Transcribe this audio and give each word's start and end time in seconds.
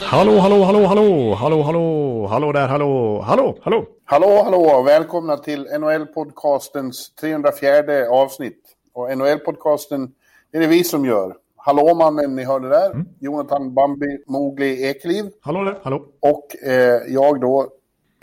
Hallå, 0.00 0.38
hallå, 0.38 0.64
hallå, 0.64 0.86
hallå, 0.86 1.34
hallå, 1.34 1.62
hallå, 1.62 2.26
hallå 2.26 2.52
där, 2.52 2.68
hallå, 2.68 3.20
hallå, 3.20 3.58
hallå. 3.62 3.86
Hallå, 4.04 4.42
hallå! 4.44 4.82
Välkomna 4.82 5.36
till 5.36 5.66
NHL-podcastens 5.66 7.14
304 7.20 8.10
avsnitt. 8.10 8.62
Och 8.92 9.10
NHL-podcasten 9.10 10.10
är 10.52 10.60
det 10.60 10.66
vi 10.66 10.84
som 10.84 11.04
gör. 11.04 11.34
Hallå 11.56 11.94
mannen, 11.94 12.36
ni 12.36 12.44
hörde 12.44 12.68
där. 12.68 12.90
Mm. 12.90 13.06
Jonathan 13.20 13.74
Bambi 13.74 14.18
Mowgli 14.26 14.84
Ekliv. 14.84 15.24
Hallå 15.40 15.64
där, 15.64 15.78
hallå. 15.82 16.04
Och 16.20 16.68
eh, 16.68 17.02
jag 17.08 17.40
då, 17.40 17.68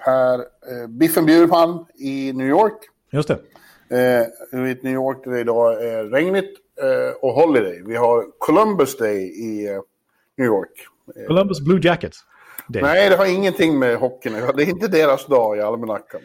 Per 0.05 0.39
eh, 0.39 0.87
Biffen 0.87 1.25
Bjurman 1.25 1.85
i 1.95 2.33
New 2.33 2.47
York. 2.47 2.77
Just 3.11 3.27
det. 3.27 3.39
Eh, 3.89 4.59
I 4.59 4.79
New 4.81 4.93
York 4.93 5.23
där 5.23 5.31
det 5.31 5.39
idag 5.39 5.83
är 5.83 6.03
regnigt 6.03 6.64
och 7.21 7.33
holiday. 7.33 7.81
Vi 7.85 7.95
har 7.95 8.25
Columbus 8.37 8.97
Day 8.97 9.17
i 9.23 9.67
eh, 9.67 9.81
New 10.37 10.47
York. 10.47 10.87
Columbus 11.27 11.59
Blue 11.61 11.79
Jackets. 11.83 12.19
Day. 12.67 12.81
Nej, 12.81 13.09
det 13.09 13.15
har 13.15 13.25
ingenting 13.25 13.79
med 13.79 13.97
hockeyn. 13.97 14.33
Det 14.55 14.63
är 14.63 14.69
inte 14.69 14.87
deras 14.87 15.25
dag 15.25 15.57
i 15.57 15.61
almanackan. 15.61 16.21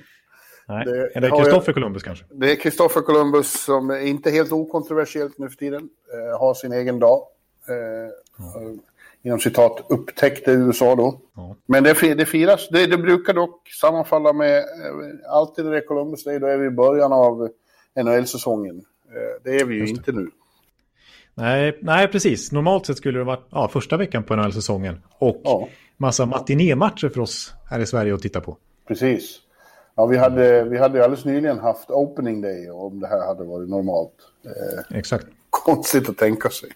Nej. 0.68 0.84
det- 0.84 1.10
är 1.16 1.20
det 1.20 1.30
Kristoffer 1.30 1.72
Columbus 1.72 2.02
kanske? 2.02 2.24
Det 2.30 2.52
är 2.52 2.56
Kristoffer 2.56 3.00
Columbus 3.00 3.64
som 3.64 3.90
är 3.90 4.00
inte 4.00 4.30
helt 4.30 4.52
okontroversiellt 4.52 5.38
nu 5.38 5.48
för 5.48 5.56
tiden. 5.56 5.88
Eh, 6.12 6.38
har 6.40 6.54
sin 6.54 6.72
egen 6.72 6.98
dag. 6.98 7.22
Eh, 7.68 8.04
eh, 8.62 8.72
Inom 9.22 9.40
citat 9.40 9.86
upptäckte 9.88 10.52
USA 10.52 10.94
då. 10.94 11.20
Ja. 11.36 11.56
Men 11.66 11.84
det, 11.84 12.14
det 12.14 12.26
firas. 12.26 12.68
Det, 12.68 12.86
det 12.86 12.98
brukar 12.98 13.34
dock 13.34 13.68
sammanfalla 13.80 14.32
med 14.32 14.58
eh, 14.58 14.64
alltid 15.30 15.64
när 15.64 15.72
det 15.72 15.78
är 15.78 15.86
Columbus 15.86 16.24
Day. 16.24 16.38
Då 16.38 16.46
är 16.46 16.56
vi 16.58 16.66
i 16.66 16.70
början 16.70 17.12
av 17.12 17.48
NHL-säsongen. 18.02 18.76
Eh, 19.08 19.42
det 19.44 19.56
är 19.60 19.64
vi 19.64 19.74
ju 19.74 19.86
inte 19.86 20.12
nu. 20.12 20.30
Nej, 21.34 21.78
nej, 21.82 22.08
precis. 22.08 22.52
Normalt 22.52 22.86
sett 22.86 22.96
skulle 22.96 23.18
det 23.18 23.24
vara 23.24 23.38
ja, 23.50 23.68
första 23.68 23.96
veckan 23.96 24.22
på 24.22 24.36
NHL-säsongen. 24.36 25.02
Och 25.18 25.40
Ja. 25.44 25.68
massa 25.96 26.26
matinématcher 26.26 27.08
för 27.08 27.20
oss 27.20 27.54
här 27.70 27.80
i 27.80 27.86
Sverige 27.86 28.14
att 28.14 28.22
titta 28.22 28.40
på. 28.40 28.56
Precis. 28.88 29.38
Ja, 29.96 30.06
vi 30.06 30.16
hade, 30.16 30.64
vi 30.64 30.78
hade 30.78 31.04
alldeles 31.04 31.24
nyligen 31.24 31.58
haft 31.58 31.90
opening 31.90 32.40
day 32.40 32.70
om 32.70 33.00
det 33.00 33.06
här 33.06 33.26
hade 33.26 33.44
varit 33.44 33.68
normalt. 33.68 34.12
Eh, 34.90 34.98
Exakt. 34.98 35.26
konstigt 35.50 36.08
att 36.08 36.16
tänka 36.18 36.48
sig. 36.50 36.68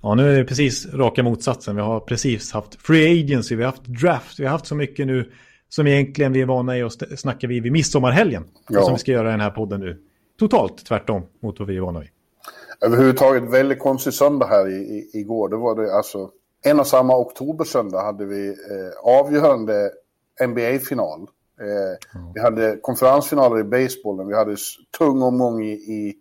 Ja, 0.00 0.14
nu 0.14 0.32
är 0.34 0.38
det 0.38 0.44
precis 0.44 0.86
raka 0.94 1.22
motsatsen. 1.22 1.76
Vi 1.76 1.82
har 1.82 2.00
precis 2.00 2.52
haft 2.52 2.82
free 2.82 3.22
agency, 3.24 3.56
vi 3.56 3.62
har 3.64 3.70
haft 3.70 3.84
draft, 3.84 4.40
vi 4.40 4.44
har 4.44 4.50
haft 4.50 4.66
så 4.66 4.74
mycket 4.74 5.06
nu 5.06 5.30
som 5.68 5.86
egentligen 5.86 6.32
vi 6.32 6.40
är 6.42 6.46
vana 6.46 6.78
i 6.78 6.82
att 6.82 7.18
snacka 7.18 7.46
vid 7.46 7.62
vid 7.62 7.72
midsommarhelgen. 7.72 8.44
Ja. 8.68 8.82
Som 8.82 8.92
vi 8.92 8.98
ska 8.98 9.12
göra 9.12 9.28
i 9.28 9.30
den 9.30 9.40
här 9.40 9.50
podden 9.50 9.80
nu. 9.80 9.98
Totalt 10.38 10.84
tvärtom 10.86 11.22
mot 11.42 11.58
vad 11.58 11.68
vi 11.68 11.76
är 11.76 11.80
vana 11.80 12.00
vid. 12.00 12.08
Överhuvudtaget 12.80 13.42
väldigt 13.50 13.78
konstig 13.78 14.14
söndag 14.14 14.46
här 14.46 14.68
i, 14.68 14.74
i, 14.74 15.10
igår. 15.20 15.48
Det 15.48 15.56
var 15.56 15.74
det 15.82 15.94
alltså 15.96 16.30
en 16.64 16.80
och 16.80 16.86
samma 16.86 17.16
oktobersöndag 17.18 18.00
hade 18.02 18.24
vi 18.24 18.48
eh, 18.48 18.98
avgörande 19.20 19.90
NBA-final. 20.46 21.20
Eh, 21.60 22.20
Vi 22.34 22.40
hade 22.40 22.78
konferensfinaler 22.82 23.60
i 23.60 23.64
basebollen, 23.64 24.28
vi 24.28 24.34
hade 24.34 24.56
tung 24.98 25.22
omgång 25.22 25.64
i, 25.64 25.72
i 25.72 26.14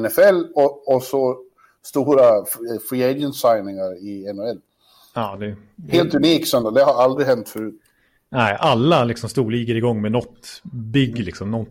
NFL 0.00 0.44
och, 0.54 0.94
och 0.94 1.02
så 1.02 1.38
stora 1.84 2.42
f- 2.42 2.82
free 2.90 3.04
agent-signingar 3.10 3.94
i 4.08 4.32
NHL. 4.32 4.60
Ja, 5.14 5.36
det, 5.40 5.56
Helt 5.92 6.14
unik 6.14 6.46
söndag, 6.46 6.70
det 6.70 6.82
har 6.84 7.02
aldrig 7.02 7.26
hänt 7.26 7.48
förut. 7.48 7.74
nej, 8.28 8.56
alla 8.60 9.04
liksom 9.04 9.28
storligor 9.28 9.76
igång 9.76 10.02
med 10.02 10.12
något 10.12 10.62
big, 10.72 11.18
liksom 11.18 11.50
något. 11.50 11.70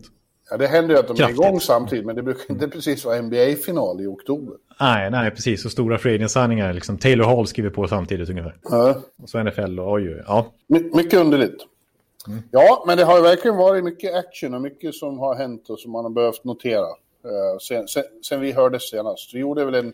Ja, 0.50 0.56
det 0.56 0.66
händer 0.66 0.94
ju 0.94 1.00
att 1.00 1.06
de 1.06 1.12
är 1.12 1.16
Kraftigt. 1.16 1.40
igång 1.40 1.60
samtidigt, 1.60 2.06
men 2.06 2.16
det 2.16 2.22
brukar 2.22 2.54
inte 2.54 2.68
precis 2.68 3.04
vara 3.04 3.22
NBA-final 3.22 4.00
i 4.00 4.06
oktober. 4.06 4.54
Nej, 4.80 5.10
nej, 5.10 5.30
precis. 5.30 5.62
Så 5.62 5.70
stora 5.70 5.98
free 5.98 6.18
liksom 6.72 6.98
Taylor 6.98 7.24
Hall 7.24 7.46
skriver 7.46 7.70
på 7.70 7.88
samtidigt 7.88 8.30
ungefär. 8.30 8.56
Ja. 8.62 8.94
Och 9.22 9.28
så 9.28 9.42
NFL 9.44 9.78
och 9.80 9.92
oj, 9.92 10.22
ja. 10.26 10.46
My- 10.68 10.90
mycket 10.94 11.20
underligt. 11.20 11.66
Ja, 12.50 12.84
men 12.86 12.98
det 12.98 13.04
har 13.04 13.22
verkligen 13.22 13.56
varit 13.56 13.84
mycket 13.84 14.14
action 14.14 14.54
och 14.54 14.60
mycket 14.60 14.94
som 14.94 15.18
har 15.18 15.34
hänt 15.34 15.70
och 15.70 15.78
som 15.80 15.92
man 15.92 16.04
har 16.04 16.10
behövt 16.10 16.44
notera. 16.44 16.86
eh, 17.24 17.58
sen, 17.60 17.88
sen, 17.88 18.02
sen 18.28 18.40
vi 18.40 18.52
hördes 18.52 18.90
senast. 18.90 19.34
Vi 19.34 19.38
gjorde 19.38 19.64
väl 19.64 19.74
en 19.74 19.92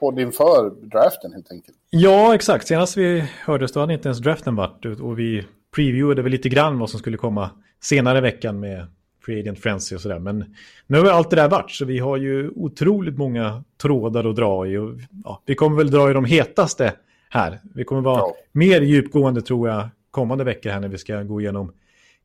podd 0.00 0.20
inför 0.20 0.70
draften 0.70 1.32
helt 1.32 1.50
enkelt. 1.52 1.76
Ja, 1.90 2.34
exakt. 2.34 2.66
Senast 2.66 2.96
vi 2.96 3.24
hördes 3.44 3.72
då 3.72 3.80
hade 3.80 3.92
inte 3.94 4.08
ens 4.08 4.18
draften 4.18 4.56
varit 4.56 4.84
och 5.00 5.18
vi 5.18 5.44
previewade 5.74 6.22
väl 6.22 6.32
lite 6.32 6.48
grann 6.48 6.78
vad 6.78 6.90
som 6.90 6.98
skulle 7.00 7.16
komma 7.16 7.50
senare 7.82 8.18
i 8.18 8.20
veckan 8.20 8.60
med 8.60 8.86
Free 9.28 9.40
Agent 9.40 9.58
Frenzy 9.60 9.96
och 9.96 10.00
sådär. 10.00 10.18
Men 10.18 10.54
nu 10.86 10.98
har 10.98 11.06
allt 11.10 11.30
det 11.30 11.36
där 11.36 11.48
varit 11.48 11.70
så 11.70 11.84
vi 11.84 11.98
har 11.98 12.16
ju 12.16 12.50
otroligt 12.56 13.18
många 13.18 13.64
trådar 13.82 14.24
att 14.30 14.36
dra 14.36 14.66
i 14.66 14.76
och 14.76 14.90
ja, 15.24 15.42
vi 15.46 15.54
kommer 15.54 15.76
väl 15.76 15.90
dra 15.90 16.10
i 16.10 16.12
de 16.12 16.24
hetaste 16.24 16.92
här. 17.30 17.60
Vi 17.74 17.84
kommer 17.84 18.02
vara 18.02 18.18
Ja. 18.18 18.34
mer 18.52 18.80
djupgående 18.80 19.42
tror 19.42 19.68
jag 19.68 19.88
kommande 20.10 20.44
veckor 20.44 20.70
här 20.70 20.80
när 20.80 20.88
vi 20.88 20.98
ska 20.98 21.22
gå 21.22 21.40
igenom 21.40 21.72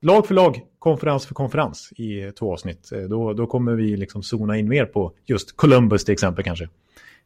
lag 0.01 0.27
för 0.27 0.33
lag, 0.33 0.61
konferens 0.79 1.25
för 1.25 1.33
konferens 1.35 1.91
i 1.95 2.31
två 2.31 2.53
avsnitt. 2.53 2.91
Eh, 2.91 2.99
Då, 3.01 3.33
då 3.33 3.47
kommer 3.47 3.73
vi 3.75 3.97
liksom 3.97 4.23
zona 4.23 4.57
in 4.57 4.69
mer 4.69 4.85
på 4.85 5.11
just 5.25 5.57
Columbus 5.57 6.05
till 6.05 6.13
exempel 6.13 6.43
kanske. 6.43 6.69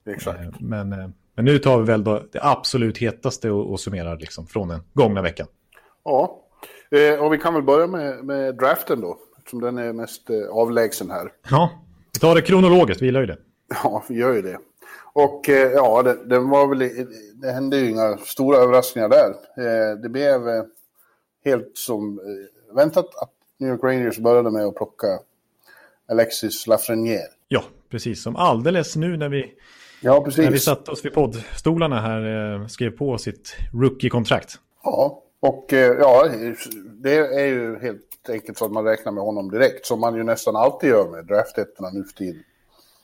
Exakt. 0.07 0.39
Eh, 0.39 0.49
Men, 0.59 0.93
eh, 0.93 1.09
men 1.35 1.45
nu 1.45 1.59
tar 1.59 1.77
vi 1.79 1.85
väl 1.85 2.03
det 2.03 2.21
absolut 2.41 2.97
hetaste 2.97 3.51
och, 3.51 3.71
och 3.71 3.79
summerar 3.79 4.17
liksom 4.17 4.47
från 4.47 4.67
den 4.67 4.79
gångna 4.93 5.21
veckan. 5.21 5.47
Ja, 6.03 6.43
och 7.19 7.33
vi 7.33 7.37
kan 7.37 7.53
väl 7.53 7.63
börja 7.63 7.87
med, 7.87 8.25
med 8.25 8.55
draften 8.57 9.01
då. 9.01 9.17
Eftersom 9.47 9.61
den 9.61 9.77
är 9.77 9.93
mest 9.93 10.29
eh, 10.29 10.47
avlägsen 10.51 11.11
här. 11.11 11.31
Ja, 11.49 11.69
vi 12.13 12.19
tar 12.19 12.35
det 12.35 12.41
kronologiskt, 12.41 13.01
vi 13.01 13.05
gillar 13.05 13.19
ju 13.19 13.25
det. 13.25 13.37
Ja, 13.83 14.03
vi 14.09 14.15
gör 14.15 14.33
ju 14.33 14.41
det. 14.41 14.57
Och 15.13 15.49
eh, 15.49 15.71
ja, 15.71 16.03
det, 16.03 16.25
det 16.25 16.39
var 16.39 16.67
väl... 16.67 17.07
Det 17.41 17.51
hände 17.51 17.77
ju 17.77 17.89
inga 17.89 18.17
stora 18.17 18.57
överraskningar 18.57 19.09
där. 19.09 19.29
Eh, 19.57 19.97
det 19.97 20.09
blev 20.09 20.41
helt 21.45 21.71
som 21.73 22.19
väntat 22.75 23.05
att 23.15 23.31
New 23.59 23.69
York 23.69 23.83
Rangers 23.83 24.17
började 24.17 24.51
med 24.51 24.65
att 24.65 24.75
plocka 24.75 25.07
Alexis 26.09 26.67
Lafreniere. 26.67 27.27
Ja, 27.47 27.63
precis 27.89 28.23
som 28.23 28.35
alldeles 28.35 28.95
nu 28.95 29.17
när 29.17 29.29
vi, 29.29 29.53
Ja, 30.01 30.23
precis. 30.23 30.43
när 30.43 30.51
vi 30.51 30.59
satte 30.59 30.91
oss 30.91 31.05
vid 31.05 31.13
poddstolarna 31.13 32.01
här 32.01 32.67
skrev 32.67 32.89
på 32.89 33.17
sitt 33.17 33.55
rookie-kontrakt. 33.73 34.59
Ja, 34.83 35.23
och 35.39 35.65
ja, 35.99 36.29
det 37.03 37.17
är 37.17 37.45
ju 37.45 37.79
helt 37.79 38.16
enkelt 38.29 38.57
så 38.57 38.65
att 38.65 38.71
man 38.71 38.83
räknar 38.83 39.11
med 39.11 39.23
honom 39.23 39.51
direkt. 39.51 39.85
Som 39.85 39.99
man 39.99 40.15
ju 40.15 40.23
nästan 40.23 40.55
alltid 40.55 40.89
gör 40.89 41.09
med 41.11 41.25
draftettorna 41.25 41.89
nu 41.89 42.03
för 42.03 42.13
tiden. 42.13 42.43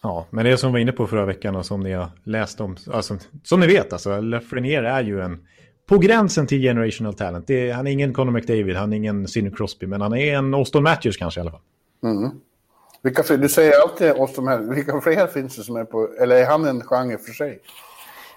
Ja, 0.02 0.26
men 0.30 0.46
det 0.46 0.58
som 0.58 0.70
vi 0.70 0.74
var 0.74 0.80
inne 0.80 0.92
på 0.92 1.08
förra 1.08 1.26
veckan 1.26 1.56
och 1.56 1.66
som 1.66 1.80
ni 1.80 1.92
har 1.92 2.10
läst 2.24 2.62
om, 2.62 2.76
alltså, 2.92 3.18
som 3.44 3.60
ni 3.60 3.68
vet 3.68 3.94
alltså, 3.94 4.22
Lafreniere 4.22 4.90
är 4.90 5.04
ju 5.04 5.22
en 5.22 5.48
på 5.86 5.98
gränsen 5.98 6.48
till 6.48 6.62
generational 6.62 7.14
talent. 7.14 7.48
Det 7.48 7.70
är, 7.70 7.74
han 7.74 7.88
är 7.88 7.92
ingen 7.92 8.14
Conor 8.14 8.32
McDavid, 8.32 8.76
han 8.76 8.94
är 8.94 8.98
ingen 8.98 9.28
Sidney 9.28 9.54
Crosby, 9.54 9.88
men 9.88 10.02
han 10.02 10.14
är 10.14 10.38
en 10.38 10.54
Austin 10.54 10.84
Matthews 10.84 11.18
kanske 11.18 11.40
i 11.40 11.42
alla 11.42 11.52
fall. 11.52 11.62
Vilka 13.02 13.24
fler, 13.24 13.38
du 13.38 13.50
säger 13.50 13.82
alltid 13.82 14.14
de 14.36 14.48
här, 14.48 14.76
vilka 14.76 15.02
fler 15.02 15.28
finns 15.28 15.56
det 15.56 15.64
som 15.64 15.76
är 15.76 15.86
på, 15.86 16.10
eller 16.22 16.36
är 16.36 16.46
han 16.46 16.66
en 16.66 16.82
genre 16.82 17.18
för 17.18 17.34
sig? 17.34 17.60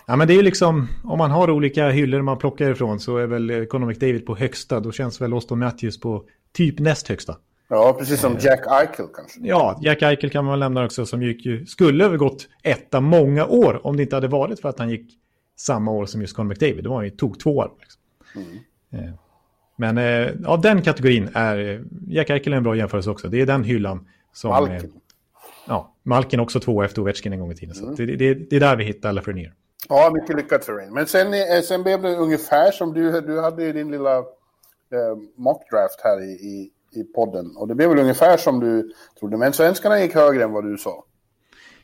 Ja, 0.06 0.16
men 0.16 0.28
det 0.28 0.32
är 0.32 0.36
ju 0.36 0.42
liksom, 0.42 0.88
om 1.04 1.18
man 1.18 1.30
har 1.30 1.50
olika 1.50 1.88
hyllor 1.88 2.22
man 2.22 2.38
plockar 2.38 2.70
ifrån 2.70 3.00
så 3.00 3.16
är 3.16 3.26
väl 3.26 3.66
Conor 3.66 3.86
McDavid 3.86 4.26
på 4.26 4.36
högsta, 4.36 4.80
då 4.80 4.92
känns 4.92 5.20
väl 5.20 5.32
Austin 5.32 5.58
Matthews 5.58 6.00
på 6.00 6.24
typ 6.56 6.78
näst 6.78 7.08
högsta. 7.08 7.36
Ja, 7.68 7.96
precis 7.98 8.20
som 8.20 8.36
Jack 8.40 8.60
Eichel 8.66 9.06
kanske. 9.14 9.40
Ja, 9.42 9.78
Jack 9.82 10.02
Eichel 10.02 10.30
kan 10.30 10.44
man 10.44 10.58
lämna 10.60 10.84
också 10.84 11.06
som 11.06 11.22
gick 11.22 11.46
ju, 11.46 11.66
skulle 11.66 12.04
ha 12.04 12.16
gått 12.16 12.48
etta 12.62 13.00
många 13.00 13.46
år 13.46 13.86
om 13.86 13.96
det 13.96 14.02
inte 14.02 14.16
hade 14.16 14.28
varit 14.28 14.60
för 14.60 14.68
att 14.68 14.78
han 14.78 14.90
gick 14.90 15.18
samma 15.56 15.90
år 15.90 16.06
som 16.06 16.20
just 16.20 16.36
Conor 16.36 16.48
McDavid. 16.48 16.84
Då 16.84 16.90
var 16.90 16.96
han 16.96 17.04
ju 17.04 17.10
tog 17.10 17.40
två 17.40 17.56
år. 17.56 17.70
Liksom. 17.80 18.00
Eh, 18.92 19.14
Men 19.76 19.98
eh, 19.98 20.50
av 20.50 20.60
den 20.60 20.82
kategorin 20.82 21.28
är 21.34 21.58
eh, 21.58 21.80
Jack 22.08 22.30
Eichel 22.30 22.52
en 22.52 22.62
bra 22.62 22.76
jämförelse 22.76 23.10
också. 23.10 23.28
Det 23.28 23.40
är 23.40 23.46
den 23.46 23.64
hyllan 23.64 24.08
som... 24.32 24.50
eh, 24.50 24.60
Malkin. 24.60 24.92
Ja, 25.68 25.94
Malkin 26.02 26.40
också 26.40 26.60
två 26.60 26.82
efter 26.82 27.02
Ovechkin 27.02 27.32
en 27.32 27.40
gång 27.40 27.52
i 27.52 27.54
tiden. 27.54 27.74
Så 27.74 27.86
det, 27.86 28.06
det, 28.06 28.34
det 28.34 28.56
är 28.56 28.60
där 28.60 28.76
vi 28.76 28.84
hittar 28.84 29.12
Lafreniere. 29.12 29.52
Ja, 29.88 30.10
mycket 30.14 30.36
lyckat 30.36 30.64
för 30.64 30.72
Rain. 30.72 30.92
Men 30.94 31.06
sen, 31.06 31.34
eh, 31.34 31.62
sen 31.64 31.82
blev 31.82 32.02
det 32.02 32.16
ungefär 32.16 32.70
som 32.70 32.92
du, 32.92 33.20
du 33.20 33.40
hade 33.40 33.64
i 33.64 33.72
din 33.72 33.90
lilla 33.90 34.24
eh, 34.92 35.16
mockdraft 35.36 36.00
här 36.04 36.20
i, 36.20 36.30
i, 36.30 36.70
i 37.00 37.04
podden. 37.04 37.56
Och 37.56 37.68
det 37.68 37.74
blev 37.74 37.88
väl 37.88 37.98
ungefär 37.98 38.36
som 38.36 38.60
du 38.60 38.92
trodde. 39.18 39.36
Men 39.36 39.52
svenskarna 39.52 40.00
gick 40.00 40.14
högre 40.14 40.44
än 40.44 40.52
vad 40.52 40.64
du 40.64 40.78
sa. 40.78 41.04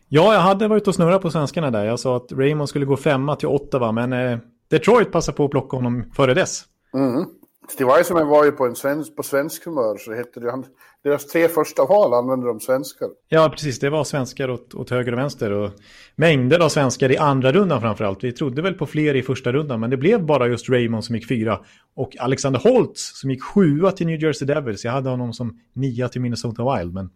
Ja, 0.08 0.34
jag 0.34 0.40
hade 0.40 0.68
varit 0.68 0.88
och 0.88 0.94
snurrat 0.94 1.22
på 1.22 1.30
svenskarna 1.30 1.70
där. 1.70 1.84
Jag 1.84 2.00
sa 2.00 2.16
att 2.16 2.32
Raymond 2.32 2.68
skulle 2.68 2.86
gå 2.86 2.96
femma 2.96 3.36
till 3.36 3.48
Ottawa, 3.48 3.92
men 3.92 4.12
eh, 4.12 4.38
Detroit 4.70 5.12
passade 5.12 5.36
på 5.36 5.44
att 5.44 5.50
plocka 5.50 5.76
honom 5.76 6.04
före 6.14 6.34
dess. 6.34 6.64
Mm. 6.94 7.24
Steve 7.72 7.92
Eisenman 7.92 8.28
var 8.28 8.44
ju 8.44 8.52
på, 8.52 8.66
en 8.66 8.76
svensk, 8.76 9.16
på 9.16 9.22
svensk 9.22 9.64
humör, 9.64 9.96
så 9.96 10.14
hette 10.14 10.40
det 10.40 10.50
han, 10.50 10.64
deras 11.04 11.26
tre 11.26 11.48
första 11.48 11.84
val 11.84 12.14
använde 12.14 12.46
de 12.46 12.60
svenskar. 12.60 13.08
Ja, 13.28 13.48
precis. 13.48 13.78
Det 13.78 13.90
var 13.90 14.04
svenskar 14.04 14.50
åt, 14.50 14.74
åt 14.74 14.90
höger 14.90 15.12
och 15.12 15.18
vänster 15.18 15.52
och 15.52 15.70
mängder 16.16 16.60
av 16.60 16.68
svenskar 16.68 17.12
i 17.12 17.16
andra 17.16 17.52
rundan 17.52 17.80
framförallt. 17.80 18.24
Vi 18.24 18.32
trodde 18.32 18.62
väl 18.62 18.74
på 18.74 18.86
fler 18.86 19.14
i 19.14 19.22
första 19.22 19.52
rundan, 19.52 19.80
men 19.80 19.90
det 19.90 19.96
blev 19.96 20.26
bara 20.26 20.48
just 20.48 20.68
Raymond 20.68 21.04
som 21.04 21.14
gick 21.14 21.28
fyra 21.28 21.60
och 21.96 22.16
Alexander 22.20 22.60
Holtz 22.60 23.20
som 23.20 23.30
gick 23.30 23.42
sjua 23.42 23.90
till 23.90 24.06
New 24.06 24.22
Jersey 24.22 24.46
Devils. 24.46 24.84
Jag 24.84 24.92
hade 24.92 25.10
honom 25.10 25.32
som 25.32 25.60
nia 25.72 26.08
till 26.08 26.20
Minnesota 26.20 26.76
Wild, 26.76 26.94
men 26.94 27.10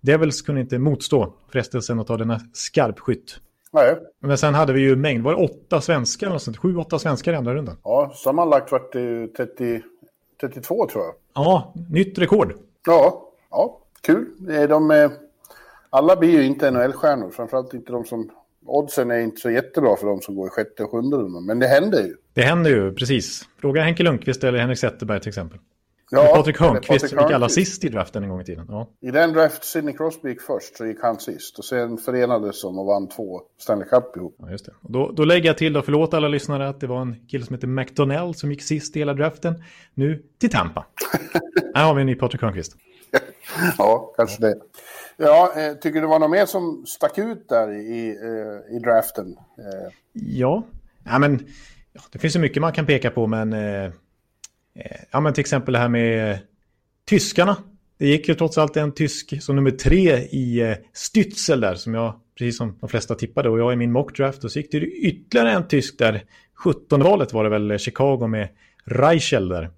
Devils 0.00 0.42
kunde 0.42 0.60
inte 0.60 0.78
motstå 0.78 1.34
frestelsen 1.52 2.00
att 2.00 2.06
ta 2.06 2.16
denna 2.16 2.40
skarpskytt. 2.52 3.40
Nej. 3.72 3.96
Men 4.20 4.38
sen 4.38 4.54
hade 4.54 4.72
vi 4.72 4.80
ju 4.80 4.96
mängd, 4.96 5.24
var 5.24 5.32
det 5.34 5.44
åtta 5.44 5.80
svenskar? 5.80 6.26
Eller 6.26 6.38
sånt, 6.38 6.56
sju, 6.56 6.76
åtta 6.76 6.98
svenskar 6.98 7.32
i 7.32 7.36
andra 7.36 7.54
rundan. 7.54 7.76
Ja, 7.84 8.12
sammanlagt 8.14 8.72
var 8.72 8.82
det 8.92 9.28
30, 9.28 9.82
32 10.40 10.86
tror 10.86 11.04
jag. 11.04 11.14
Ja, 11.34 11.74
nytt 11.90 12.18
rekord. 12.18 12.54
Ja, 12.86 13.28
ja 13.50 13.78
kul. 14.00 14.26
De, 14.68 14.90
är, 14.90 15.10
alla 15.90 16.16
blir 16.16 16.30
ju 16.30 16.46
inte 16.46 16.70
NHL-stjärnor, 16.70 17.30
framförallt 17.30 17.74
inte 17.74 17.92
de 17.92 18.04
som... 18.04 18.30
Oddsen 18.66 19.10
är 19.10 19.18
inte 19.18 19.40
så 19.40 19.50
jättebra 19.50 19.96
för 19.96 20.06
de 20.06 20.20
som 20.20 20.34
går 20.34 20.46
i 20.46 20.50
sjätte 20.50 20.82
och 20.82 20.90
sjunde 20.90 21.40
men 21.40 21.58
det 21.58 21.66
händer 21.66 22.02
ju. 22.02 22.16
Det 22.32 22.42
händer 22.42 22.70
ju, 22.70 22.94
precis. 22.94 23.42
Fråga 23.60 23.82
Henke 23.82 24.02
Lundqvist 24.02 24.44
eller 24.44 24.58
Henrik 24.58 24.78
Zetterberg 24.78 25.20
till 25.20 25.28
exempel. 25.28 25.58
Ja, 26.10 26.32
Patrik 26.34 26.60
Hörnqvist 26.60 27.10
fick 27.10 27.18
alla 27.20 27.48
sist 27.48 27.84
i 27.84 27.88
draften 27.88 28.22
en 28.22 28.28
gång 28.28 28.40
i 28.40 28.44
tiden. 28.44 28.66
Ja. 28.68 28.88
I 29.00 29.10
den 29.10 29.32
draft 29.32 29.64
Sidney 29.64 29.94
Crosby 29.94 30.28
gick 30.28 30.42
först 30.42 30.76
så 30.76 30.86
gick 30.86 31.02
han 31.02 31.20
sist. 31.20 31.58
Och 31.58 31.64
sen 31.64 31.98
förenades 31.98 32.62
de 32.62 32.78
och 32.78 32.86
vann 32.86 33.08
två 33.08 33.40
Stanley 33.58 33.88
Cup 33.88 34.16
ihop. 34.16 34.36
Ja, 34.38 34.50
just 34.50 34.66
det. 34.66 34.72
Och 34.82 34.92
då, 34.92 35.12
då 35.12 35.24
lägger 35.24 35.46
jag 35.46 35.58
till, 35.58 35.72
då, 35.72 35.82
förlåt 35.82 36.14
alla 36.14 36.28
lyssnare, 36.28 36.68
att 36.68 36.80
det 36.80 36.86
var 36.86 37.00
en 37.00 37.26
kille 37.26 37.44
som 37.44 37.54
heter 37.54 37.68
McDonnell 37.68 38.34
som 38.34 38.50
gick 38.50 38.62
sist 38.62 38.96
i 38.96 38.98
hela 38.98 39.14
draften. 39.14 39.62
Nu 39.94 40.22
till 40.38 40.50
Tampa. 40.50 40.86
Här 41.74 41.84
har 41.84 41.94
vi 41.94 42.00
en 42.00 42.06
ny 42.06 42.14
Patrik 42.14 42.42
Hörnqvist. 42.42 42.76
ja, 43.78 44.14
kanske 44.16 44.40
det. 44.40 44.56
Ja, 45.16 45.52
eh, 45.56 45.74
tycker 45.74 45.94
du 45.94 46.00
det 46.00 46.06
var 46.06 46.18
något 46.18 46.30
mer 46.30 46.46
som 46.46 46.84
stack 46.86 47.18
ut 47.18 47.48
där 47.48 47.72
i, 47.72 48.08
eh, 48.08 48.76
i 48.76 48.78
draften? 48.78 49.36
Eh. 49.58 49.92
Ja, 50.12 50.62
ja 51.04 51.18
men 51.18 51.46
ja, 51.92 52.00
det 52.12 52.18
finns 52.18 52.32
så 52.32 52.40
mycket 52.40 52.62
man 52.62 52.72
kan 52.72 52.86
peka 52.86 53.10
på, 53.10 53.26
men 53.26 53.52
eh, 53.52 53.58
Eh, 53.58 53.90
Eh, 54.78 54.96
ja, 55.10 55.20
men 55.20 55.32
till 55.32 55.40
exempel 55.40 55.72
det 55.72 55.78
här 55.78 55.88
med 55.88 56.30
eh, 56.30 56.38
tyskarna. 57.08 57.56
Det 57.98 58.08
gick 58.08 58.28
ju 58.28 58.34
trots 58.34 58.58
allt 58.58 58.76
en 58.76 58.92
tysk 58.94 59.42
som 59.42 59.56
nummer 59.56 59.70
tre 59.70 60.16
i 60.16 60.60
eh, 60.60 60.76
Stützel 60.94 61.60
där 61.60 61.74
som 61.74 61.94
jag, 61.94 62.14
precis 62.38 62.56
som 62.56 62.78
de 62.80 62.88
flesta 62.88 63.14
tippade, 63.14 63.50
och 63.50 63.58
jag 63.58 63.72
i 63.72 63.76
min 63.76 63.92
mockdraft. 63.92 64.44
Och 64.44 64.52
så 64.52 64.58
gick 64.58 64.72
det 64.72 64.78
ytterligare 64.78 65.52
en 65.52 65.68
tysk 65.68 65.98
där, 65.98 66.24
17-valet 66.64 67.32
var 67.32 67.44
det 67.44 67.50
väl, 67.50 67.70
eh, 67.70 67.78
Chicago 67.78 68.26
med 68.26 68.48
Reichel 68.84 69.48
där. 69.48 69.70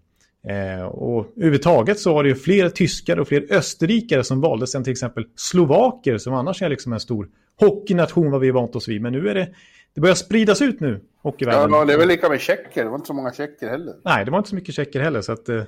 Eh, 0.49 0.83
och 0.83 1.33
överhuvudtaget 1.37 2.01
så 2.01 2.15
var 2.15 2.23
det 2.23 2.29
ju 2.29 2.35
fler 2.35 2.69
tyskar 2.69 3.21
och 3.21 3.29
fler 3.29 3.47
österrikare 3.51 4.25
som 4.25 4.41
valdes 4.41 4.75
än 4.75 4.85
till 4.85 4.91
exempel 4.91 5.27
slovaker 5.37 6.19
som 6.19 6.35
annars 6.35 6.63
är 6.63 6.69
liksom 6.69 6.93
en 6.93 7.01
stor 7.01 7.29
hockeynation 7.61 8.31
vad 8.31 8.41
vi 8.41 8.51
vant 8.51 8.77
oss 8.77 8.89
vid. 8.89 9.03
Men 9.03 9.13
nu 9.13 9.29
är 9.29 9.35
det 9.35 9.49
det 9.95 10.01
börjar 10.01 10.15
spridas 10.15 10.63
ut 10.63 10.81
nu, 10.81 11.01
hockeyvärlden. 11.23 11.73
Ja, 11.73 11.85
det 11.85 11.93
är 11.93 11.99
väl 11.99 12.09
lika 12.09 12.29
med 12.29 12.41
tjecker. 12.41 12.85
Det 12.85 12.91
var 12.91 12.97
inte 12.97 13.07
så 13.07 13.15
många 13.15 13.33
tjecker 13.33 13.69
heller. 13.69 13.95
Nej, 14.05 14.25
det 14.25 14.31
var 14.31 14.39
inte 14.39 14.51
så 14.51 14.55
mycket 14.55 14.75
tjecker 14.75 15.01
heller. 15.01 15.21
Så 15.21 15.33
att, 15.33 15.49
eh, 15.49 15.63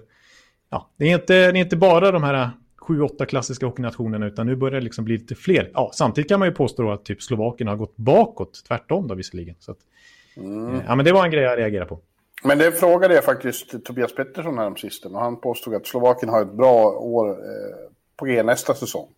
ja, 0.71 0.91
det, 0.97 1.05
är 1.05 1.15
inte, 1.15 1.35
det 1.53 1.59
är 1.59 1.63
inte 1.63 1.77
bara 1.77 2.11
de 2.11 2.23
här 2.23 2.51
sju, 2.77 3.01
åtta 3.01 3.27
klassiska 3.27 3.67
hockeynationerna, 3.67 4.27
utan 4.27 4.47
nu 4.47 4.57
börjar 4.57 4.75
det 4.75 4.85
liksom 4.85 5.05
bli 5.05 5.19
lite 5.19 5.35
fler. 5.35 5.71
Ja, 5.75 5.91
samtidigt 5.95 6.29
kan 6.29 6.39
man 6.39 6.49
ju 6.49 6.55
påstå 6.55 6.91
att 6.91 7.05
typ 7.05 7.23
Slovakien 7.23 7.69
har 7.69 7.77
gått 7.77 7.97
bakåt, 7.97 8.65
tvärtom 8.69 9.09
då 9.09 9.15
visserligen. 9.15 9.55
Så 9.59 9.73
att, 9.73 9.79
mm. 10.37 10.81
ja, 10.87 10.95
men 10.95 11.05
det 11.05 11.13
var 11.13 11.25
en 11.25 11.31
grej 11.31 11.43
jag 11.43 11.59
reagerade 11.59 11.89
på. 11.89 12.01
Men 12.45 12.59
det 12.59 12.73
frågade 12.73 13.15
jag 13.15 13.25
faktiskt 13.25 13.85
Tobias 13.85 14.15
Pettersson 14.15 14.59
här 14.59 14.67
om 14.67 14.77
sisten 14.77 15.15
och 15.15 15.21
han 15.21 15.41
påstod 15.41 15.75
att 15.75 15.87
Slovakien 15.87 16.29
har 16.29 16.43
ett 16.43 16.53
bra 16.53 16.91
år 16.91 17.31
eh, 17.31 17.37
på 18.17 18.25
G 18.25 18.43
nästa 18.43 18.75
säsong. 18.75 19.09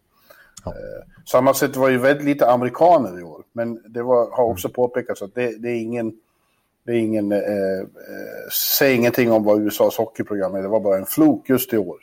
Ja. 0.64 0.70
Eh, 0.70 1.24
samma 1.24 1.54
sätt 1.54 1.76
var 1.76 1.88
ju 1.88 1.98
väldigt 1.98 2.24
lite 2.24 2.50
amerikaner 2.50 3.20
i 3.20 3.22
år, 3.22 3.42
men 3.52 3.82
det 3.92 4.02
var, 4.02 4.36
har 4.36 4.44
också 4.44 4.68
påpekats 4.68 5.22
att 5.22 5.34
det, 5.34 5.62
det 5.62 5.68
är 5.68 5.80
ingen... 5.80 6.12
Det 6.86 6.92
är 6.92 6.96
ingen... 6.96 7.32
Eh, 7.32 7.38
eh, 7.38 7.86
säg 8.78 8.94
ingenting 8.94 9.32
om 9.32 9.44
vad 9.44 9.60
USAs 9.60 9.96
hockeyprogram 9.96 10.54
är, 10.54 10.62
det 10.62 10.68
var 10.68 10.80
bara 10.80 10.98
en 10.98 11.06
flok 11.06 11.48
just 11.48 11.72
i 11.72 11.78
år. 11.78 11.96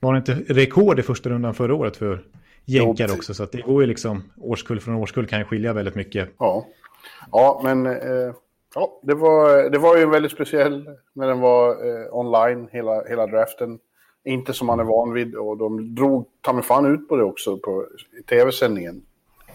Var 0.00 0.12
det 0.12 0.18
inte 0.18 0.54
rekord 0.54 0.98
i 0.98 1.02
första 1.02 1.30
rundan 1.30 1.54
förra 1.54 1.74
året 1.74 1.96
för 1.96 2.24
jänkar 2.64 3.12
också? 3.12 3.34
Så 3.34 3.42
att 3.42 3.52
det 3.52 3.60
går 3.60 3.82
ju 3.82 3.86
liksom, 3.86 4.22
årskull 4.36 4.80
från 4.80 4.94
årskull 4.94 5.26
kan 5.26 5.38
ju 5.38 5.44
skilja 5.44 5.72
väldigt 5.72 5.94
mycket. 5.94 6.28
Ja, 6.38 6.66
ja 7.32 7.60
men 7.64 7.86
eh, 7.86 8.34
ja, 8.74 9.00
det, 9.02 9.14
var, 9.14 9.70
det 9.70 9.78
var 9.78 9.96
ju 9.96 10.06
väldigt 10.06 10.32
speciell 10.32 10.90
när 11.12 11.28
den 11.28 11.40
var 11.40 11.70
eh, 11.70 12.14
online, 12.14 12.68
hela, 12.72 13.04
hela 13.04 13.26
draften. 13.26 13.78
Inte 14.24 14.52
som 14.52 14.66
man 14.66 14.80
är 14.80 14.84
van 14.84 15.12
vid 15.12 15.34
och 15.34 15.56
de 15.56 15.94
drog 15.94 16.26
ta 16.40 16.52
mig 16.52 16.62
fan 16.62 16.86
ut 16.86 17.08
på 17.08 17.16
det 17.16 17.24
också 17.24 17.56
på 17.56 17.86
tv-sändningen. 18.28 19.02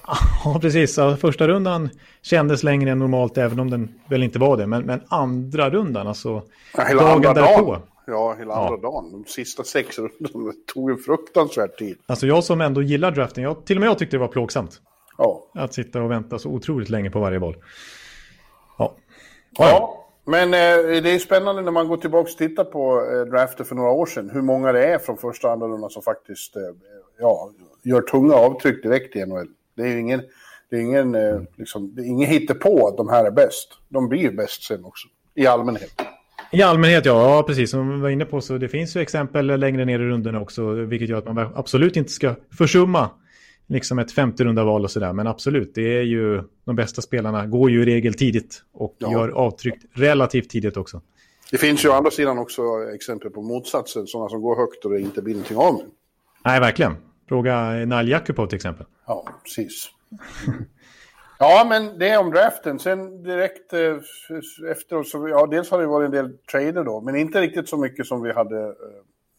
Ja, 0.45 0.59
precis. 0.61 0.97
Ja, 0.97 1.15
första 1.15 1.47
rundan 1.47 1.89
kändes 2.21 2.63
längre 2.63 2.91
än 2.91 2.99
normalt, 2.99 3.37
även 3.37 3.59
om 3.59 3.69
den 3.69 3.93
väl 4.09 4.23
inte 4.23 4.39
var 4.39 4.57
det. 4.57 4.67
Men, 4.67 4.85
men 4.85 5.01
andra 5.07 5.69
rundan, 5.69 6.07
alltså 6.07 6.41
ja, 6.77 6.83
hela 6.83 7.03
dagen 7.03 7.15
andra 7.15 7.33
därpå. 7.33 7.71
Dagen. 7.71 7.81
Ja, 8.07 8.35
hela 8.39 8.53
ja. 8.53 8.65
andra 8.65 8.77
dagen. 8.77 9.11
De 9.11 9.25
sista 9.25 9.63
sex 9.63 9.99
rundorna 9.99 10.53
tog 10.73 10.89
en 10.89 10.97
fruktansvärd 10.97 11.77
tid. 11.77 11.97
Alltså 12.05 12.27
jag 12.27 12.43
som 12.43 12.61
ändå 12.61 12.81
gillar 12.81 13.11
draften, 13.11 13.43
jag, 13.43 13.65
till 13.65 13.77
och 13.77 13.81
med 13.81 13.89
jag 13.89 13.97
tyckte 13.97 14.15
det 14.17 14.21
var 14.21 14.27
plågsamt. 14.27 14.81
Ja. 15.17 15.47
Att 15.53 15.73
sitta 15.73 16.01
och 16.01 16.11
vänta 16.11 16.39
så 16.39 16.49
otroligt 16.49 16.89
länge 16.89 17.09
på 17.09 17.19
varje 17.19 17.39
boll. 17.39 17.55
Ja. 18.77 18.95
Ja, 19.57 19.69
ja. 19.69 20.02
Men 20.25 20.53
eh, 20.53 21.01
det 21.03 21.09
är 21.09 21.19
spännande 21.19 21.61
när 21.61 21.71
man 21.71 21.87
går 21.87 21.97
tillbaka 21.97 22.31
och 22.31 22.37
tittar 22.37 22.63
på 22.63 23.07
eh, 23.11 23.31
drafter 23.31 23.63
för 23.63 23.75
några 23.75 23.91
år 23.91 24.05
sedan. 24.05 24.29
Hur 24.29 24.41
många 24.41 24.71
det 24.71 24.85
är 24.85 24.99
från 24.99 25.17
första 25.17 25.47
och 25.47 25.53
andra 25.53 25.67
rundan 25.67 25.89
som 25.89 26.01
faktiskt 26.01 26.55
eh, 26.55 26.61
ja, 27.19 27.51
gör 27.83 28.01
tunga 28.01 28.33
avtryck 28.33 28.83
direkt 28.83 29.15
i 29.15 29.25
NHL. 29.25 29.47
Det 29.75 29.81
är 29.81 29.87
ju 29.87 29.99
ingen, 29.99 30.21
det 30.69 30.75
är 30.75 30.81
ingen, 30.81 31.15
eh, 31.15 31.41
liksom, 31.55 31.95
det 31.95 32.01
är 32.01 32.05
ingen 32.05 32.29
hittepå 32.29 32.87
att 32.87 32.97
de 32.97 33.09
här 33.09 33.25
är 33.25 33.31
bäst. 33.31 33.67
De 33.89 34.09
blir 34.09 34.19
ju 34.19 34.31
bäst 34.31 34.63
sen 34.63 34.85
också, 34.85 35.07
i 35.35 35.47
allmänhet. 35.47 36.01
I 36.51 36.61
allmänhet, 36.61 37.05
ja. 37.05 37.35
ja. 37.35 37.43
Precis 37.43 37.71
som 37.71 37.95
vi 37.95 38.01
var 38.01 38.09
inne 38.09 38.25
på 38.25 38.41
så 38.41 38.57
det 38.57 38.69
finns 38.69 38.95
ju 38.95 39.01
exempel 39.01 39.59
längre 39.59 39.85
ner 39.85 39.99
i 39.99 40.03
rundorna 40.03 40.41
också. 40.41 40.71
Vilket 40.71 41.09
gör 41.09 41.17
att 41.17 41.25
man 41.25 41.51
absolut 41.55 41.97
inte 41.97 42.11
ska 42.11 42.35
försumma 42.57 43.09
liksom 43.67 43.99
ett 43.99 44.11
femte 44.11 44.43
runda 44.43 44.63
val 44.63 44.83
och 44.83 44.91
sådär. 44.91 45.13
Men 45.13 45.27
absolut, 45.27 45.75
det 45.75 45.97
är 45.97 46.03
ju 46.03 46.43
de 46.65 46.75
bästa 46.75 47.01
spelarna 47.01 47.45
går 47.45 47.71
ju 47.71 47.81
i 47.81 47.85
regel 47.85 48.13
tidigt 48.13 48.63
och 48.73 48.95
ja. 48.97 49.11
gör 49.11 49.29
avtryck 49.29 49.75
relativt 49.93 50.49
tidigt 50.49 50.77
också. 50.77 51.01
Det 51.51 51.57
finns 51.57 51.85
ju 51.85 51.89
å 51.89 51.93
andra 51.93 52.11
sidan 52.11 52.37
också 52.37 52.61
exempel 52.95 53.29
på 53.29 53.41
motsatsen, 53.41 54.07
sådana 54.07 54.29
som 54.29 54.41
går 54.41 54.55
högt 54.55 54.85
och 54.85 54.91
det 54.91 54.99
inte 54.99 55.21
blir 55.21 55.33
någonting 55.33 55.57
av 55.57 55.73
med. 55.73 55.85
Nej, 56.45 56.59
verkligen. 56.59 56.95
Fråga 57.29 57.71
Nal 57.85 58.09
Jakubov 58.09 58.47
till 58.47 58.55
exempel. 58.55 58.85
Ja, 59.07 59.25
precis. 59.43 59.89
ja, 61.39 61.65
men 61.69 61.99
det 61.99 62.09
är 62.09 62.19
om 62.19 62.31
draften. 62.31 62.79
Sen 62.79 63.23
direkt 63.23 63.73
eh, 63.73 63.97
efteråt 64.71 65.07
så, 65.07 65.27
ja, 65.27 65.47
dels 65.47 65.71
har 65.71 65.79
det 65.79 65.87
varit 65.87 66.05
en 66.05 66.11
del 66.11 66.37
trader 66.51 66.83
då, 66.83 67.01
men 67.01 67.15
inte 67.15 67.41
riktigt 67.41 67.69
så 67.69 67.77
mycket 67.77 68.05
som 68.05 68.21
vi 68.21 68.33
hade 68.33 68.61
eh, 68.61 68.73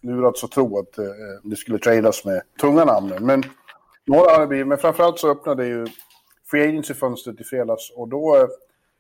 lurats 0.03 0.45
att 0.45 0.51
tro 0.51 0.79
att 0.79 0.99
eh, 0.99 1.05
det 1.43 1.57
skulle 1.57 1.79
tradas 1.79 2.25
med 2.25 2.43
tunga 2.61 2.85
namnen. 2.85 3.27
Men 3.27 3.43
några 4.07 4.31
har 4.31 4.41
det 4.41 4.47
blivit, 4.47 4.67
men 4.67 4.79
framförallt 4.79 5.19
så 5.19 5.31
öppnade 5.31 5.67
ju 5.67 5.87
Free 6.51 6.69
Agency-fönstret 6.69 7.41
i 7.41 7.45
fredags 7.45 7.93
och 7.97 8.09
då 8.09 8.37
eh, 8.37 8.47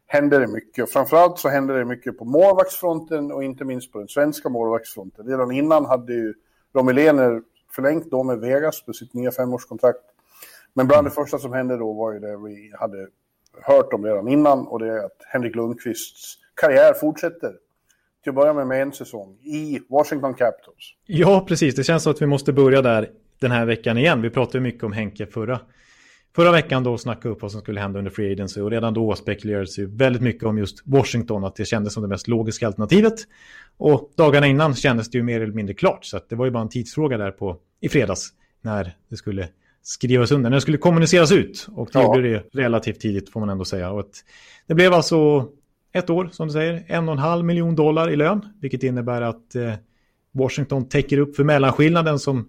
hände 0.06 0.38
det 0.38 0.46
mycket. 0.46 0.92
Framförallt 0.92 1.38
så 1.38 1.48
hände 1.48 1.78
det 1.78 1.84
mycket 1.84 2.18
på 2.18 2.24
målvaktsfronten 2.24 3.32
och 3.32 3.44
inte 3.44 3.64
minst 3.64 3.92
på 3.92 3.98
den 3.98 4.08
svenska 4.08 4.48
målvaktsfronten. 4.48 5.26
Redan 5.26 5.50
innan 5.50 5.84
hade 5.84 6.12
ju 6.12 6.34
Romilener 6.74 7.42
förlängt 7.74 8.10
då 8.10 8.22
med 8.22 8.38
Vegas 8.38 8.82
på 8.82 8.92
sitt 8.92 9.14
nya 9.14 9.30
femårskontrakt. 9.30 10.04
Men 10.74 10.86
bland 10.86 11.06
det 11.06 11.10
första 11.10 11.38
som 11.38 11.52
hände 11.52 11.76
då 11.76 11.92
var 11.92 12.12
ju 12.12 12.18
det 12.18 12.36
vi 12.36 12.72
hade 12.78 13.08
hört 13.62 13.92
om 13.92 14.04
redan 14.04 14.28
innan 14.28 14.66
och 14.66 14.78
det 14.78 14.88
är 14.88 15.04
att 15.04 15.22
Henrik 15.26 15.54
Lundqvists 15.54 16.38
karriär 16.54 16.94
fortsätter. 16.94 17.52
Till 18.22 18.30
att 18.30 18.36
börja 18.36 18.52
med 18.52 18.66
med 18.66 18.82
en 18.82 18.92
säsong 18.92 19.38
i 19.42 19.80
Washington 19.88 20.34
Capitals. 20.34 20.94
Ja, 21.06 21.44
precis. 21.48 21.74
Det 21.74 21.84
känns 21.84 22.02
som 22.02 22.12
att 22.12 22.22
vi 22.22 22.26
måste 22.26 22.52
börja 22.52 22.82
där 22.82 23.10
den 23.44 23.52
här 23.52 23.66
veckan 23.66 23.98
igen. 23.98 24.22
Vi 24.22 24.30
pratade 24.30 24.60
mycket 24.60 24.84
om 24.84 24.92
Henke 24.92 25.26
förra, 25.26 25.60
förra 26.36 26.52
veckan 26.52 26.82
då 26.82 26.92
och 26.92 27.00
snackade 27.00 27.34
upp 27.34 27.42
vad 27.42 27.52
som 27.52 27.60
skulle 27.60 27.80
hända 27.80 27.98
under 27.98 28.10
Free 28.10 28.32
Agency 28.32 28.60
och 28.60 28.70
redan 28.70 28.94
då 28.94 29.14
spekulerades 29.14 29.78
ju 29.78 29.86
väldigt 29.96 30.22
mycket 30.22 30.44
om 30.44 30.58
just 30.58 30.82
Washington, 30.84 31.44
att 31.44 31.56
det 31.56 31.64
kändes 31.64 31.92
som 31.92 32.02
det 32.02 32.08
mest 32.08 32.28
logiska 32.28 32.66
alternativet. 32.66 33.14
Och 33.76 34.12
dagarna 34.16 34.46
innan 34.46 34.74
kändes 34.74 35.10
det 35.10 35.18
ju 35.18 35.24
mer 35.24 35.40
eller 35.40 35.52
mindre 35.52 35.74
klart, 35.74 36.04
så 36.04 36.20
det 36.28 36.34
var 36.34 36.44
ju 36.44 36.50
bara 36.50 36.62
en 36.62 36.68
tidsfråga 36.68 37.18
där 37.18 37.30
på 37.30 37.56
i 37.80 37.88
fredags 37.88 38.32
när 38.62 38.96
det 39.08 39.16
skulle 39.16 39.48
skrivas 39.82 40.32
under, 40.32 40.50
när 40.50 40.56
det 40.56 40.60
skulle 40.60 40.78
kommuniceras 40.78 41.32
ut. 41.32 41.66
Och 41.74 41.88
det 41.92 41.98
ja. 41.98 42.16
gjorde 42.16 42.32
det 42.32 42.44
relativt 42.52 43.00
tidigt 43.00 43.30
får 43.30 43.40
man 43.40 43.48
ändå 43.48 43.64
säga. 43.64 43.90
Och 43.90 44.00
ett, 44.00 44.24
det 44.66 44.74
blev 44.74 44.92
alltså 44.92 45.48
ett 45.92 46.10
år, 46.10 46.28
som 46.32 46.46
du 46.46 46.52
säger, 46.52 46.84
en 46.86 47.08
och 47.08 47.12
en 47.12 47.18
halv 47.18 47.44
miljon 47.44 47.74
dollar 47.74 48.10
i 48.10 48.16
lön, 48.16 48.48
vilket 48.60 48.82
innebär 48.82 49.22
att 49.22 49.54
eh, 49.54 49.74
Washington 50.32 50.88
täcker 50.88 51.18
upp 51.18 51.36
för 51.36 51.44
mellanskillnaden 51.44 52.18
som 52.18 52.48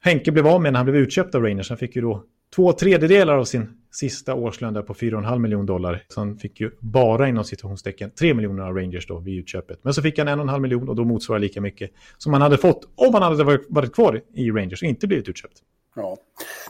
Henke 0.00 0.32
blev 0.32 0.46
av 0.46 0.62
med 0.62 0.72
när 0.72 0.78
han 0.78 0.86
blev 0.86 0.96
utköpt 0.96 1.34
av 1.34 1.42
Rangers. 1.42 1.68
Han 1.68 1.78
fick 1.78 1.96
ju 1.96 2.02
då 2.02 2.24
två 2.54 2.72
tredjedelar 2.72 3.36
av 3.36 3.44
sin 3.44 3.68
sista 3.92 4.34
årslön 4.34 4.74
där 4.74 4.82
på 4.82 4.94
4,5 4.94 5.38
miljoner 5.38 5.66
dollar. 5.66 6.04
Så 6.08 6.20
han 6.20 6.36
fick 6.36 6.60
ju 6.60 6.70
bara 6.80 7.28
inom 7.28 7.44
situationstecken 7.44 8.10
3 8.10 8.34
miljoner 8.34 8.62
av 8.62 8.74
Rangers 8.74 9.06
då 9.06 9.18
vid 9.18 9.38
utköpet. 9.38 9.78
Men 9.82 9.94
så 9.94 10.02
fick 10.02 10.18
han 10.18 10.28
1,5 10.28 10.60
miljon 10.60 10.88
och 10.88 10.96
då 10.96 11.04
motsvarar 11.04 11.38
lika 11.38 11.60
mycket 11.60 11.90
som 12.18 12.32
han 12.32 12.42
hade 12.42 12.58
fått 12.58 12.88
om 12.94 13.14
han 13.14 13.22
hade 13.22 13.44
varit, 13.44 13.66
varit 13.68 13.94
kvar 13.94 14.20
i 14.34 14.50
Rangers 14.50 14.82
och 14.82 14.88
inte 14.88 15.06
blivit 15.06 15.28
utköpt. 15.28 15.54
Ja. 15.96 16.16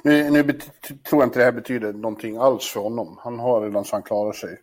Nu, 0.05 0.31
nu 0.31 0.43
tror 0.43 1.23
jag 1.23 1.25
inte 1.25 1.39
det 1.39 1.45
här 1.45 1.53
betyder 1.53 1.93
någonting 1.93 2.37
alls 2.37 2.67
för 2.67 2.81
honom. 2.81 3.19
Han 3.21 3.39
har 3.39 3.61
redan 3.61 3.85
så 3.85 3.97
han 3.97 4.03
klarar 4.03 4.33
sig. 4.33 4.61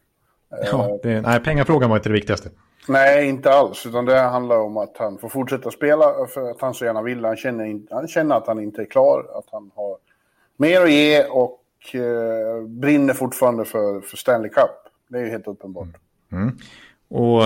Ja, 0.50 1.00
det, 1.04 1.22
nej, 1.22 1.40
pengafrågan 1.40 1.90
var 1.90 1.98
inte 1.98 2.10
det 2.10 2.14
viktigaste. 2.14 2.50
Nej, 2.88 3.28
inte 3.30 3.52
alls. 3.52 3.86
Utan 3.86 4.06
det 4.06 4.20
handlar 4.20 4.58
om 4.58 4.78
att 4.78 4.98
han 4.98 5.18
får 5.18 5.30
fortsätta 5.30 5.72
spela 5.72 6.28
för 6.34 6.52
att 6.52 6.62
han 6.62 6.74
så 6.74 6.86
gärna 6.86 7.02
vill. 7.02 7.26
Han 7.26 7.38
känner, 7.38 7.94
han 7.94 8.08
känner 8.08 8.36
att 8.36 8.48
han 8.48 8.60
inte 8.60 8.82
är 8.82 8.86
klar, 8.86 9.26
att 9.38 9.46
han 9.52 9.72
har 9.76 9.98
mer 10.58 10.82
att 10.82 10.92
ge 10.92 11.24
och 11.24 11.62
eh, 11.96 12.68
brinner 12.68 13.14
fortfarande 13.14 13.66
för, 13.66 14.02
för 14.02 14.18
Stanley 14.18 14.50
Cup. 14.50 14.72
Det 15.08 15.18
är 15.18 15.24
ju 15.24 15.30
helt 15.30 15.48
uppenbart. 15.48 15.88
Mm. 16.32 16.44
mm. 16.44 16.58
Och 17.08 17.44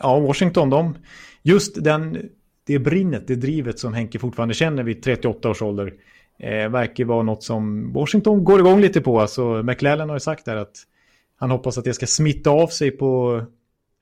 ja, 0.00 0.20
Washington, 0.20 0.70
de, 0.70 0.98
just 1.42 1.84
den, 1.84 2.30
det 2.64 2.78
brinnet, 2.78 3.26
det 3.26 3.34
drivet 3.34 3.78
som 3.78 3.94
Henke 3.94 4.18
fortfarande 4.18 4.54
känner 4.54 4.82
vid 4.82 5.02
38 5.02 5.50
års 5.50 5.62
ålder 5.62 5.94
eh, 6.38 6.68
verkar 6.68 7.04
vara 7.04 7.22
något 7.22 7.42
som 7.42 7.92
Washington 7.92 8.44
går 8.44 8.60
igång 8.60 8.80
lite 8.80 9.00
på. 9.00 9.20
Alltså, 9.20 9.62
McLellan 9.62 10.08
har 10.08 10.16
ju 10.16 10.20
sagt 10.20 10.44
där 10.44 10.56
att 10.56 10.76
han 11.36 11.50
hoppas 11.50 11.78
att 11.78 11.84
det 11.84 11.94
ska 11.94 12.06
smitta 12.06 12.50
av 12.50 12.66
sig 12.66 12.90
på 12.90 13.42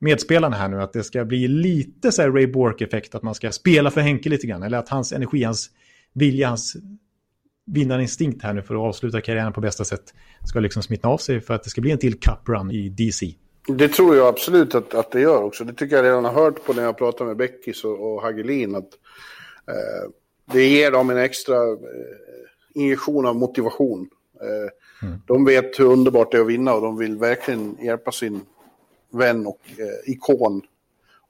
medspelarna 0.06 0.56
här 0.56 0.68
nu. 0.68 0.82
Att 0.82 0.92
det 0.92 1.04
ska 1.04 1.25
bli 1.25 1.48
lite 1.48 2.12
så 2.12 2.22
här 2.22 2.30
Ray 2.30 2.46
Bork-effekt, 2.46 3.14
att 3.14 3.22
man 3.22 3.34
ska 3.34 3.50
spela 3.52 3.90
för 3.90 4.00
Henke 4.00 4.28
lite 4.28 4.46
grann. 4.46 4.62
Eller 4.62 4.78
att 4.78 4.88
hans 4.88 5.12
energi, 5.12 5.42
hans 5.42 5.70
vilja, 6.12 6.48
hans 6.48 6.76
vinnarinstinkt 7.66 8.42
här 8.42 8.54
nu 8.54 8.62
för 8.62 8.75
att 8.75 8.80
avsluta 8.80 9.20
karriären 9.20 9.52
på 9.52 9.60
bästa 9.60 9.84
sätt 9.84 10.14
ska 10.44 10.60
liksom 10.60 10.82
smitta 10.82 11.08
av 11.08 11.18
sig 11.18 11.40
för 11.40 11.54
att 11.54 11.64
det 11.64 11.70
ska 11.70 11.80
bli 11.80 11.90
en 11.90 11.98
till 11.98 12.20
cup 12.20 12.48
run 12.48 12.70
i 12.70 12.88
DC. 12.88 13.34
Det 13.68 13.88
tror 13.88 14.16
jag 14.16 14.26
absolut 14.28 14.75
att, 14.75 14.94
att 14.94 15.10
det 15.10 15.20
gör 15.20 15.42
också. 15.42 15.64
Det 15.64 15.72
tycker 15.72 15.96
jag 15.96 16.04
redan 16.04 16.25
har 16.25 16.32
hört 16.32 16.64
på 16.64 16.72
när 16.72 16.82
jag 16.82 16.98
pratar 16.98 17.25
med 17.25 17.36
Beckis 17.36 17.84
och, 17.84 18.14
och 18.14 18.22
Hagelin. 18.22 18.75
Att, 18.75 18.88
eh, 19.68 20.10
det 20.52 20.66
ger 20.66 20.90
dem 20.90 21.10
en 21.10 21.18
extra 21.18 21.56
eh, 21.56 21.76
injektion 22.75 23.26
av 23.26 23.36
motivation. 23.36 24.08
Eh, 24.40 25.06
mm. 25.08 25.18
De 25.26 25.44
vet 25.44 25.80
hur 25.80 25.84
underbart 25.84 26.32
det 26.32 26.36
är 26.36 26.40
att 26.40 26.46
vinna 26.46 26.75
och 26.75 26.82
de 26.82 26.98
vill 26.98 27.16
verkligen 27.16 27.76
hjälpa 27.82 28.12
sin 28.12 28.40
vän 29.12 29.46
och 29.46 29.60
eh, 29.78 30.12
ikon 30.12 30.62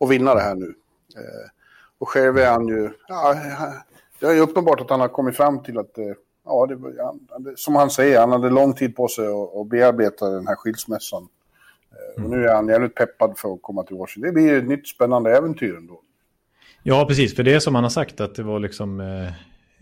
att 0.01 0.11
vinna 0.11 0.35
det 0.35 0.41
här 0.41 0.55
nu. 0.55 0.75
Eh, 1.17 1.51
och 1.99 2.09
själv 2.09 2.39
är 2.39 2.51
han 2.51 2.69
ju... 2.69 2.91
Ja, 3.09 3.37
det 4.21 4.27
är 4.27 4.35
ju 4.35 4.41
uppenbart 4.41 4.81
att 4.81 4.91
han 4.91 5.01
har 5.01 5.09
kommit 5.09 5.37
fram 5.37 5.63
till 5.63 5.79
att... 5.79 5.99
Eh, 5.99 6.05
ja, 6.45 6.67
det, 6.67 6.79
som 7.57 7.77
han 7.77 7.91
säger, 7.91 8.21
han 8.21 8.33
hade 8.33 8.51
lång 8.51 8.73
tid 8.73 8.97
på 8.97 9.09
sig 9.09 9.27
att, 9.27 9.57
att 9.57 9.67
bearbeta 9.67 10.31
den 10.31 10.47
här 10.47 10.57
skilsmässan. 10.57 11.29
Mm. 12.17 12.25
Och 12.25 12.37
nu 12.37 12.47
är 12.47 12.55
han 12.55 12.69
jävligt 12.69 12.95
peppad 12.95 13.39
för 13.39 13.55
att 13.55 13.63
komma 13.63 13.83
till 13.83 13.97
Washington. 13.97 14.29
Det 14.29 14.41
blir 14.41 14.59
ett 14.59 14.69
nytt 14.69 14.89
spännande 14.89 15.37
äventyr 15.37 15.77
ändå. 15.77 16.01
Ja, 16.83 17.05
precis. 17.09 17.37
För 17.37 17.43
det 17.43 17.55
är 17.55 17.61
som 17.61 17.75
han 17.75 17.85
har 17.85 17.91
sagt 17.91 18.21
att 18.21 18.35
det 18.35 18.43
var 18.43 18.61
liksom... 18.61 19.01
Eh, 19.01 19.27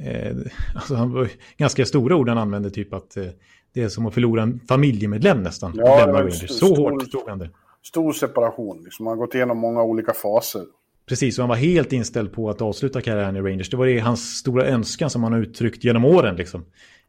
eh, 0.08 0.36
alltså 0.74 0.94
han 0.94 1.12
var 1.12 1.28
ganska 1.56 1.84
stora 1.84 2.16
ord 2.16 2.28
han 2.28 2.38
använde, 2.38 2.70
typ 2.70 2.92
att 2.92 3.16
eh, 3.16 3.26
det 3.72 3.82
är 3.82 3.88
som 3.88 4.06
att 4.06 4.14
förlora 4.14 4.42
en 4.42 4.60
familjemedlem 4.68 5.42
nästan. 5.42 5.72
Ja, 5.76 6.30
så 6.30 6.74
hårt 6.74 7.02
stod 7.02 7.28
han 7.28 7.38
det. 7.38 7.50
Stor 7.86 8.12
separation, 8.12 8.82
liksom. 8.84 9.06
Han 9.06 9.18
har 9.18 9.26
gått 9.26 9.34
igenom 9.34 9.58
många 9.58 9.82
olika 9.82 10.12
faser. 10.12 10.62
Precis, 11.06 11.38
och 11.38 11.42
han 11.42 11.48
var 11.48 11.56
helt 11.56 11.92
inställd 11.92 12.32
på 12.32 12.50
att 12.50 12.60
avsluta 12.60 13.00
karriären 13.00 13.36
i 13.36 13.40
Rangers. 13.40 13.70
Det 13.70 13.76
var 13.76 13.86
det 13.86 13.98
hans 13.98 14.38
stora 14.38 14.66
önskan 14.66 15.10
som 15.10 15.22
han 15.22 15.32
har 15.32 15.40
uttryckt 15.40 15.84
genom 15.84 16.04
åren. 16.04 16.36
Liksom. 16.36 16.64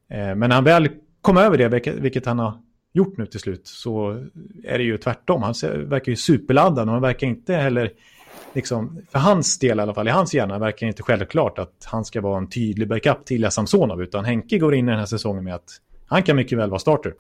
Eh, 0.10 0.18
men 0.18 0.40
när 0.40 0.56
han 0.56 0.64
väl 0.64 0.90
kom 1.22 1.38
över 1.38 1.58
det, 1.58 1.88
vilket 1.88 2.26
han 2.26 2.40
har 2.40 2.54
gjort 2.94 3.18
nu 3.18 3.26
till 3.26 3.40
slut, 3.40 3.68
så 3.68 4.26
är 4.64 4.78
det 4.78 4.84
ju 4.84 4.98
tvärtom. 4.98 5.44
Han 5.44 5.54
verkar 5.64 6.10
ju 6.10 6.16
superladdad 6.16 6.88
och 6.88 6.94
han 6.94 7.02
verkar 7.02 7.28
inte 7.28 7.54
heller, 7.54 7.92
liksom, 8.54 9.02
för 9.12 9.20
hans 9.20 9.60
del 9.60 9.80
i 9.80 9.82
alla 9.82 9.94
fall, 9.94 10.08
i 10.08 10.12
hans 10.12 10.34
hjärna 10.34 10.60
verkar 10.60 10.86
det 10.86 10.90
inte 10.90 11.04
självklart 11.04 11.60
att 11.60 11.86
han 11.86 12.06
ska 12.06 12.22
vara 12.22 12.38
en 12.38 12.50
tydlig 12.50 12.88
backup 12.88 13.26
till 13.26 13.52
Samsonov, 13.52 14.02
utan 14.02 14.26
Henke 14.26 14.58
går 14.58 14.76
in 14.76 14.88
i 14.88 14.92
den 14.92 15.00
här 15.00 15.06
säsongen 15.06 15.44
med 15.44 15.56
att 15.56 15.70
han 16.08 16.24
kan 16.24 16.36
mycket 16.36 16.58
väl 16.58 16.70
vara 16.70 16.80
starter. 16.80 17.14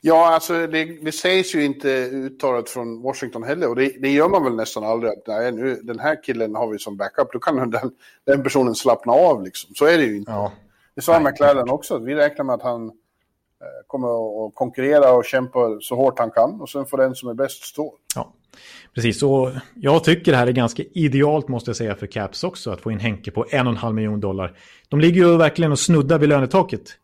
Ja, 0.00 0.34
alltså 0.34 0.66
det, 0.66 0.84
det 0.84 1.12
sägs 1.12 1.54
ju 1.54 1.64
inte 1.64 1.88
uttalat 2.12 2.68
från 2.68 3.02
Washington 3.02 3.42
heller. 3.42 3.68
Och 3.68 3.76
det, 3.76 3.92
det, 4.02 4.10
gör 4.10 4.28
man 4.28 4.44
väl 4.44 4.56
nästan 4.56 4.84
aldrig. 4.84 5.12
Att 5.12 5.26
nej, 5.26 5.52
nu, 5.52 5.80
den 5.82 5.98
här 5.98 6.22
killen 6.22 6.54
har 6.54 6.68
vi 6.68 6.78
som 6.78 6.96
backup. 6.96 7.32
Då 7.32 7.38
kan 7.38 7.70
den, 7.70 7.90
den 8.26 8.42
personen 8.42 8.74
slappna 8.74 9.12
av 9.12 9.44
liksom. 9.44 9.74
Så 9.74 9.84
är 9.84 9.98
det 9.98 10.04
ju 10.04 10.16
inte. 10.16 10.32
Ja. 10.32 10.52
Det 10.94 11.02
sa 11.02 11.20
McLaren 11.20 11.70
också. 11.70 11.98
Vi 11.98 12.14
räknar 12.14 12.44
med 12.44 12.54
att 12.54 12.62
han 12.62 12.86
eh, 12.86 12.92
kommer 13.86 14.08
att 14.46 14.54
konkurrera 14.54 15.12
och 15.12 15.24
kämpa 15.24 15.78
så 15.80 15.96
hårt 15.96 16.18
han 16.18 16.30
kan. 16.30 16.60
Och 16.60 16.68
sen 16.68 16.86
får 16.86 16.98
den 16.98 17.14
som 17.14 17.28
är 17.28 17.34
bäst 17.34 17.62
stå. 17.62 17.94
Ja, 18.14 18.32
precis. 18.94 19.22
Och 19.22 19.50
jag 19.74 20.04
tycker 20.04 20.32
det 20.32 20.38
här 20.38 20.46
är 20.46 20.52
ganska 20.52 20.82
idealt 20.94 21.48
måste 21.48 21.68
jag 21.68 21.76
säga 21.76 21.94
för 21.94 22.06
Caps 22.06 22.44
också. 22.44 22.70
Att 22.70 22.80
få 22.80 22.90
in 22.90 23.00
Henke 23.00 23.30
på 23.30 23.46
en 23.50 23.66
och 23.66 23.72
en 23.72 23.76
halv 23.76 23.94
miljon 23.94 24.20
dollar. 24.20 24.58
De 24.88 25.00
ligger 25.00 25.26
ju 25.26 25.36
verkligen 25.36 25.72
och 25.72 25.78
snuddar 25.78 26.18
vid 26.18 26.28
lönetaket. 26.28 26.96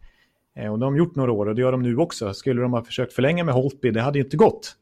Eh, 0.57 0.73
och 0.73 0.79
det 0.79 0.85
har 0.85 0.93
de 0.93 0.97
gjort 0.97 1.17
några 1.17 1.33
år 1.33 1.47
och 1.47 1.55
det 1.55 1.61
gör 1.61 1.73
de 1.73 1.83
nu 1.83 1.97
också. 1.97 2.35
Skulle 2.35 2.63
de 2.63 2.73
ha 2.73 2.85
försökt 2.85 3.13
förlänga 3.13 3.45
med 3.45 3.55
Holtby, 3.55 3.91
det 3.91 4.01
hade 4.01 4.19
ju 4.19 4.25
inte 4.25 4.37
gått. 4.37 4.77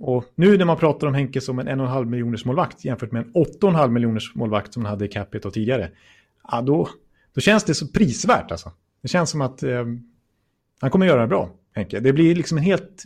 Och 0.00 0.24
nu 0.34 0.58
när 0.58 0.64
man 0.64 0.76
pratar 0.76 1.06
om 1.06 1.14
Henke 1.14 1.40
som 1.40 1.58
en 1.58 1.68
1,5 1.68 2.04
miljoners 2.04 2.44
målvakt 2.44 2.84
jämfört 2.84 3.12
med 3.12 3.22
en 3.22 3.32
8,5 3.32 3.88
miljoners 3.88 4.34
målvakt 4.34 4.74
som 4.74 4.84
han 4.84 4.90
hade 4.90 5.04
i 5.04 5.08
Capita 5.08 5.50
tidigare. 5.50 5.90
Ja, 6.50 6.60
då, 6.60 6.88
då 7.34 7.40
känns 7.40 7.64
det 7.64 7.74
så 7.74 7.88
prisvärt 7.88 8.50
alltså. 8.50 8.72
Det 9.02 9.08
känns 9.08 9.30
som 9.30 9.40
att 9.40 9.62
eh, 9.62 9.84
han 10.80 10.90
kommer 10.90 11.06
göra 11.06 11.20
det 11.20 11.26
bra, 11.26 11.50
Henke. 11.74 12.00
Det 12.00 12.12
blir 12.12 12.34
liksom 12.34 12.58
en 12.58 12.64
helt, 12.64 13.02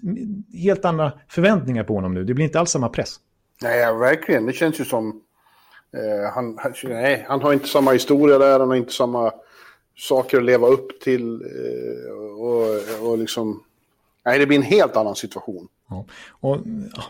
helt 0.52 0.84
andra 0.84 1.12
förväntningar 1.28 1.84
på 1.84 1.94
honom 1.94 2.14
nu. 2.14 2.24
Det 2.24 2.34
blir 2.34 2.44
inte 2.44 2.60
alls 2.60 2.70
samma 2.70 2.88
press. 2.88 3.16
Nej, 3.62 3.98
verkligen. 3.98 4.46
Det 4.46 4.52
känns 4.52 4.80
ju 4.80 4.84
som... 4.84 5.22
Eh, 5.96 6.32
han, 6.34 6.58
nej, 6.84 7.24
han 7.28 7.42
har 7.42 7.52
inte 7.52 7.68
samma 7.68 7.92
historia 7.92 8.38
där, 8.38 8.60
han 8.60 8.68
har 8.68 8.76
inte 8.76 8.92
samma 8.92 9.32
saker 9.98 10.38
att 10.38 10.44
leva 10.44 10.66
upp 10.66 11.00
till 11.00 11.42
eh, 11.42 12.12
och, 12.12 13.08
och 13.10 13.18
liksom... 13.18 13.62
Nej, 14.24 14.38
det 14.38 14.46
blir 14.46 14.58
en 14.58 14.62
helt 14.62 14.96
annan 14.96 15.16
situation. 15.16 15.68
Ja. 15.88 16.06
Och, 16.30 16.60
ja. 16.96 17.02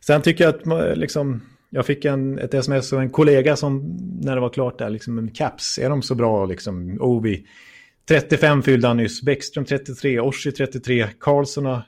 Sen 0.00 0.22
tycker 0.22 0.44
jag 0.44 0.54
att 0.54 0.66
eh, 0.66 0.96
liksom, 0.96 1.42
jag 1.70 1.86
fick 1.86 2.04
en, 2.04 2.38
ett 2.38 2.54
sms 2.54 2.92
av 2.92 3.00
en 3.00 3.10
kollega 3.10 3.56
som 3.56 3.96
när 4.20 4.34
det 4.34 4.40
var 4.40 4.48
klart 4.48 4.78
där, 4.78 4.90
liksom, 4.90 5.30
Caps, 5.30 5.78
är 5.78 5.90
de 5.90 6.02
så 6.02 6.14
bra 6.14 6.46
liksom, 6.46 6.98
Ovi? 7.00 7.46
35 8.08 8.62
fyllde 8.62 8.88
han 8.88 8.96
nyss, 8.96 9.22
Bäckström 9.22 9.64
33, 9.64 10.20
Orsi 10.20 10.52
33, 10.52 11.06
Karlsson 11.20 11.66
har 11.66 11.82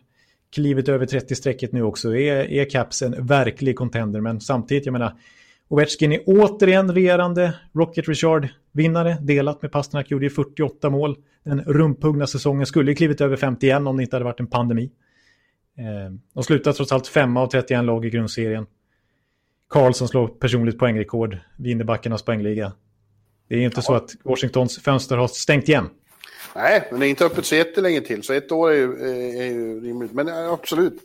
klivit 0.55 0.89
över 0.89 1.07
30-strecket 1.07 1.73
nu 1.73 1.83
också. 1.83 2.17
Är, 2.17 2.51
är 2.51 2.71
Caps 2.71 3.03
en 3.03 3.27
verklig 3.27 3.77
contender? 3.77 4.21
Men 4.21 4.41
samtidigt, 4.41 4.87
jag 4.87 4.93
menar, 4.93 5.17
Ovechkin 5.71 6.12
är 6.12 6.23
återigen 6.27 6.95
regerande 6.95 7.55
Rocket 7.75 8.09
Richard-vinnare, 8.09 9.17
delat 9.21 9.62
med 9.62 9.73
Pasternak, 9.73 10.11
gjorde 10.11 10.31
48 10.31 10.91
mål. 10.91 11.17
Den 11.45 11.65
rumphuggna 11.65 12.27
säsongen 12.27 12.67
skulle 12.67 12.95
klivit 12.95 13.21
över 13.21 13.37
51 13.37 13.87
om 13.87 13.97
det 13.97 14.03
inte 14.03 14.17
hade 14.17 14.25
varit 14.25 14.41
en 14.41 14.47
pandemi. 14.47 14.91
Eh, 15.79 16.12
de 16.35 16.43
slutar 16.43 16.73
trots 16.73 16.93
allt 16.93 17.07
femma 17.07 17.43
av 17.43 17.47
31 17.47 17.85
lag 17.85 18.05
i 18.05 18.11
grundserien. 18.11 18.67
Karlsson 19.69 20.09
slår 20.09 20.29
personligt 20.29 20.79
poängrekord, 20.79 21.39
vinner 21.57 21.85
backarnas 21.85 22.23
poängliga. 22.23 22.73
Det 23.49 23.55
är 23.55 23.61
inte 23.61 23.79
ja. 23.79 23.83
så 23.83 23.95
att 23.95 24.11
Washingtons 24.23 24.79
fönster 24.79 25.17
har 25.17 25.29
stängt 25.29 25.69
igen. 25.69 25.89
Nej, 26.55 26.89
men 26.91 27.00
det 27.00 27.07
är 27.07 27.11
inte 27.11 27.25
öppet 27.25 27.45
så 27.45 27.55
jättelänge 27.55 28.00
till, 28.00 28.23
så 28.23 28.33
ett 28.33 28.53
år 28.53 28.71
är 28.71 28.77
ju, 28.77 28.93
är 29.41 29.53
ju 29.53 29.81
rimligt. 29.81 30.12
Men 30.12 30.29
absolut, 30.29 30.99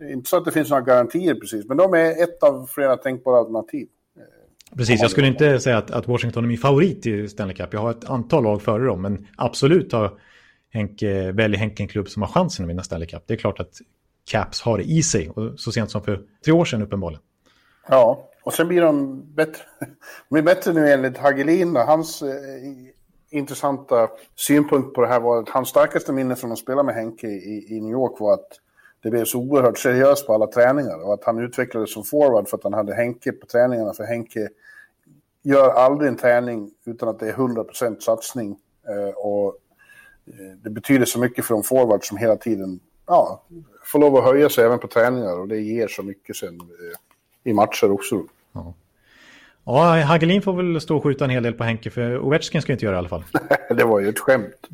inte 0.00 0.30
så 0.30 0.36
att 0.36 0.44
det 0.44 0.52
finns 0.52 0.70
några 0.70 0.82
garantier 0.82 1.34
precis, 1.34 1.68
men 1.68 1.76
de 1.76 1.94
är 1.94 2.22
ett 2.22 2.42
av 2.42 2.66
flera 2.66 2.96
tänkbara 2.96 3.38
alternativ. 3.38 3.88
Precis, 4.76 5.00
jag 5.00 5.10
skulle 5.10 5.26
inte 5.26 5.60
säga 5.60 5.78
att, 5.78 5.90
att, 5.90 6.08
Washington 6.08 6.44
är 6.44 6.48
min 6.48 6.58
favorit 6.58 7.06
i 7.06 7.28
Stanley 7.28 7.56
Cup. 7.56 7.72
Jag 7.72 7.80
har 7.80 7.90
ett 7.90 8.04
antal 8.04 8.44
lag 8.44 8.62
före 8.62 8.84
dem, 8.84 9.02
men 9.02 9.26
absolut 9.36 9.92
har 9.92 10.18
Henke, 10.72 11.10
eh, 11.10 11.32
väljer 11.32 11.58
Henke 11.58 11.82
en 11.82 11.88
klubb 11.88 12.08
som 12.08 12.22
har 12.22 12.28
chansen 12.28 12.64
att 12.64 12.70
vinna 12.70 12.82
Stanley 12.82 13.08
Cup. 13.08 13.22
Det 13.26 13.34
är 13.34 13.38
klart 13.38 13.60
att 13.60 13.72
Caps 14.30 14.62
har 14.62 14.78
det 14.78 14.84
i 14.84 15.02
sig, 15.02 15.30
och 15.30 15.60
så 15.60 15.72
sent 15.72 15.90
som 15.90 16.02
för 16.02 16.20
tre 16.44 16.52
år 16.52 16.64
sedan 16.64 16.82
uppenbarligen. 16.82 17.22
Ja, 17.88 18.28
och 18.44 18.52
sen 18.52 18.68
blir 18.68 18.80
de 18.80 19.22
bättre, 19.34 19.62
de 20.28 20.34
blir 20.34 20.42
bättre 20.42 20.72
nu 20.72 20.88
enligt 20.88 21.18
Hagelin. 21.18 21.76
Hans 21.76 22.22
eh, 22.22 22.28
intressanta 23.30 24.08
synpunkt 24.36 24.94
på 24.94 25.00
det 25.00 25.08
här 25.08 25.20
var 25.20 25.42
att 25.42 25.48
hans 25.48 25.68
starkaste 25.68 26.12
minne 26.12 26.36
från 26.36 26.52
att 26.52 26.58
spela 26.58 26.82
med 26.82 26.94
Henke 26.94 27.26
i, 27.26 27.66
i 27.76 27.80
New 27.80 27.92
York 27.92 28.20
var 28.20 28.34
att 28.34 28.48
det 29.02 29.10
blev 29.10 29.24
så 29.24 29.38
oerhört 29.38 29.78
seriöst 29.78 30.26
på 30.26 30.34
alla 30.34 30.46
träningar 30.46 31.04
och 31.04 31.14
att 31.14 31.24
han 31.24 31.38
utvecklades 31.38 31.92
som 31.92 32.04
forward 32.04 32.48
för 32.48 32.56
att 32.56 32.64
han 32.64 32.74
hade 32.74 32.94
Henke 32.94 33.32
på 33.32 33.46
träningarna. 33.46 33.92
För 33.92 34.04
Henke 34.04 34.48
gör 35.42 35.70
aldrig 35.70 36.08
en 36.08 36.16
träning 36.16 36.70
utan 36.84 37.08
att 37.08 37.18
det 37.18 37.28
är 37.28 37.32
100% 37.32 38.00
satsning. 38.00 38.56
Eh, 38.88 39.14
och 39.14 39.56
eh, 40.26 40.56
det 40.62 40.70
betyder 40.70 41.04
så 41.04 41.18
mycket 41.18 41.44
för 41.44 41.54
de 41.54 41.62
forwards 41.62 42.08
som 42.08 42.16
hela 42.16 42.36
tiden 42.36 42.80
ja, 43.06 43.42
får 43.84 43.98
lov 43.98 44.16
att 44.16 44.24
höja 44.24 44.48
sig 44.48 44.64
även 44.64 44.78
på 44.78 44.88
träningar 44.88 45.40
och 45.40 45.48
det 45.48 45.60
ger 45.60 45.88
så 45.88 46.02
mycket 46.02 46.36
sen 46.36 46.60
eh, 46.60 47.50
i 47.50 47.54
matcher 47.54 47.90
också. 47.90 48.22
Ja. 48.52 48.74
Ja, 49.64 50.02
Hagelin 50.02 50.42
får 50.42 50.52
väl 50.52 50.80
stå 50.80 50.96
och 50.96 51.02
skjuta 51.02 51.24
en 51.24 51.30
hel 51.30 51.42
del 51.42 51.52
på 51.52 51.64
Henke, 51.64 51.90
för 51.90 52.18
Ovechkin 52.18 52.62
ska 52.62 52.72
inte 52.72 52.84
göra 52.84 52.94
det 52.94 52.96
i 52.96 52.98
alla 52.98 53.08
fall. 53.08 53.24
det 53.76 53.84
var 53.84 54.00
ju 54.00 54.08
ett 54.08 54.18
skämt. 54.18 54.66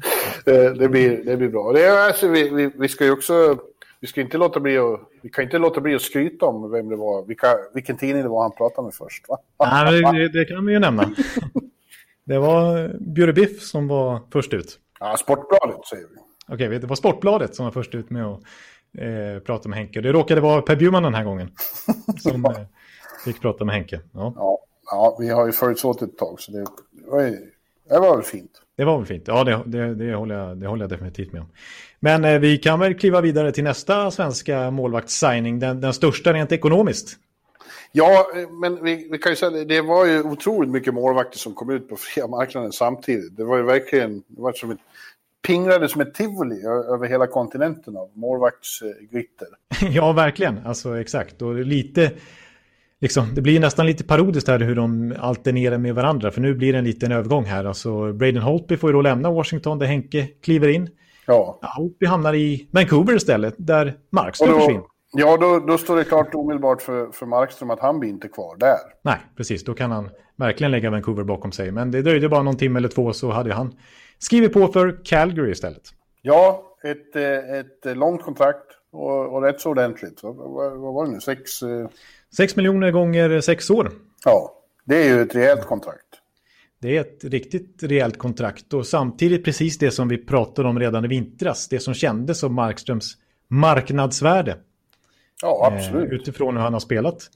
Det 0.44 0.90
blir, 0.90 1.25
det 1.25 1.37
blir 1.37 1.49
bra. 1.49 1.73
Det 1.73 2.06
alltså, 2.06 2.28
vi, 2.28 2.49
vi, 2.49 2.70
vi 2.76 2.88
ska 2.88 3.04
ju 3.04 3.11
också... 3.11 3.58
Vi, 4.00 4.07
ska 4.07 4.21
inte 4.21 4.38
låta 4.38 4.61
bli 4.61 4.78
att, 4.78 5.00
vi 5.23 5.28
kan 5.28 5.45
inte 5.45 5.59
låta 5.59 5.81
bli 5.81 5.95
att 5.95 6.02
skryta 6.02 6.47
om 6.47 6.71
vem 6.71 6.88
det 6.88 6.97
var, 6.97 7.26
vilka, 7.26 7.47
vilken 7.75 7.97
tidning 7.97 8.23
det 8.23 8.28
var 8.28 8.43
han 8.43 8.52
pratade 8.52 8.85
med 8.85 8.95
först. 8.95 9.28
Va? 9.28 9.38
Nej, 9.71 10.02
det, 10.02 10.28
det 10.28 10.45
kan 10.45 10.67
vi 10.67 10.73
ju 10.73 10.78
nämna. 10.78 11.14
Det 12.25 12.38
var 12.38 12.90
Bjure 13.00 13.33
Biff 13.33 13.62
som 13.62 13.88
var 13.88 14.21
först 14.33 14.55
ut. 14.55 14.78
Ja, 15.00 15.17
Sportbladet 15.17 15.87
säger 15.87 16.07
vi. 16.07 16.55
Okej, 16.55 16.78
det 16.78 16.87
var 16.87 16.97
Sportbladet 16.97 17.55
som 17.55 17.64
var 17.64 17.73
först 17.73 17.95
ut 17.95 18.11
med 18.11 18.26
att 18.26 18.40
eh, 18.99 19.43
prata 19.47 19.69
med 19.69 19.78
Henke. 19.78 20.00
Det 20.00 20.12
råkade 20.12 20.40
vara 20.40 20.62
Per 20.62 20.76
Bjurman 20.76 21.02
den 21.02 21.14
här 21.14 21.25
gången 21.25 21.50
som 22.19 22.45
eh, 22.45 22.52
fick 23.25 23.40
prata 23.40 23.64
med 23.64 23.75
Henke. 23.75 24.00
Ja. 24.12 24.33
Ja, 24.37 24.59
ja, 24.90 25.17
vi 25.21 25.28
har 25.28 25.47
ju 25.47 25.52
följts 25.52 25.85
åt 25.85 26.02
ett 26.02 26.19
tag 26.19 26.40
så 26.40 26.52
det 26.52 26.67
var, 27.07 27.23
ju, 27.23 27.37
det 27.88 27.99
var 27.99 28.17
väl 28.17 28.25
fint. 28.25 28.62
Det 28.76 28.85
var 28.85 28.99
väl 28.99 29.07
fint. 29.07 29.28
Ja, 29.28 29.45
det, 29.45 29.62
det, 29.67 29.95
det, 29.95 30.14
håller, 30.14 30.35
jag, 30.35 30.57
det 30.57 30.67
håller 30.67 30.83
jag 30.83 30.90
definitivt 30.90 31.33
med 31.33 31.43
om. 31.43 31.49
Men 32.00 32.25
eh, 32.25 32.38
vi 32.38 32.59
kan 32.59 32.81
väl 32.81 32.95
kliva 32.95 33.21
vidare 33.21 33.52
till 33.52 33.64
nästa 33.64 34.11
svenska 34.11 34.71
målvaktssigning, 34.71 35.59
den, 35.59 35.81
den 35.81 35.93
största 35.93 36.33
rent 36.33 36.52
ekonomiskt. 36.52 37.17
Ja, 37.93 38.26
men 38.61 38.85
vi, 38.85 39.09
vi 39.11 39.19
kan 39.19 39.33
ju 39.33 39.37
säga 39.37 39.50
det, 39.50 39.64
det 39.64 39.83
var 39.83 40.07
ju 40.07 40.23
otroligt 40.23 40.71
mycket 40.71 40.95
målvakter 40.95 41.38
som 41.38 41.55
kom 41.55 41.71
ut 41.71 41.88
på 41.88 41.97
fria 41.97 42.26
marknaden 42.26 42.73
samtidigt. 42.73 43.37
Det 43.37 43.45
var 43.45 43.57
ju 43.57 43.62
verkligen, 43.62 44.23
det 44.26 44.43
var 44.43 44.52
som 44.52 44.71
ett, 44.71 44.78
pingrade 45.47 45.88
som 45.88 46.00
ett 46.00 46.14
tivoli 46.14 46.62
över 46.64 47.09
hela 47.09 47.26
kontinenten 47.26 47.97
av 47.97 48.11
målvaktsglitter. 48.14 49.49
ja, 49.90 50.12
verkligen. 50.12 50.67
Alltså 50.67 51.00
exakt. 51.00 51.43
Och 51.43 51.55
lite, 51.55 52.11
liksom, 53.00 53.35
det 53.35 53.40
blir 53.40 53.61
nästan 53.61 53.87
lite 53.87 54.05
parodiskt 54.05 54.49
här 54.49 54.59
hur 54.59 54.75
de 54.75 55.14
alternerar 55.19 55.78
med 55.78 55.95
varandra. 55.95 56.31
För 56.31 56.40
nu 56.40 56.55
blir 56.55 56.73
det 56.73 56.78
en 56.78 56.85
liten 56.85 57.12
övergång 57.12 57.45
här. 57.45 57.64
Alltså 57.64 58.12
Braden 58.12 58.43
Holtby 58.43 58.76
får 58.76 58.90
ju 58.90 58.95
då 58.95 59.02
lämna 59.02 59.31
Washington 59.31 59.78
där 59.78 59.87
Henke 59.87 60.26
kliver 60.26 60.69
in. 60.69 60.90
Ja. 61.28 61.58
Holtby 61.62 62.06
hamnar 62.06 62.35
i 62.35 62.68
Vancouver 62.73 63.16
istället 63.16 63.54
där 63.58 63.94
Markström 64.11 64.54
försvinner. 64.54 64.82
Ja, 65.12 65.37
då, 65.37 65.58
då 65.58 65.78
står 65.78 65.97
det 65.97 66.04
klart 66.04 66.35
omedelbart 66.35 66.82
för, 66.82 67.11
för 67.12 67.26
Markström 67.26 67.70
att 67.70 67.80
han 67.80 68.00
blir 68.00 68.11
inte 68.11 68.28
kvar 68.28 68.56
där. 68.56 68.78
Nej, 69.02 69.16
precis. 69.37 69.64
Då 69.64 69.75
kan 69.75 69.90
han 69.90 70.11
verkligen 70.37 70.70
lägga 70.70 70.90
Vancouver 70.90 71.25
bakom 71.25 71.52
sig. 71.52 71.70
Men 71.70 71.90
det 71.90 72.02
dröjde 72.02 72.28
bara 72.28 72.42
någon 72.42 72.56
timme 72.56 72.78
eller 72.78 72.88
två 72.88 73.12
så 73.12 73.30
hade 73.30 73.54
han 73.54 73.75
skrivit 74.18 74.52
på 74.52 74.68
för 74.68 75.04
Calgary 75.04 75.50
istället. 75.50 75.82
Ja, 76.23 76.62
ett, 76.85 77.16
ett 77.16 77.97
långt 77.97 78.23
kontrakt 78.23 78.66
och, 78.92 79.35
och 79.35 79.42
rätt 79.42 79.61
så 79.61 79.70
ordentligt. 79.70 80.20
Vad, 80.23 80.37
vad 80.80 80.94
var 80.94 81.06
det 81.06 81.12
nu? 81.12 81.20
Sex... 81.20 81.50
Sex 82.37 82.56
miljoner 82.56 82.90
gånger 82.90 83.40
sex 83.40 83.70
år. 83.70 83.92
Ja, 84.25 84.54
det 84.85 84.97
är 84.97 85.14
ju 85.14 85.23
ett 85.23 85.35
rejält 85.35 85.66
kontrakt. 85.66 86.18
Det 86.80 86.97
är 86.97 87.00
ett 87.00 87.25
riktigt 87.25 87.82
rejält 87.82 88.18
kontrakt 88.18 88.75
och 88.75 88.87
samtidigt 88.87 89.44
precis 89.44 89.78
det 89.78 89.90
som 89.90 90.08
vi 90.08 90.18
pratade 90.18 90.68
om 90.68 90.78
redan 90.78 91.04
i 91.04 91.08
vintras. 91.08 91.68
Det 91.68 91.80
som 91.80 91.94
kändes 91.94 92.38
som 92.38 92.54
Markströms 92.54 93.16
marknadsvärde. 93.49 94.56
Ja, 95.42 95.73
absolut. 95.73 96.12
Eh, 96.12 96.14
utifrån 96.14 96.56
hur 96.56 96.62
han 96.62 96.73
har 96.73 96.80
spelat. 96.80 97.30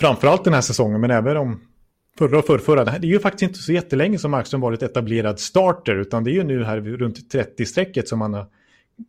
Framförallt 0.00 0.44
den 0.44 0.54
här 0.54 0.60
säsongen, 0.60 1.00
men 1.00 1.10
även 1.10 1.36
om 1.36 1.60
förra 2.18 2.38
och 2.38 2.46
förrförra. 2.46 2.84
Det 2.84 3.06
är 3.06 3.10
ju 3.10 3.18
faktiskt 3.18 3.42
inte 3.42 3.58
så 3.58 3.72
jättelänge 3.72 4.18
som 4.18 4.30
Markström 4.30 4.60
varit 4.60 4.82
etablerad 4.82 5.40
starter, 5.40 5.94
utan 5.94 6.24
det 6.24 6.30
är 6.30 6.32
ju 6.32 6.44
nu 6.44 6.64
här 6.64 6.80
runt 6.80 7.34
30-strecket 7.34 8.08
som, 8.08 8.20
han 8.20 8.46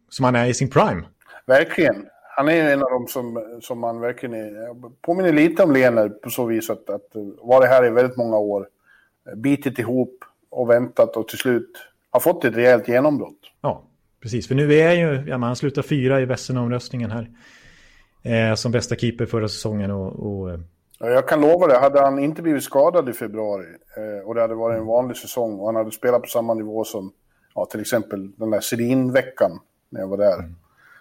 som 0.10 0.26
han 0.26 0.36
är 0.36 0.46
i 0.46 0.54
sin 0.54 0.70
prime. 0.70 1.04
Verkligen. 1.46 2.06
Han 2.36 2.50
är 2.50 2.70
en 2.70 2.84
av 2.84 2.90
dem 2.90 3.08
som, 3.08 3.58
som 3.62 3.80
man 3.80 4.00
verkligen 4.00 4.36
är, 4.36 4.74
påminner 5.02 5.34
lite 5.34 5.64
om 5.64 5.72
Lener 5.72 6.10
på 6.10 6.30
så 6.30 6.46
vis 6.46 6.70
att, 6.70 6.90
att 6.90 7.10
var 7.42 7.68
här 7.68 7.86
i 7.86 7.90
väldigt 7.90 8.18
många 8.18 8.38
år, 8.38 8.68
bitit 9.36 9.80
ihop 9.80 10.24
och 10.50 10.70
väntat 10.70 11.18
och 11.18 11.28
till 11.28 11.38
slut 11.38 11.72
har 12.10 12.20
fått 12.20 12.46
ett 12.46 12.56
rejält 12.56 12.88
genombrott. 12.88 13.40
Ja, 13.62 13.84
precis. 14.22 14.48
För 14.48 14.56
nu 14.56 14.74
är 14.74 14.94
ju, 14.94 15.30
ja, 15.30 15.38
han 15.38 15.56
slutar 15.56 15.82
fyra 15.82 16.22
i 16.22 16.26
Vesserna-omröstningen 16.26 17.12
här 17.12 17.30
eh, 18.24 18.56
som 18.56 18.72
bästa 18.72 18.96
keeper 18.96 19.26
förra 19.26 19.48
säsongen. 19.48 19.92
Och, 19.92 20.40
och... 20.40 20.52
Eh, 20.52 20.60
jag 21.00 21.28
kan 21.28 21.42
lova 21.42 21.68
det, 21.68 21.80
hade 21.80 22.02
han 22.02 22.20
inte 22.20 22.42
blivit 22.42 22.64
skadad 22.64 23.10
i 23.10 23.14
februari 23.14 23.66
eh, 23.98 24.28
och 24.28 24.36
det 24.36 24.42
hade 24.42 24.56
varit 24.56 24.80
en 24.80 24.86
vanlig 24.86 25.18
säsong 25.18 25.60
och 25.60 25.66
han 25.66 25.76
hade 25.76 25.92
spelat 25.92 26.22
på 26.22 26.28
samma 26.28 26.54
nivå 26.54 26.84
som 26.84 27.14
ja, 27.56 27.66
till 27.66 27.82
exempel 27.82 28.32
den 28.36 28.50
där 28.50 28.60
Sedin-veckan 28.60 29.60
när 29.90 30.02
jag 30.02 30.08
var 30.08 30.18
där. 30.18 30.40
Mm. 30.40 30.56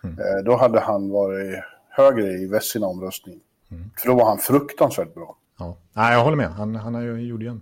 Mm. 0.04 0.18
Eh, 0.18 0.44
då 0.44 0.56
hade 0.56 0.80
han 0.80 1.10
varit 1.10 1.58
högre 1.88 2.32
i 2.32 2.46
Vessina 2.46 2.86
omröstning. 2.86 3.40
Mm. 3.70 3.90
För 3.98 4.08
då 4.08 4.14
var 4.14 4.24
han 4.24 4.38
fruktansvärt 4.38 5.14
bra. 5.14 5.36
Ja, 5.58 5.76
Nej, 5.92 6.12
jag 6.12 6.24
håller 6.24 6.36
med. 6.36 6.48
Han, 6.48 6.74
han 6.74 7.26
gjorde 7.26 7.44
ju 7.44 7.50
en 7.50 7.60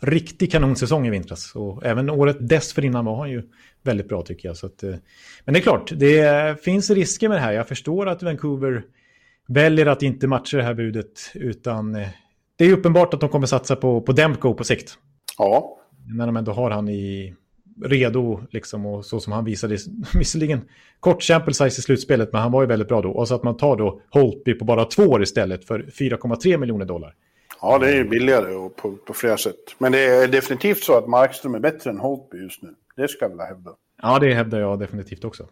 riktig 0.00 0.52
kanonsäsong 0.52 1.06
i 1.06 1.10
vintras. 1.10 1.54
Och 1.54 1.86
även 1.86 2.10
året 2.10 2.36
dessförinnan 2.40 3.04
var 3.04 3.16
han 3.16 3.30
ju 3.30 3.42
väldigt 3.82 4.08
bra 4.08 4.22
tycker 4.22 4.48
jag. 4.48 4.56
Så 4.56 4.66
att, 4.66 4.82
eh, 4.82 4.94
men 5.44 5.54
det 5.54 5.60
är 5.60 5.62
klart, 5.62 5.92
det 5.96 6.64
finns 6.64 6.90
risker 6.90 7.28
med 7.28 7.36
det 7.36 7.42
här. 7.42 7.52
Jag 7.52 7.68
förstår 7.68 8.08
att 8.08 8.22
Vancouver 8.22 8.82
väljer 9.48 9.86
att 9.86 10.02
inte 10.02 10.26
matcha 10.26 10.56
det 10.56 10.62
här 10.62 10.74
budet. 10.74 11.30
Utan 11.34 11.94
eh, 11.94 12.08
det 12.56 12.64
är 12.64 12.72
uppenbart 12.72 13.14
att 13.14 13.20
de 13.20 13.28
kommer 13.28 13.46
satsa 13.46 13.76
på, 13.76 14.00
på 14.00 14.12
Demko 14.12 14.54
på 14.54 14.64
sikt. 14.64 14.98
Ja. 15.38 15.76
När 16.14 16.26
de 16.26 16.36
ändå 16.36 16.52
har 16.52 16.70
han 16.70 16.88
i 16.88 17.34
redo, 17.84 18.40
liksom, 18.50 18.86
och 18.86 19.04
så 19.04 19.20
som 19.20 19.32
han 19.32 19.44
visade, 19.44 19.76
visserligen 20.14 20.60
kort 21.00 21.22
sample 21.22 21.54
size 21.54 21.66
i 21.66 21.82
slutspelet, 21.82 22.32
men 22.32 22.42
han 22.42 22.52
var 22.52 22.62
ju 22.62 22.68
väldigt 22.68 22.88
bra 22.88 23.02
då. 23.02 23.10
Och 23.10 23.28
så 23.28 23.34
att 23.34 23.42
man 23.42 23.56
tar 23.56 23.76
då 23.76 24.00
Holtby 24.10 24.54
på 24.54 24.64
bara 24.64 24.84
två 24.84 25.02
år 25.02 25.22
istället 25.22 25.64
för 25.64 25.78
4,3 25.80 26.56
miljoner 26.56 26.84
dollar. 26.86 27.14
Ja, 27.62 27.78
det 27.78 27.90
är 27.92 27.96
ju 27.96 28.04
billigare 28.04 28.54
och 28.54 28.76
på, 28.76 28.96
på 28.96 29.14
flera 29.14 29.36
sätt. 29.36 29.56
Men 29.78 29.92
det 29.92 29.98
är 29.98 30.28
definitivt 30.28 30.82
så 30.84 30.98
att 30.98 31.08
Markström 31.08 31.54
är 31.54 31.58
bättre 31.58 31.90
än 31.90 31.98
Holtby 31.98 32.38
just 32.38 32.62
nu. 32.62 32.74
Det 32.96 33.08
ska 33.08 33.24
jag 33.24 33.30
vilja 33.30 33.44
hävda. 33.44 33.70
Ja, 34.02 34.18
det 34.18 34.34
hävdar 34.34 34.60
jag 34.60 34.78
definitivt 34.78 35.24
också. 35.24 35.48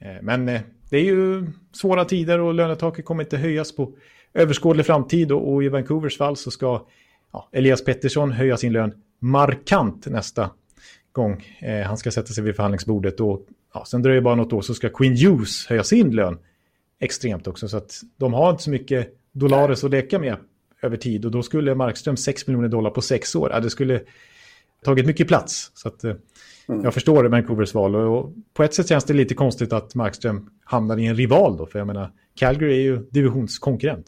Eh, 0.00 0.22
men 0.22 0.48
eh, 0.48 0.60
det 0.90 0.96
är 0.96 1.04
ju 1.04 1.46
svåra 1.72 2.04
tider 2.04 2.40
och 2.40 2.54
lönetaket 2.54 3.04
kommer 3.04 3.22
inte 3.22 3.36
höjas 3.36 3.76
på 3.76 3.92
överskådlig 4.34 4.86
framtid. 4.86 5.32
Och 5.32 5.64
i 5.64 5.68
Vancouvers 5.68 6.18
fall 6.18 6.36
så 6.36 6.50
ska 6.50 6.86
ja, 7.32 7.48
Elias 7.52 7.84
Pettersson 7.84 8.32
höja 8.32 8.56
sin 8.56 8.72
lön 8.72 8.92
markant 9.18 10.06
nästa 10.06 10.50
gång 11.12 11.44
eh, 11.60 11.86
han 11.86 11.96
ska 11.96 12.10
sätta 12.10 12.32
sig 12.32 12.44
vid 12.44 12.56
förhandlingsbordet. 12.56 13.20
Och, 13.20 13.46
ja, 13.74 13.84
sen 13.84 14.02
dröjer 14.02 14.20
det 14.20 14.24
bara 14.24 14.34
något 14.34 14.52
år 14.52 14.62
så 14.62 14.74
ska 14.74 14.88
Queen 14.88 15.16
Hughes 15.16 15.66
höja 15.66 15.84
sin 15.84 16.10
lön 16.10 16.38
extremt 17.00 17.46
också. 17.46 17.68
Så 17.68 17.76
att 17.76 18.00
de 18.16 18.32
har 18.34 18.50
inte 18.50 18.62
så 18.62 18.70
mycket 18.70 19.14
dollares 19.32 19.84
att 19.84 19.90
leka 19.90 20.18
med 20.18 20.36
över 20.82 20.96
tid. 20.96 21.24
Och 21.24 21.30
då 21.30 21.42
skulle 21.42 21.74
Markström 21.74 22.16
6 22.16 22.46
miljoner 22.46 22.68
dollar 22.68 22.90
på 22.90 23.02
sex 23.02 23.34
år. 23.34 23.50
Ja, 23.52 23.60
det 23.60 23.70
skulle 23.70 24.00
tagit 24.84 25.06
mycket 25.06 25.28
plats. 25.28 25.70
Så 25.74 25.88
att, 25.88 26.04
Mm. 26.68 26.84
Jag 26.84 26.94
förstår 26.94 27.24
Vancouvers 27.24 27.74
val 27.74 27.96
och 27.96 28.32
på 28.54 28.62
ett 28.62 28.74
sätt 28.74 28.88
känns 28.88 29.04
det 29.04 29.14
lite 29.14 29.34
konstigt 29.34 29.72
att 29.72 29.94
Markström 29.94 30.50
hamnar 30.64 30.98
i 30.98 31.06
en 31.06 31.16
rival 31.16 31.56
då. 31.56 31.66
För 31.66 31.78
jag 31.78 31.86
menar, 31.86 32.12
Calgary 32.34 32.72
är 32.72 32.82
ju 32.82 32.98
divisionskonkurrent. 33.10 34.06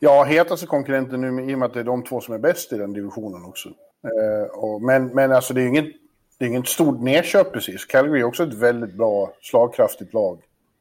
Ja, 0.00 0.24
hetaste 0.24 0.66
konkurrenten 0.66 1.20
nu 1.20 1.50
i 1.50 1.54
och 1.54 1.58
med 1.58 1.66
att 1.66 1.74
det 1.74 1.80
är 1.80 1.84
de 1.84 2.04
två 2.04 2.20
som 2.20 2.34
är 2.34 2.38
bäst 2.38 2.72
i 2.72 2.76
den 2.76 2.92
divisionen 2.92 3.44
också. 3.44 3.68
Eh, 3.68 4.58
och, 4.58 4.82
men, 4.82 5.06
men 5.06 5.32
alltså 5.32 5.54
det 5.54 5.62
är 5.62 5.66
inget, 5.66 5.86
det 6.38 6.44
är 6.44 6.48
inget 6.48 6.68
stort 6.68 7.00
nedköp 7.00 7.52
precis. 7.52 7.84
Calgary 7.84 8.20
är 8.20 8.24
också 8.24 8.42
ett 8.42 8.54
väldigt 8.54 8.94
bra, 8.94 9.32
slagkraftigt 9.40 10.14
lag. 10.14 10.38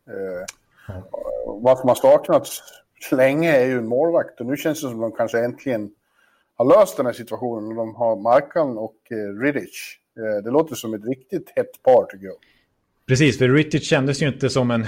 Eh. 0.08 0.96
Varför 1.46 1.86
man 1.86 1.96
saknat 1.96 2.48
länge 3.12 3.56
är 3.56 3.66
ju 3.66 3.78
en 3.78 3.88
målvakt 3.88 4.40
och 4.40 4.46
nu 4.46 4.58
känns 4.58 4.82
det 4.82 4.88
som 4.88 5.04
att 5.04 5.12
de 5.12 5.18
kanske 5.18 5.40
äntligen 5.40 5.92
har 6.56 6.66
löst 6.66 6.98
den 6.98 7.06
här 7.06 7.14
situationen. 7.14 7.76
De 7.76 7.96
har 7.96 8.16
Markan 8.16 8.78
och 8.78 8.98
eh, 9.12 9.42
Riddich 9.42 9.98
Eh, 10.18 10.44
det 10.44 10.52
låter 10.52 10.76
som 10.76 10.94
ett 10.94 11.06
riktigt 11.06 11.54
hett 11.56 11.84
par 11.84 12.06
tycker 12.06 12.26
jag. 12.26 12.36
Precis, 13.06 13.38
för 13.38 13.50
Rittich 13.50 13.84
kändes 13.84 14.22
ju 14.22 14.28
inte 14.28 14.50
som 14.50 14.72
en 14.72 14.86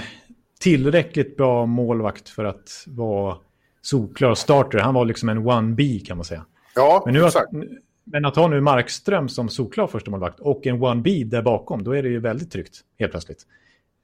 tillräckligt 0.60 1.36
bra 1.36 1.66
målvakt 1.66 2.28
för 2.28 2.44
att 2.44 2.84
vara 2.86 3.36
solklar 3.82 4.34
starter. 4.34 4.78
Han 4.78 4.94
var 4.94 5.04
liksom 5.04 5.28
en 5.28 5.38
1B 5.38 6.06
kan 6.06 6.16
man 6.16 6.24
säga. 6.24 6.44
Ja, 6.74 7.02
men 7.04 7.14
nu 7.14 7.26
exakt. 7.26 7.46
Att, 7.46 7.62
men 8.04 8.24
att 8.24 8.36
ha 8.36 8.48
nu 8.48 8.60
Markström 8.60 9.28
som 9.28 9.48
solklar 9.48 9.86
första 9.86 10.10
målvakt 10.10 10.40
och 10.40 10.66
en 10.66 10.76
1B 10.76 11.24
där 11.24 11.42
bakom, 11.42 11.84
då 11.84 11.92
är 11.92 12.02
det 12.02 12.08
ju 12.08 12.20
väldigt 12.20 12.52
tryggt 12.52 12.80
helt 12.98 13.12
plötsligt. 13.12 13.42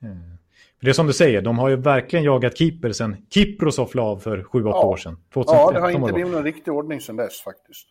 För 0.01 0.07
det 0.83 0.89
är 0.89 0.93
som 0.93 1.07
du 1.07 1.13
säger, 1.13 1.43
de 1.43 1.59
har 1.59 1.69
ju 1.69 1.77
verkligen 1.77 2.25
jagat 2.25 2.59
keeper 2.59 2.93
sen 2.93 3.17
Kiprosov 3.31 3.91
la 3.95 4.03
av 4.03 4.19
för 4.19 4.39
7-8 4.39 4.63
ja. 4.65 4.87
år 4.87 4.97
sedan. 4.97 5.17
ja, 5.35 5.71
det 5.73 5.81
har 5.81 5.91
inte 5.91 6.13
blivit 6.13 6.33
någon 6.33 6.45
riktig 6.45 6.73
ordning 6.73 7.01
sedan 7.01 7.17
dess 7.17 7.41
faktiskt. 7.41 7.89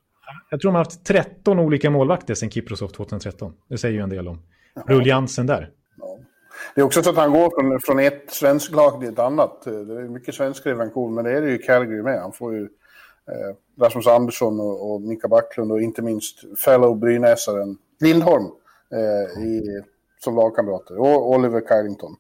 Jag 0.50 0.62
tror 0.62 0.72
de 0.72 0.76
har 0.76 0.84
haft 0.84 1.06
13 1.06 1.60
olika 1.60 1.90
målvakter 1.90 2.34
sedan 2.34 2.50
Kiprosov 2.50 2.88
2013. 2.88 3.54
Det 3.70 3.78
säger 3.78 3.96
ju 3.96 4.02
en 4.02 4.10
del 4.10 4.28
om 4.28 4.42
rulliansen 4.88 5.48
där. 5.48 5.70
Ja. 5.98 6.20
Det 6.76 6.82
är 6.82 6.86
också 6.86 7.04
så 7.04 7.10
att 7.10 7.16
han 7.16 7.32
går 7.32 7.62
från, 7.62 7.80
från 7.80 8.00
ett 8.00 8.32
svenskt 8.32 8.72
lag 8.72 9.00
till 9.00 9.10
ett 9.10 9.20
annat. 9.20 9.62
Det 9.64 9.72
är 9.72 10.10
mycket 10.10 10.36
svenskar 10.36 10.72
i 10.72 10.74
Vancouver, 10.74 11.16
men 11.16 11.24
det 11.24 11.32
är 11.38 11.42
det 11.42 11.52
ju 11.52 11.58
Calgary 11.58 12.02
med. 12.02 12.22
Han 12.22 12.32
får 12.32 12.54
ju 12.54 12.62
eh, 12.62 13.56
Rasmus 13.82 14.08
Andersson 14.08 14.60
och, 14.60 14.92
och 14.92 15.02
Mika 15.02 15.28
Backlund 15.28 15.72
och 15.72 15.82
inte 15.82 16.02
minst 16.02 16.60
fellow 16.60 16.96
brynäsaren 17.00 17.78
Lindholm 18.00 18.46
eh, 18.92 19.44
i, 19.44 19.82
som 20.20 20.36
lagkamrater. 20.36 21.00
Och 21.00 21.30
Oliver 21.30 21.62
Kylington. 21.62 22.16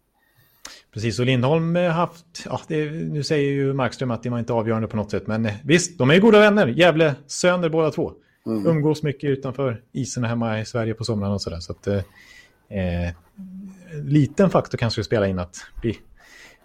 Precis, 0.94 1.20
och 1.20 1.26
Lindholm 1.26 1.76
har 1.76 1.84
haft, 1.84 2.26
ja, 2.46 2.62
det, 2.68 2.92
nu 2.92 3.24
säger 3.24 3.52
ju 3.52 3.74
Markström 3.74 4.12
att 4.12 4.24
det 4.24 4.30
var 4.30 4.40
inte 4.40 4.54
avgörande 4.54 4.88
på 4.88 4.98
något 4.98 5.12
sätt, 5.12 5.28
men 5.28 5.46
eh, 5.46 5.54
visst, 5.64 5.98
de 5.98 6.10
är 6.10 6.20
goda 6.20 6.40
vänner. 6.40 6.68
Gävle 6.68 7.16
söner 7.28 7.70
båda 7.70 7.92
två. 7.92 8.12
Mm. 8.46 8.68
Umgås 8.68 9.04
mycket 9.04 9.30
utanför 9.30 9.82
isen 9.92 10.24
hemma 10.24 10.60
i 10.60 10.66
Sverige 10.66 10.94
på 10.94 11.04
somrarna 11.04 11.34
och 11.34 11.42
sådär. 11.42 11.60
Så 11.60 11.72
att, 11.72 11.88
eh, 11.88 12.02
liten 14.04 14.50
faktor 14.50 14.78
kanske 14.78 15.04
spela 15.04 15.28
in 15.28 15.40
att 15.40 15.56
bli, 15.82 16.00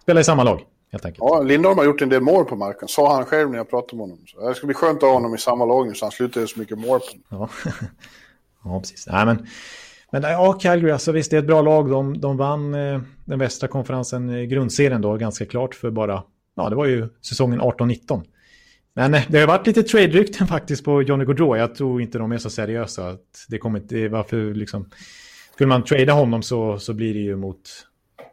spela 0.02 0.20
i 0.20 0.24
samma 0.24 0.44
lag. 0.44 0.60
Helt 0.92 1.04
enkelt. 1.04 1.24
Ja, 1.30 1.42
Lindholm 1.42 1.78
har 1.78 1.84
gjort 1.84 2.02
en 2.02 2.08
del 2.08 2.20
mål 2.20 2.44
på 2.44 2.56
marken, 2.56 2.88
sa 2.88 3.14
han 3.14 3.24
själv 3.24 3.50
när 3.50 3.56
jag 3.56 3.70
pratade 3.70 3.96
med 3.96 4.00
honom. 4.00 4.18
Så 4.26 4.48
det 4.48 4.54
ska 4.54 4.66
bli 4.66 4.74
skönt 4.74 4.96
att 4.96 5.02
ha 5.02 5.12
honom 5.12 5.34
i 5.34 5.38
samma 5.38 5.64
lag 5.64 5.86
nu 5.86 5.94
så 5.94 6.04
han 6.04 6.12
slutar 6.12 6.40
göra 6.40 6.48
så 6.48 6.60
mycket 6.60 6.78
mål 6.78 7.00
på 7.00 7.06
Ja, 7.28 7.48
ja 8.64 8.80
precis. 8.80 9.06
Nej, 9.06 9.26
men, 9.26 9.46
men 10.12 10.22
ja, 10.22 10.52
Calgary, 10.52 10.92
alltså 10.92 11.12
visst 11.12 11.30
det 11.30 11.36
är 11.36 11.38
ett 11.38 11.46
bra 11.46 11.62
lag. 11.62 11.90
De, 11.90 12.20
de 12.20 12.36
vann 12.36 12.74
eh, 12.74 13.00
den 13.24 13.38
västra 13.38 13.68
konferensen, 13.68 14.30
eh, 14.30 14.42
grundserien 14.42 15.00
då, 15.00 15.16
ganska 15.16 15.46
klart 15.46 15.74
för 15.74 15.90
bara, 15.90 16.22
ja 16.56 16.68
det 16.68 16.76
var 16.76 16.86
ju 16.86 17.08
säsongen 17.22 17.60
18-19. 17.60 18.24
Men 18.94 19.14
eh, 19.14 19.22
det 19.28 19.40
har 19.40 19.46
varit 19.46 19.66
lite 19.66 19.82
trade-rykten 19.82 20.46
faktiskt 20.48 20.84
på 20.84 21.02
Johnny 21.02 21.24
Gaudreau. 21.24 21.56
Jag 21.56 21.74
tror 21.74 22.02
inte 22.02 22.18
de 22.18 22.32
är 22.32 22.38
så 22.38 22.50
seriösa. 22.50 23.08
Att 23.08 23.46
det 23.48 23.58
kommer 23.58 23.80
inte, 23.80 24.08
varför 24.08 24.54
liksom, 24.54 24.90
skulle 25.54 25.68
man 25.68 25.84
trada 25.84 26.12
honom 26.12 26.42
så, 26.42 26.78
så 26.78 26.94
blir 26.94 27.14
det 27.14 27.20
ju 27.20 27.36
mot 27.36 27.60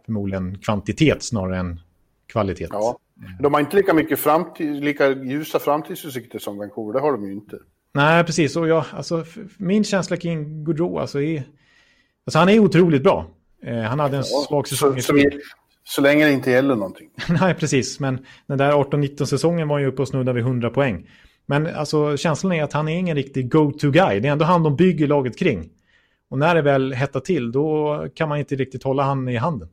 förmodligen 0.06 0.58
kvantitet 0.58 1.24
snarare 1.24 1.58
än 1.58 1.80
kvalitet. 2.28 2.68
Ja. 2.72 3.00
De 3.40 3.54
har 3.54 3.62
inte 3.62 3.76
lika 3.76 3.94
mycket 3.94 4.20
framtid, 4.20 4.84
lika 4.84 5.10
ljusa 5.10 5.60
framtidsutsikter 5.60 6.40
som 6.40 6.58
Vancouver, 6.58 6.94
det 6.94 7.00
har 7.00 7.12
de 7.12 7.26
ju 7.26 7.34
inte. 7.34 7.60
Nej, 7.94 8.24
precis. 8.24 8.56
Och 8.56 8.68
jag, 8.68 8.86
alltså, 8.92 9.26
min 9.58 9.84
känsla 9.84 10.18
kring 10.18 10.64
Gaudreau, 10.64 10.98
alltså, 10.98 11.22
är, 11.22 11.44
alltså, 12.26 12.40
han 12.40 12.50
är 12.50 12.60
otroligt 12.60 13.04
bra. 13.04 13.26
Eh, 13.64 13.82
han 13.82 14.00
hade 14.00 14.18
en 14.18 14.24
ja, 14.32 14.46
svag 14.48 14.68
säsong. 14.68 15.02
Så, 15.02 15.14
så, 15.14 15.30
så, 15.84 16.02
länge 16.02 16.26
det 16.26 16.32
inte 16.32 16.52
gäller 16.52 16.76
någonting. 16.76 17.10
Nej, 17.42 17.56
precis. 17.56 18.00
Men 18.00 18.26
den 18.48 18.58
där 18.58 18.72
18-19-säsongen 18.72 19.68
var 19.68 19.80
ju 19.80 19.86
uppe 19.86 20.02
och 20.02 20.08
snuddade 20.08 20.34
vid 20.34 20.44
100 20.44 20.70
poäng. 20.70 21.10
Men 21.46 21.68
alltså, 21.68 22.18
känslan 22.18 22.54
är 22.54 22.64
att 22.64 22.74
han 22.74 22.88
är 22.88 22.98
ingen 22.98 23.16
riktig 23.16 23.52
go-to-guy. 23.52 24.20
Det 24.20 24.28
är 24.28 24.32
ändå 24.32 24.46
han 24.46 24.64
de 24.64 24.76
bygger 24.76 25.08
laget 25.08 25.38
kring. 25.38 25.70
Och 26.30 26.40
när 26.40 26.56
det 26.56 26.62
väl 26.62 26.94
hettar 26.94 27.20
till, 27.20 27.52
då 27.52 28.08
kan 28.16 28.30
man 28.30 28.40
inte 28.40 28.56
riktigt 28.56 28.84
hålla 28.84 29.04
han 29.04 29.28
i 29.28 29.36
handen. 29.36 29.70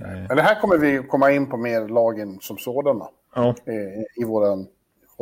Men 0.00 0.36
det 0.36 0.42
här 0.42 0.60
kommer 0.60 0.78
vi 0.78 1.02
komma 1.08 1.30
in 1.30 1.48
på 1.48 1.56
mer 1.56 1.88
lagen 1.88 2.38
som 2.40 2.58
sådana. 2.58 3.04
Ja. 3.34 3.54
I 4.16 4.24
våra, 4.24 4.64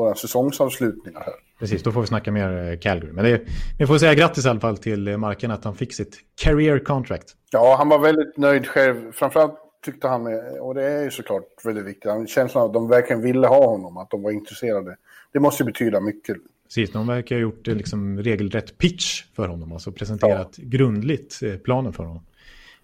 våra 0.00 0.14
säsongsavslutningar 0.14 1.20
här. 1.20 1.34
Precis, 1.58 1.82
då 1.82 1.92
får 1.92 2.00
vi 2.00 2.06
snacka 2.06 2.32
mer 2.32 2.72
eh, 2.72 2.78
Calgary. 2.78 3.12
Men 3.12 3.24
det, 3.24 3.40
vi 3.78 3.86
får 3.86 3.98
säga 3.98 4.14
grattis 4.14 4.46
i 4.46 4.48
alla 4.48 4.60
fall 4.60 4.78
till 4.78 5.08
eh, 5.08 5.16
Marken 5.16 5.50
att 5.50 5.64
han 5.64 5.74
fick 5.74 5.94
sitt 5.94 6.18
career 6.42 6.78
contract. 6.78 7.34
Ja, 7.50 7.74
han 7.78 7.88
var 7.88 7.98
väldigt 7.98 8.36
nöjd 8.36 8.66
själv. 8.66 9.12
Framförallt 9.12 9.54
tyckte 9.84 10.08
han, 10.08 10.26
och 10.60 10.74
det 10.74 10.84
är 10.84 11.02
ju 11.02 11.10
såklart 11.10 11.44
väldigt 11.64 11.84
viktigt, 11.84 12.10
han 12.10 12.26
känslan 12.26 12.66
att 12.66 12.72
de 12.72 12.88
verkligen 12.88 13.22
ville 13.22 13.46
ha 13.46 13.66
honom, 13.66 13.96
att 13.96 14.10
de 14.10 14.22
var 14.22 14.30
intresserade. 14.30 14.96
Det 15.32 15.40
måste 15.40 15.62
ju 15.62 15.66
betyda 15.66 16.00
mycket. 16.00 16.36
Precis, 16.64 16.92
de 16.92 17.06
verkar 17.06 17.36
ha 17.36 17.40
gjort 17.40 17.66
liksom 17.66 18.18
regelrätt 18.18 18.78
pitch 18.78 19.24
för 19.36 19.48
honom, 19.48 19.72
alltså 19.72 19.92
presenterat 19.92 20.54
ja. 20.56 20.64
grundligt 20.66 21.42
eh, 21.42 21.56
planen 21.56 21.92
för 21.92 22.04
honom. 22.04 22.22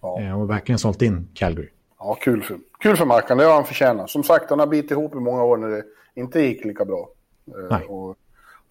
Ja. 0.01 0.35
Och 0.35 0.49
verkligen 0.49 0.79
sålt 0.79 1.01
in 1.01 1.27
Calgary. 1.33 1.69
Ja, 1.99 2.17
kul 2.21 2.43
för, 2.43 2.57
kul 2.79 2.97
för 2.97 3.05
Markan, 3.05 3.37
det 3.37 3.45
har 3.45 3.53
han 3.53 3.65
förtjänat. 3.65 4.09
Som 4.09 4.23
sagt, 4.23 4.49
han 4.49 4.59
har 4.59 4.67
bitit 4.67 4.91
ihop 4.91 5.15
i 5.15 5.17
många 5.17 5.43
år 5.43 5.57
när 5.57 5.67
det 5.67 5.83
inte 6.17 6.39
gick 6.39 6.65
lika 6.65 6.85
bra. 6.85 7.09
Nej. 7.69 7.85
Och 7.85 8.17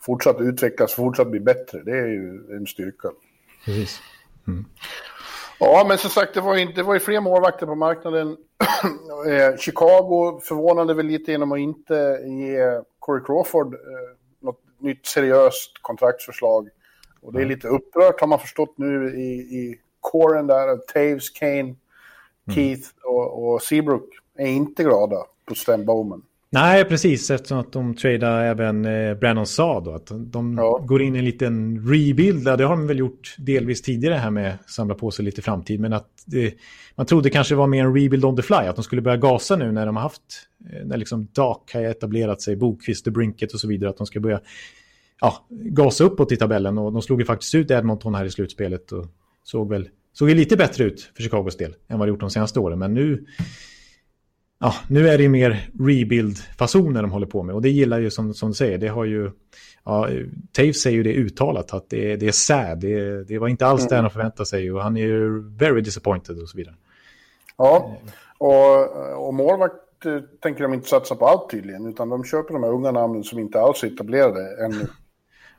fortsatt 0.00 0.40
utvecklas, 0.40 0.94
fortsatt 0.94 1.30
bli 1.30 1.40
bättre. 1.40 1.82
Det 1.82 1.98
är 1.98 2.06
ju 2.06 2.56
en 2.56 2.66
styrka. 2.66 3.10
Precis. 3.64 4.00
Mm. 4.46 4.64
Ja, 5.60 5.84
men 5.88 5.98
som 5.98 6.10
sagt, 6.10 6.34
det 6.34 6.40
var, 6.40 6.56
ju, 6.56 6.66
det 6.72 6.82
var 6.82 6.94
ju 6.94 7.00
fler 7.00 7.20
målvakter 7.20 7.66
på 7.66 7.74
marknaden. 7.74 8.36
Eh, 9.28 9.56
Chicago 9.56 10.40
förvånade 10.42 10.94
väl 10.94 11.06
lite 11.06 11.32
genom 11.32 11.52
att 11.52 11.58
inte 11.58 12.20
ge 12.24 12.82
Corey 12.98 13.24
Crawford 13.24 13.74
eh, 13.74 13.80
något 14.40 14.60
nytt 14.78 15.06
seriöst 15.06 15.72
kontraktsförslag. 15.82 16.68
Och 17.20 17.32
det 17.32 17.42
är 17.42 17.46
lite 17.46 17.68
upprört 17.68 18.20
har 18.20 18.26
man 18.26 18.38
förstått 18.38 18.78
nu 18.78 19.16
i, 19.16 19.30
i 19.32 19.80
kåren 20.00 20.46
där, 20.46 20.76
Taves, 20.76 21.30
Kane, 21.30 21.60
mm. 21.60 21.76
Keith 22.54 22.88
och, 23.04 23.44
och 23.44 23.62
Seabrook 23.62 24.08
är 24.36 24.46
inte 24.46 24.82
glada 24.82 25.24
på 25.44 25.54
Stan 25.54 25.84
Bowman. 25.84 26.22
Nej, 26.50 26.84
precis. 26.84 27.30
Eftersom 27.30 27.58
att 27.58 27.72
de 27.72 27.94
tradar 27.94 28.44
även 28.44 28.84
eh, 28.84 29.14
Brandon 29.14 29.46
sa 29.46 29.80
då. 29.80 29.92
Att 29.92 30.12
de 30.14 30.58
ja. 30.58 30.78
går 30.78 31.02
in 31.02 31.16
i 31.16 31.18
en 31.18 31.24
liten 31.24 31.88
rebuild. 31.88 32.44
Det 32.44 32.50
har 32.50 32.76
de 32.76 32.86
väl 32.86 32.98
gjort 32.98 33.34
delvis 33.38 33.82
tidigare 33.82 34.14
här 34.14 34.30
med 34.30 34.54
att 34.54 34.70
samla 34.70 34.94
på 34.94 35.10
sig 35.10 35.24
lite 35.24 35.42
framtid. 35.42 35.80
Men 35.80 35.92
att 35.92 36.08
det, 36.24 36.54
man 36.94 37.06
trodde 37.06 37.30
kanske 37.30 37.54
var 37.54 37.66
mer 37.66 37.84
en 37.84 37.94
rebuild 37.94 38.24
on 38.24 38.36
the 38.36 38.42
fly. 38.42 38.56
Att 38.56 38.76
de 38.76 38.82
skulle 38.82 39.02
börja 39.02 39.16
gasa 39.16 39.56
nu 39.56 39.72
när 39.72 39.86
de 39.86 39.96
har 39.96 40.02
haft, 40.02 40.22
eh, 40.72 40.86
när 40.86 40.96
liksom 40.96 41.28
Doc 41.32 41.58
har 41.72 41.80
etablerat 41.80 42.42
sig, 42.42 42.56
Bokvist, 42.56 43.04
Brinket 43.04 43.54
och 43.54 43.60
så 43.60 43.68
vidare. 43.68 43.90
Att 43.90 43.96
de 43.96 44.06
ska 44.06 44.20
börja 44.20 44.40
ja, 45.20 45.46
gasa 45.50 46.04
uppåt 46.04 46.32
i 46.32 46.36
tabellen. 46.36 46.78
Och 46.78 46.92
de 46.92 47.02
slog 47.02 47.20
ju 47.20 47.26
faktiskt 47.26 47.54
ut 47.54 47.70
Edmonton 47.70 48.14
här 48.14 48.24
i 48.24 48.30
slutspelet. 48.30 48.92
Och 48.92 49.06
såg 49.44 49.70
väl 49.70 49.88
såg 50.12 50.30
lite 50.30 50.56
bättre 50.56 50.84
ut 50.84 51.10
för 51.14 51.22
Chicagos 51.22 51.56
del 51.56 51.74
än 51.88 51.98
vad 51.98 52.08
det 52.08 52.10
gjort 52.10 52.20
de 52.20 52.30
senaste 52.30 52.60
åren. 52.60 52.78
Men 52.78 52.94
nu 52.94 53.26
ja, 54.58 54.74
nu 54.88 55.08
är 55.08 55.16
det 55.16 55.22
ju 55.22 55.28
mer 55.28 55.70
rebuild-fasoner 55.78 57.02
de 57.02 57.10
håller 57.10 57.26
på 57.26 57.42
med. 57.42 57.54
Och 57.54 57.62
det 57.62 57.70
gillar 57.70 57.98
ju 57.98 58.10
som, 58.10 58.34
som 58.34 58.48
du 58.48 58.54
säger, 58.54 58.78
det 58.78 58.88
har 58.88 59.04
ju, 59.04 59.30
ja, 59.84 60.08
Taves 60.52 60.82
säger 60.82 60.96
ju 60.96 61.02
det 61.02 61.14
uttalat, 61.14 61.74
att 61.74 61.90
det, 61.90 62.16
det 62.16 62.26
är 62.28 62.32
sad, 62.32 62.80
det, 62.80 63.24
det 63.24 63.38
var 63.38 63.48
inte 63.48 63.66
alls 63.66 63.80
mm. 63.80 63.88
det 63.88 63.96
han 63.96 64.10
förväntade 64.10 64.46
sig 64.46 64.72
och 64.72 64.82
han 64.82 64.96
är 64.96 65.00
ju 65.00 65.40
very 65.56 65.80
disappointed 65.80 66.42
och 66.42 66.48
så 66.48 66.56
vidare. 66.56 66.74
Ja, 67.56 67.96
och, 68.38 69.26
och 69.26 69.34
målvakt 69.34 69.74
eh, 70.04 70.18
tänker 70.42 70.62
de 70.62 70.74
inte 70.74 70.88
satsa 70.88 71.14
på 71.14 71.26
allt 71.26 71.50
tydligen, 71.50 71.86
utan 71.86 72.08
de 72.08 72.24
köper 72.24 72.54
de 72.54 72.62
här 72.62 72.70
unga 72.70 72.90
namnen 72.90 73.24
som 73.24 73.38
inte 73.38 73.60
alls 73.60 73.82
är 73.82 73.86
etablerade 73.86 74.64
ännu. 74.64 74.86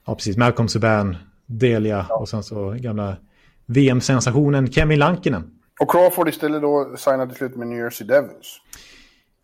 Ja, 0.09 0.15
precis. 0.15 0.37
Malcolm 0.37 0.67
Subban, 0.67 1.15
Delia 1.45 2.05
ja. 2.09 2.15
och 2.15 2.29
sen 2.29 2.43
så 2.43 2.75
gamla 2.79 3.17
VM-sensationen 3.65 4.71
Kevin 4.71 4.99
Lankinen. 4.99 5.51
Och 5.79 5.91
Crawford 5.91 6.29
istället 6.29 6.61
då 6.61 6.95
signade 6.97 7.27
till 7.27 7.37
slut 7.37 7.55
med 7.55 7.67
New 7.67 7.79
Jersey 7.79 8.07
Devils. 8.07 8.61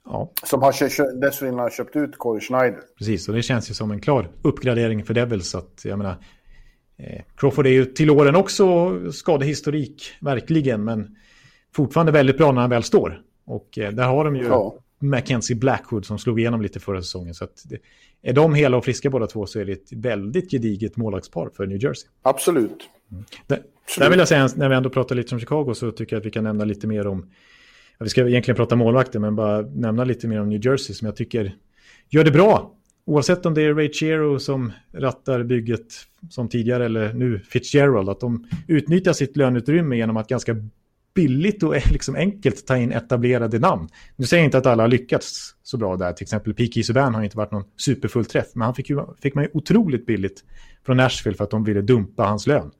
Ja. 0.05 0.31
Som 0.43 0.61
har 0.61 1.19
dessförinnan 1.21 1.69
köpt 1.69 1.95
ut 1.95 2.17
Corey 2.17 2.41
Schneider. 2.41 2.79
Precis, 2.97 3.29
och 3.29 3.35
det 3.35 3.41
känns 3.41 3.69
ju 3.69 3.73
som 3.73 3.91
en 3.91 4.01
klar 4.01 4.29
uppgradering 4.41 5.05
för 5.05 5.13
Devils. 5.13 5.55
Att, 5.55 5.81
jag 5.83 5.97
menar, 5.97 6.15
eh, 6.97 7.21
Crawford 7.37 7.67
är 7.67 7.71
ju 7.71 7.85
till 7.85 8.09
åren 8.09 8.35
också 8.35 8.91
skadehistorik, 9.11 10.03
verkligen. 10.21 10.83
Men 10.83 11.15
fortfarande 11.75 12.11
väldigt 12.11 12.37
bra 12.37 12.51
när 12.51 12.61
han 12.61 12.69
väl 12.69 12.83
står. 12.83 13.21
Och 13.45 13.77
eh, 13.77 13.91
där 13.91 14.03
har 14.03 14.25
de 14.25 14.35
ju 14.35 14.43
ja. 14.43 14.75
Mackenzie 14.99 15.55
Blackwood 15.55 16.05
som 16.05 16.19
slog 16.19 16.39
igenom 16.39 16.61
lite 16.61 16.79
förra 16.79 17.01
säsongen. 17.01 17.33
Så 17.33 17.47
det, 17.63 17.79
är 18.21 18.33
de 18.33 18.53
hela 18.53 18.77
och 18.77 18.85
friska 18.85 19.09
båda 19.09 19.27
två 19.27 19.45
så 19.45 19.59
är 19.59 19.65
det 19.65 19.71
ett 19.71 19.91
väldigt 19.91 20.51
gediget 20.51 20.97
målvaktspar 20.97 21.49
för 21.57 21.65
New 21.65 21.83
Jersey. 21.83 22.09
Absolut. 22.21 22.89
Mm. 23.11 23.23
Där, 23.47 23.63
där 23.97 24.09
vill 24.09 24.19
jag 24.19 24.27
säga, 24.27 24.49
när 24.55 24.69
vi 24.69 24.75
ändå 24.75 24.89
pratar 24.89 25.15
lite 25.15 25.35
om 25.35 25.39
Chicago 25.39 25.73
så 25.73 25.91
tycker 25.91 26.15
jag 26.15 26.21
att 26.21 26.25
vi 26.25 26.31
kan 26.31 26.43
nämna 26.43 26.65
lite 26.65 26.87
mer 26.87 27.07
om 27.07 27.31
vi 27.99 28.09
ska 28.09 28.27
egentligen 28.27 28.55
prata 28.55 28.75
målvakter, 28.75 29.19
men 29.19 29.35
bara 29.35 29.61
nämna 29.61 30.03
lite 30.03 30.27
mer 30.27 30.41
om 30.41 30.49
New 30.49 30.65
Jersey 30.65 30.95
som 30.95 31.05
jag 31.05 31.15
tycker 31.15 31.55
gör 32.09 32.23
det 32.23 32.31
bra. 32.31 32.75
Oavsett 33.05 33.45
om 33.45 33.53
det 33.53 33.61
är 33.61 33.73
Ray 33.73 33.93
Chero 33.93 34.39
som 34.39 34.71
rattar 34.91 35.43
bygget 35.43 35.93
som 36.29 36.49
tidigare 36.49 36.85
eller 36.85 37.13
nu 37.13 37.39
Fitzgerald, 37.39 38.09
att 38.09 38.19
de 38.19 38.47
utnyttjar 38.67 39.13
sitt 39.13 39.37
löneutrymme 39.37 39.97
genom 39.97 40.17
att 40.17 40.27
ganska 40.27 40.55
billigt 41.13 41.63
och 41.63 41.75
liksom 41.91 42.15
enkelt 42.15 42.67
ta 42.67 42.77
in 42.77 42.91
etablerade 42.91 43.59
namn. 43.59 43.89
Nu 44.15 44.25
säger 44.25 44.43
jag 44.43 44.47
inte 44.47 44.57
att 44.57 44.65
alla 44.65 44.83
har 44.83 44.87
lyckats 44.87 45.55
så 45.63 45.77
bra 45.77 45.97
där. 45.97 46.13
Till 46.13 46.23
exempel 46.23 46.53
P.K. 46.53 46.83
Subban 46.83 47.15
har 47.15 47.23
inte 47.23 47.37
varit 47.37 47.51
någon 47.51 47.65
superfull 47.77 48.25
träff. 48.25 48.47
Men 48.53 48.65
han 48.65 48.75
fick, 48.75 48.89
ju, 48.89 48.99
fick 49.21 49.35
man 49.35 49.43
ju 49.43 49.49
otroligt 49.53 50.05
billigt 50.05 50.43
från 50.85 50.97
Nashville 50.97 51.37
för 51.37 51.43
att 51.43 51.51
de 51.51 51.63
ville 51.63 51.81
dumpa 51.81 52.23
hans 52.23 52.47
lön. 52.47 52.71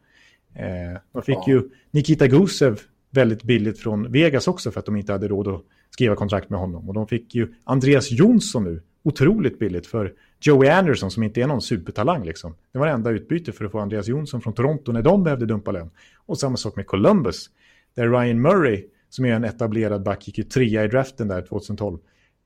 Eh, 0.56 1.00
man 1.14 1.24
fick 1.24 1.38
ja. 1.38 1.48
ju 1.48 1.62
Nikita 1.92 2.28
Gusev 2.28 2.80
väldigt 3.14 3.44
billigt 3.44 3.80
från 3.80 4.12
Vegas 4.12 4.48
också 4.48 4.72
för 4.72 4.80
att 4.80 4.86
de 4.86 4.96
inte 4.96 5.12
hade 5.12 5.28
råd 5.28 5.48
att 5.48 5.62
skriva 5.90 6.16
kontrakt 6.16 6.50
med 6.50 6.60
honom. 6.60 6.88
Och 6.88 6.94
de 6.94 7.08
fick 7.08 7.36
ju 7.36 7.54
Andreas 7.64 8.12
Jonsson 8.12 8.64
nu 8.64 8.82
otroligt 9.04 9.60
billigt 9.60 9.88
för 9.88 10.14
Joey 10.42 10.70
Anderson 10.70 11.12
som 11.12 11.24
inte 11.24 11.42
är 11.42 11.48
någon 11.48 11.62
supertalang. 11.62 12.26
Liksom. 12.26 12.56
Det 12.72 12.80
var 12.80 12.86
det 12.86 12.92
enda 12.94 13.10
utbyte 13.10 13.52
för 13.52 13.66
att 13.66 13.72
få 13.72 13.80
Andreas 13.80 14.08
Jonsson 14.08 14.42
från 14.42 14.54
Toronto 14.54 14.92
när 14.92 15.02
de 15.02 15.24
behövde 15.24 15.46
dumpa 15.46 15.72
lön. 15.72 15.90
Och 16.26 16.40
samma 16.40 16.58
sak 16.58 16.76
med 16.76 16.88
Columbus 16.88 17.50
där 17.96 18.10
Ryan 18.10 18.42
Murray 18.42 18.86
som 19.10 19.26
är 19.26 19.32
en 19.32 19.44
etablerad 19.44 20.04
back 20.04 20.28
gick 20.28 20.38
ju 20.38 20.44
trea 20.44 20.84
i 20.84 20.88
draften 20.88 21.28
där 21.28 21.42
2012 21.42 22.00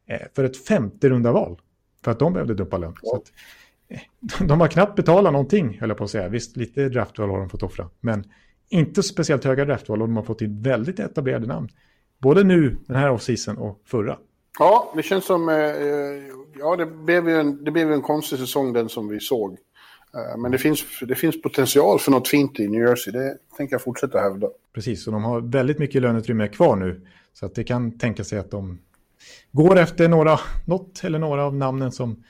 eh, 0.07 0.19
för 0.35 0.43
ett 0.43 0.65
femte 0.65 1.09
runda 1.09 1.31
val 1.31 1.59
för 2.03 2.11
att 2.11 2.19
de 2.19 2.33
behövde 2.33 2.53
dumpa 2.53 2.77
lön. 2.77 2.93
Så 3.03 3.15
att, 3.15 3.31
eh, 3.87 4.47
de 4.47 4.61
har 4.61 4.67
knappt 4.67 4.95
betalat 4.95 5.33
någonting, 5.33 5.79
höll 5.79 5.89
jag 5.89 5.97
på 5.97 6.03
att 6.03 6.09
säga. 6.09 6.27
Visst, 6.27 6.57
lite 6.57 6.89
draftval 6.89 7.29
har 7.29 7.39
de 7.39 7.49
fått 7.49 7.63
offra. 7.63 7.89
Men 7.99 8.23
inte 8.69 9.03
speciellt 9.03 9.43
höga 9.43 9.65
draftval 9.65 10.01
och 10.01 10.07
de 10.07 10.15
har 10.15 10.23
fått 10.23 10.41
in 10.41 10.61
väldigt 10.61 10.99
etablerade 10.99 11.47
namn. 11.47 11.69
Både 12.19 12.43
nu, 12.43 12.77
den 12.87 12.95
här 12.95 13.11
offseason 13.11 13.57
och 13.57 13.81
förra. 13.85 14.17
Ja, 14.59 14.93
det 14.95 15.03
känns 15.03 15.25
som... 15.25 15.49
Eh, 15.49 15.55
ja, 16.59 16.75
det 16.75 16.85
blev, 16.85 17.29
ju 17.29 17.39
en, 17.39 17.63
det 17.63 17.71
blev 17.71 17.91
en 17.91 18.01
konstig 18.01 18.39
säsong 18.39 18.73
den 18.73 18.89
som 18.89 19.07
vi 19.07 19.19
såg. 19.19 19.57
Eh, 20.13 20.37
men 20.37 20.51
det 20.51 20.57
finns, 20.57 20.85
det 21.01 21.15
finns 21.15 21.41
potential 21.41 21.99
för 21.99 22.11
något 22.11 22.27
fint 22.27 22.59
i 22.59 22.67
New 22.67 22.81
Jersey. 22.81 23.13
Det 23.13 23.37
tänker 23.57 23.73
jag 23.73 23.81
fortsätta 23.81 24.19
hävda. 24.19 24.47
Precis, 24.73 25.07
och 25.07 25.13
de 25.13 25.23
har 25.23 25.41
väldigt 25.41 25.79
mycket 25.79 26.01
löneutrymme 26.01 26.47
kvar 26.47 26.75
nu. 26.75 27.01
Så 27.33 27.45
att 27.45 27.55
det 27.55 27.63
kan 27.63 27.97
tänka 27.97 28.23
sig 28.23 28.39
att 28.39 28.51
de 28.51 28.79
går 29.51 29.77
efter 29.77 30.07
några, 30.07 30.39
något 30.65 31.03
eller 31.03 31.19
några 31.19 31.43
av 31.43 31.55
namnen 31.55 31.91
som, 31.91 32.23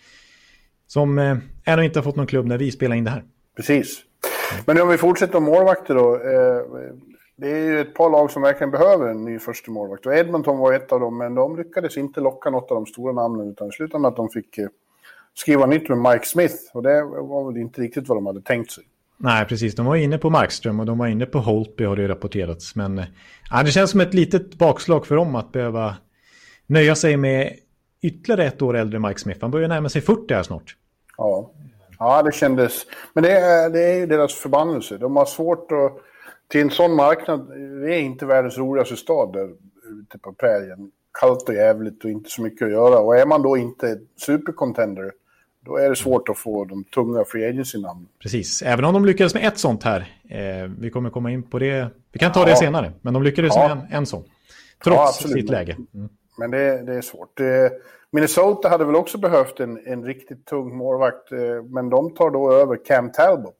som 0.87 1.19
eh, 1.19 1.37
ännu 1.65 1.85
inte 1.85 1.99
har 1.99 2.03
fått 2.03 2.15
någon 2.15 2.27
klubb 2.27 2.45
när 2.45 2.57
vi 2.57 2.71
spelar 2.71 2.95
in 2.95 3.03
det 3.03 3.11
här. 3.11 3.23
Precis. 3.55 4.03
Men 4.65 4.81
om 4.81 4.89
vi 4.89 4.97
fortsätter 4.97 5.37
om 5.37 5.43
målvakter 5.43 5.95
då. 5.95 6.15
Eh, 6.15 6.91
det 7.39 7.51
är 7.51 7.65
ju 7.65 7.81
ett 7.81 7.93
par 7.93 8.09
lag 8.09 8.31
som 8.31 8.41
verkligen 8.41 8.71
behöver 8.71 9.07
en 9.07 9.25
ny 9.25 9.39
första 9.39 9.71
målvakt. 9.71 10.05
Och 10.05 10.15
Edmonton 10.15 10.57
var 10.57 10.73
ett 10.73 10.91
av 10.91 10.99
dem, 10.99 11.17
men 11.17 11.35
de 11.35 11.57
lyckades 11.57 11.97
inte 11.97 12.21
locka 12.21 12.49
något 12.49 12.71
av 12.71 12.75
de 12.75 12.85
stora 12.85 13.13
namnen. 13.13 13.49
Utan 13.49 13.71
slutade 13.71 14.01
med 14.01 14.09
att 14.09 14.15
de 14.15 14.29
fick 14.29 14.57
eh, 14.57 14.67
skriva 15.33 15.65
nytt 15.65 15.89
med 15.89 15.97
Mike 15.97 16.25
Smith. 16.25 16.55
Och 16.73 16.83
det 16.83 17.03
var 17.03 17.51
väl 17.51 17.61
inte 17.61 17.81
riktigt 17.81 18.07
vad 18.07 18.17
de 18.17 18.25
hade 18.25 18.41
tänkt 18.41 18.71
sig. 18.71 18.83
Nej, 19.17 19.45
precis. 19.45 19.75
De 19.75 19.85
var 19.85 19.95
inne 19.95 20.17
på 20.17 20.29
Markström 20.29 20.79
och 20.79 20.85
de 20.85 20.97
var 20.97 21.07
inne 21.07 21.25
på 21.25 21.39
Holtby 21.39 21.83
har 21.83 21.95
det 21.95 22.07
rapporterats. 22.07 22.75
Men 22.75 23.01
ja, 23.51 23.63
det 23.63 23.71
känns 23.71 23.91
som 23.91 24.01
ett 24.01 24.13
litet 24.13 24.55
bakslag 24.55 25.07
för 25.07 25.15
dem 25.15 25.35
att 25.35 25.51
behöva 25.51 25.95
nöja 26.67 26.95
sig 26.95 27.17
med 27.17 27.53
ytterligare 28.01 28.45
ett 28.45 28.61
år 28.61 28.77
äldre 28.77 28.99
Mike 28.99 29.19
Smith. 29.19 29.39
Han 29.41 29.51
börjar 29.51 29.67
närma 29.67 29.89
sig 29.89 30.01
40 30.01 30.33
här 30.33 30.43
snart. 30.43 30.75
Ja, 31.17 31.51
ja 31.99 32.23
det 32.23 32.31
kändes... 32.31 32.85
Men 33.13 33.23
det 33.23 33.31
är, 33.31 33.69
det 33.69 33.83
är 33.83 33.95
ju 33.95 34.05
deras 34.05 34.33
förbannelse. 34.33 34.97
De 34.97 35.15
har 35.15 35.25
svårt 35.25 35.71
att... 35.71 35.97
Till 36.47 36.61
en 36.61 36.71
sån 36.71 36.95
marknad, 36.95 37.49
det 37.81 37.95
är 37.95 37.99
inte 37.99 38.25
världens 38.25 38.57
roligaste 38.57 38.95
stad 38.95 39.33
där 39.33 39.49
ute 40.01 40.17
på 40.19 40.33
prärien. 40.33 40.91
Kallt 41.19 41.49
och 41.49 41.55
jävligt 41.55 42.03
och 42.03 42.09
inte 42.09 42.29
så 42.29 42.41
mycket 42.41 42.65
att 42.65 42.71
göra. 42.71 42.99
Och 42.99 43.17
är 43.17 43.25
man 43.25 43.41
då 43.41 43.57
inte 43.57 43.99
supercontender 44.25 45.11
då 45.67 45.77
är 45.77 45.89
det 45.89 45.95
svårt 45.95 46.29
att 46.29 46.37
få 46.37 46.65
de 46.65 46.83
tunga 46.83 47.25
free 47.25 47.49
agency-namnen. 47.49 48.07
Precis, 48.19 48.61
även 48.61 48.85
om 48.85 48.93
de 48.93 49.05
lyckades 49.05 49.33
med 49.33 49.47
ett 49.47 49.57
sånt 49.57 49.83
här. 49.83 49.99
Eh, 50.29 50.71
vi 50.79 50.89
kommer 50.89 51.09
komma 51.09 51.31
in 51.31 51.43
på 51.43 51.59
det. 51.59 51.87
Vi 52.11 52.19
kan 52.19 52.31
ta 52.31 52.39
ja. 52.39 52.45
det 52.45 52.55
senare, 52.55 52.93
men 53.01 53.13
de 53.13 53.23
lyckades 53.23 53.55
ja. 53.55 53.67
med 53.67 53.71
en, 53.71 53.97
en 53.97 54.05
sån. 54.05 54.23
Trots 54.83 55.21
ja, 55.23 55.29
sitt 55.29 55.49
läge. 55.49 55.77
Mm. 55.93 56.09
Men 56.37 56.51
det, 56.51 56.83
det 56.83 56.93
är 56.93 57.01
svårt. 57.01 57.37
Det, 57.37 57.71
Minnesota 58.11 58.69
hade 58.69 58.85
väl 58.85 58.95
också 58.95 59.17
behövt 59.17 59.59
en, 59.59 59.87
en 59.87 60.05
riktigt 60.05 60.45
tung 60.45 60.77
målvakt, 60.77 61.31
eh, 61.31 61.63
men 61.63 61.89
de 61.89 62.13
tar 62.13 62.31
då 62.31 62.53
över 62.53 62.85
Cam 62.85 63.11
Talbot 63.11 63.55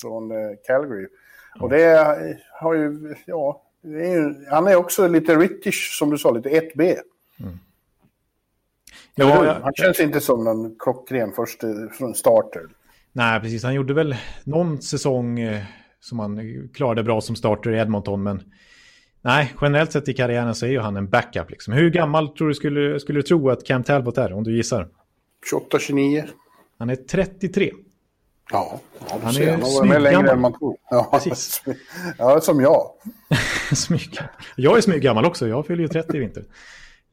från 0.00 0.30
eh, 0.30 0.36
Calgary. 0.66 1.06
Och 1.60 1.68
det 1.68 2.16
har 2.52 2.74
ju, 2.74 3.14
ja, 3.26 3.62
är 3.84 4.50
han 4.50 4.66
är 4.66 4.76
också 4.76 5.08
lite 5.08 5.36
British, 5.36 5.98
som 5.98 6.10
du 6.10 6.18
sa, 6.18 6.30
lite 6.30 6.48
1B. 6.48 6.96
Mm. 7.40 7.58
Ja, 9.14 9.56
han 9.62 9.72
känns 9.74 10.00
inte 10.00 10.20
som 10.20 10.44
någon 10.44 10.76
klockren 10.78 11.32
första 11.32 11.66
från 11.92 12.14
starter. 12.14 12.62
Nej, 13.12 13.40
precis. 13.40 13.62
Han 13.62 13.74
gjorde 13.74 13.94
väl 13.94 14.16
någon 14.44 14.82
säsong 14.82 15.40
eh, 15.40 15.62
som 16.00 16.18
han 16.18 16.68
klarade 16.74 17.02
bra 17.02 17.20
som 17.20 17.36
starter 17.36 17.70
i 17.70 17.78
Edmonton, 17.78 18.22
men 18.22 18.52
nej, 19.22 19.54
generellt 19.60 19.92
sett 19.92 20.08
i 20.08 20.14
karriären 20.14 20.54
så 20.54 20.66
är 20.66 20.70
ju 20.70 20.80
han 20.80 20.96
en 20.96 21.08
backup. 21.08 21.50
Liksom. 21.50 21.74
Hur 21.74 21.90
gammal 21.90 22.28
tror 22.28 22.48
du 22.48 22.54
skulle, 22.54 23.00
skulle 23.00 23.18
du 23.18 23.22
tro 23.22 23.50
att 23.50 23.66
Cam 23.66 23.82
Talbot 23.82 24.18
är, 24.18 24.32
om 24.32 24.44
du 24.44 24.56
gissar? 24.56 24.88
28-29. 25.70 26.28
Han 26.78 26.90
är 26.90 26.96
33. 26.96 27.72
Ja, 28.52 28.80
han 29.10 29.36
är 29.36 29.50
han 29.50 29.62
har 29.62 29.84
med 29.84 30.02
längre 30.02 30.30
än 30.30 30.40
man 30.40 30.58
tror. 30.58 30.76
Ja, 30.90 31.08
Precis. 31.12 31.62
ja 32.18 32.40
som 32.40 32.60
jag. 32.60 32.90
smyg. 33.76 34.18
Jag 34.56 34.76
är 34.76 34.80
smyggammal 34.80 35.24
också, 35.24 35.48
jag 35.48 35.66
fyller 35.66 35.82
ju 35.82 35.88
30 35.88 36.16
i 36.16 36.20
vinter. 36.20 36.44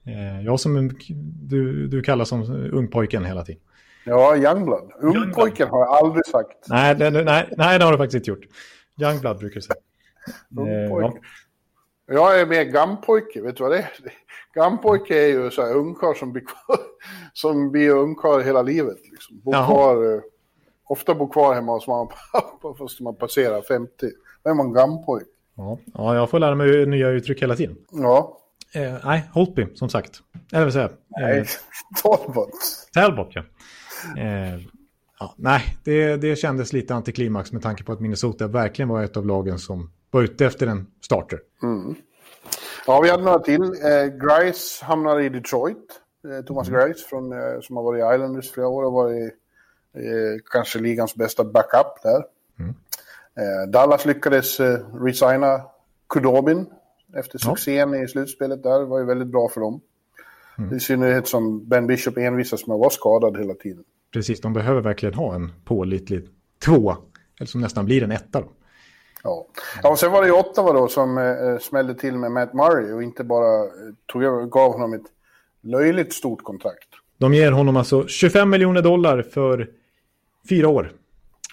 Eh, 0.05 0.41
jag 0.41 0.59
som 0.59 0.91
du, 1.41 1.87
du 1.87 2.01
kallar 2.01 2.25
som 2.25 2.69
ungpojken 2.73 3.25
hela 3.25 3.43
tiden. 3.43 3.61
Ja, 4.05 4.37
Youngblood. 4.37 4.91
Ungpojken 5.01 5.67
har 5.69 5.79
jag 5.79 5.89
aldrig 5.89 6.25
sagt. 6.25 6.67
Nej, 6.67 6.95
det, 6.95 7.09
nej, 7.09 7.49
nej, 7.57 7.79
det 7.79 7.85
har 7.85 7.91
du 7.91 7.97
faktiskt 7.97 8.15
inte 8.15 8.29
gjort. 8.29 8.45
Youngblood 9.01 9.37
brukar 9.37 9.55
du 9.55 9.61
säga. 9.61 9.75
Eh, 10.59 10.89
ja. 10.89 11.13
Jag 12.09 12.39
är 12.39 12.45
mer 12.45 12.63
gampojke, 12.63 13.41
vet 13.41 13.57
du 13.57 13.63
vad 13.63 13.71
det 13.71 13.77
är? 13.77 13.89
Gampojke 14.53 15.23
är 15.23 15.27
ju 15.27 15.51
så 15.51 15.61
här 15.61 15.75
ungkarl 15.75 16.15
som 16.15 16.33
blir 16.33 16.43
som 17.33 17.71
blir 17.71 17.89
ungkarl 17.89 18.41
hela 18.41 18.61
livet. 18.61 18.97
Liksom. 19.11 19.41
Bor 19.43 19.51
kvar, 19.51 20.15
eh, 20.15 20.21
ofta 20.87 21.15
bor 21.15 21.29
kvar 21.29 21.55
hemma 21.55 21.71
hos 21.71 21.87
mamma 21.87 22.01
och 22.01 22.13
pappa 22.31 22.73
fast 22.73 22.99
man 22.99 23.15
passerar 23.15 23.61
50. 23.61 23.91
Då 24.43 24.49
är 24.49 24.53
man 24.53 24.73
gampojke. 24.73 25.25
Ja. 25.55 25.79
ja, 25.93 26.15
jag 26.15 26.29
får 26.29 26.39
lära 26.39 26.55
mig 26.55 26.85
nya 26.85 27.09
uttryck 27.09 27.41
hela 27.41 27.55
tiden. 27.55 27.77
Ja. 27.91 28.37
Eh, 28.73 28.93
nej, 29.03 29.29
Holtby 29.33 29.67
som 29.75 29.89
sagt. 29.89 30.21
Eller 30.53 30.63
vad 30.63 30.73
säger 30.73 30.91
Nej, 31.07 31.39
eh, 31.39 31.45
Talbot. 32.03 32.49
Talbot, 32.93 33.29
ja. 33.31 33.43
Eh, 34.17 34.59
ja. 35.19 35.33
Nej, 35.37 35.61
det, 35.83 36.17
det 36.17 36.35
kändes 36.35 36.73
lite 36.73 36.95
antiklimax 36.95 37.51
med 37.51 37.61
tanke 37.61 37.83
på 37.83 37.91
att 37.91 37.99
Minnesota 37.99 38.47
verkligen 38.47 38.89
var 38.89 39.03
ett 39.03 39.17
av 39.17 39.25
lagen 39.25 39.59
som 39.59 39.91
var 40.11 40.21
ute 40.21 40.45
efter 40.45 40.67
en 40.67 40.87
starter. 41.01 41.39
Mm. 41.63 41.95
Ja, 42.87 43.01
vi 43.01 43.09
hade 43.09 43.23
några 43.23 43.39
till. 43.39 43.61
Eh, 43.61 44.05
Grice 44.05 44.85
hamnade 44.85 45.25
i 45.25 45.29
Detroit. 45.29 46.01
Eh, 46.27 46.45
Thomas 46.45 46.67
mm. 46.69 46.79
Grice 46.79 47.07
från, 47.09 47.31
eh, 47.31 47.59
som 47.61 47.75
har 47.77 47.83
varit 47.83 47.99
i 47.99 48.15
Islanders 48.15 48.51
flera 48.51 48.67
år 48.67 48.83
och 48.83 48.93
varit 48.93 49.33
eh, 49.93 50.41
kanske 50.51 50.79
ligans 50.79 51.15
bästa 51.15 51.43
backup 51.43 52.01
där. 52.03 52.23
Mm. 52.59 52.73
Eh, 53.37 53.69
Dallas 53.69 54.05
lyckades 54.05 54.59
eh, 54.59 54.79
resigna 55.03 55.61
Kudobin 56.09 56.65
efter 57.15 57.39
succén 57.39 57.93
ja. 57.93 58.03
i 58.03 58.07
slutspelet 58.07 58.63
där. 58.63 58.79
Det 58.79 58.85
var 58.85 58.99
ju 58.99 59.05
väldigt 59.05 59.27
bra 59.27 59.49
för 59.49 59.61
dem. 59.61 59.81
Mm. 60.57 60.75
I 60.75 60.79
synnerhet 60.79 61.27
som 61.27 61.67
Ben 61.67 61.87
Bishop 61.87 62.17
envisas 62.17 62.67
med 62.67 62.73
att 62.73 62.79
vara 62.79 62.89
skadad 62.89 63.37
hela 63.37 63.53
tiden. 63.53 63.83
Precis, 64.13 64.41
de 64.41 64.53
behöver 64.53 64.81
verkligen 64.81 65.15
ha 65.15 65.35
en 65.35 65.51
pålitlig 65.65 66.29
två, 66.65 66.95
eller 67.39 67.47
som 67.47 67.61
nästan 67.61 67.85
blir 67.85 68.03
en 68.03 68.11
etta 68.11 68.41
då. 68.41 68.47
Ja. 69.27 69.47
ja, 69.83 69.89
och 69.89 69.99
sen 69.99 70.11
var 70.11 70.21
det 70.21 70.27
ju 70.27 70.33
Ottawa 70.33 70.73
då 70.73 70.87
som 70.87 71.17
eh, 71.17 71.57
smällde 71.59 71.95
till 71.95 72.17
med 72.17 72.31
Matt 72.31 72.53
Murray 72.53 72.93
och 72.93 73.03
inte 73.03 73.23
bara 73.23 73.63
eh, 73.63 73.69
tog, 74.05 74.51
gav 74.51 74.71
honom 74.71 74.93
ett 74.93 75.05
löjligt 75.61 76.13
stort 76.13 76.43
kontrakt. 76.43 76.87
De 77.17 77.33
ger 77.33 77.51
honom 77.51 77.77
alltså 77.77 78.07
25 78.07 78.49
miljoner 78.49 78.81
dollar 78.81 79.21
för 79.21 79.69
fyra 80.49 80.67
år. 80.67 80.91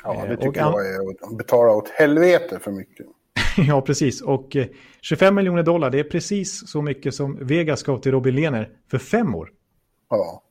Ja, 0.04 0.24
det 0.28 0.36
tycker 0.36 0.60
jag 0.60 0.86
är 0.86 1.26
att 1.30 1.38
betala 1.38 1.72
åt 1.72 1.88
helvete 1.88 2.58
för 2.58 2.70
mycket. 2.70 3.06
ja, 3.56 3.80
precis. 3.80 4.22
Och 4.22 4.56
25 5.00 5.26
eh, 5.26 5.32
miljoner 5.32 5.62
dollar, 5.62 5.90
det 5.90 5.98
är 5.98 6.04
precis 6.04 6.70
så 6.70 6.82
mycket 6.82 7.14
som 7.14 7.46
Vegas 7.46 7.82
gav 7.82 7.98
till 7.98 8.12
Robin 8.12 8.34
Lehner 8.34 8.70
för 8.90 8.98
fem 8.98 9.34
år. 9.34 9.50
Ja. 10.10 10.42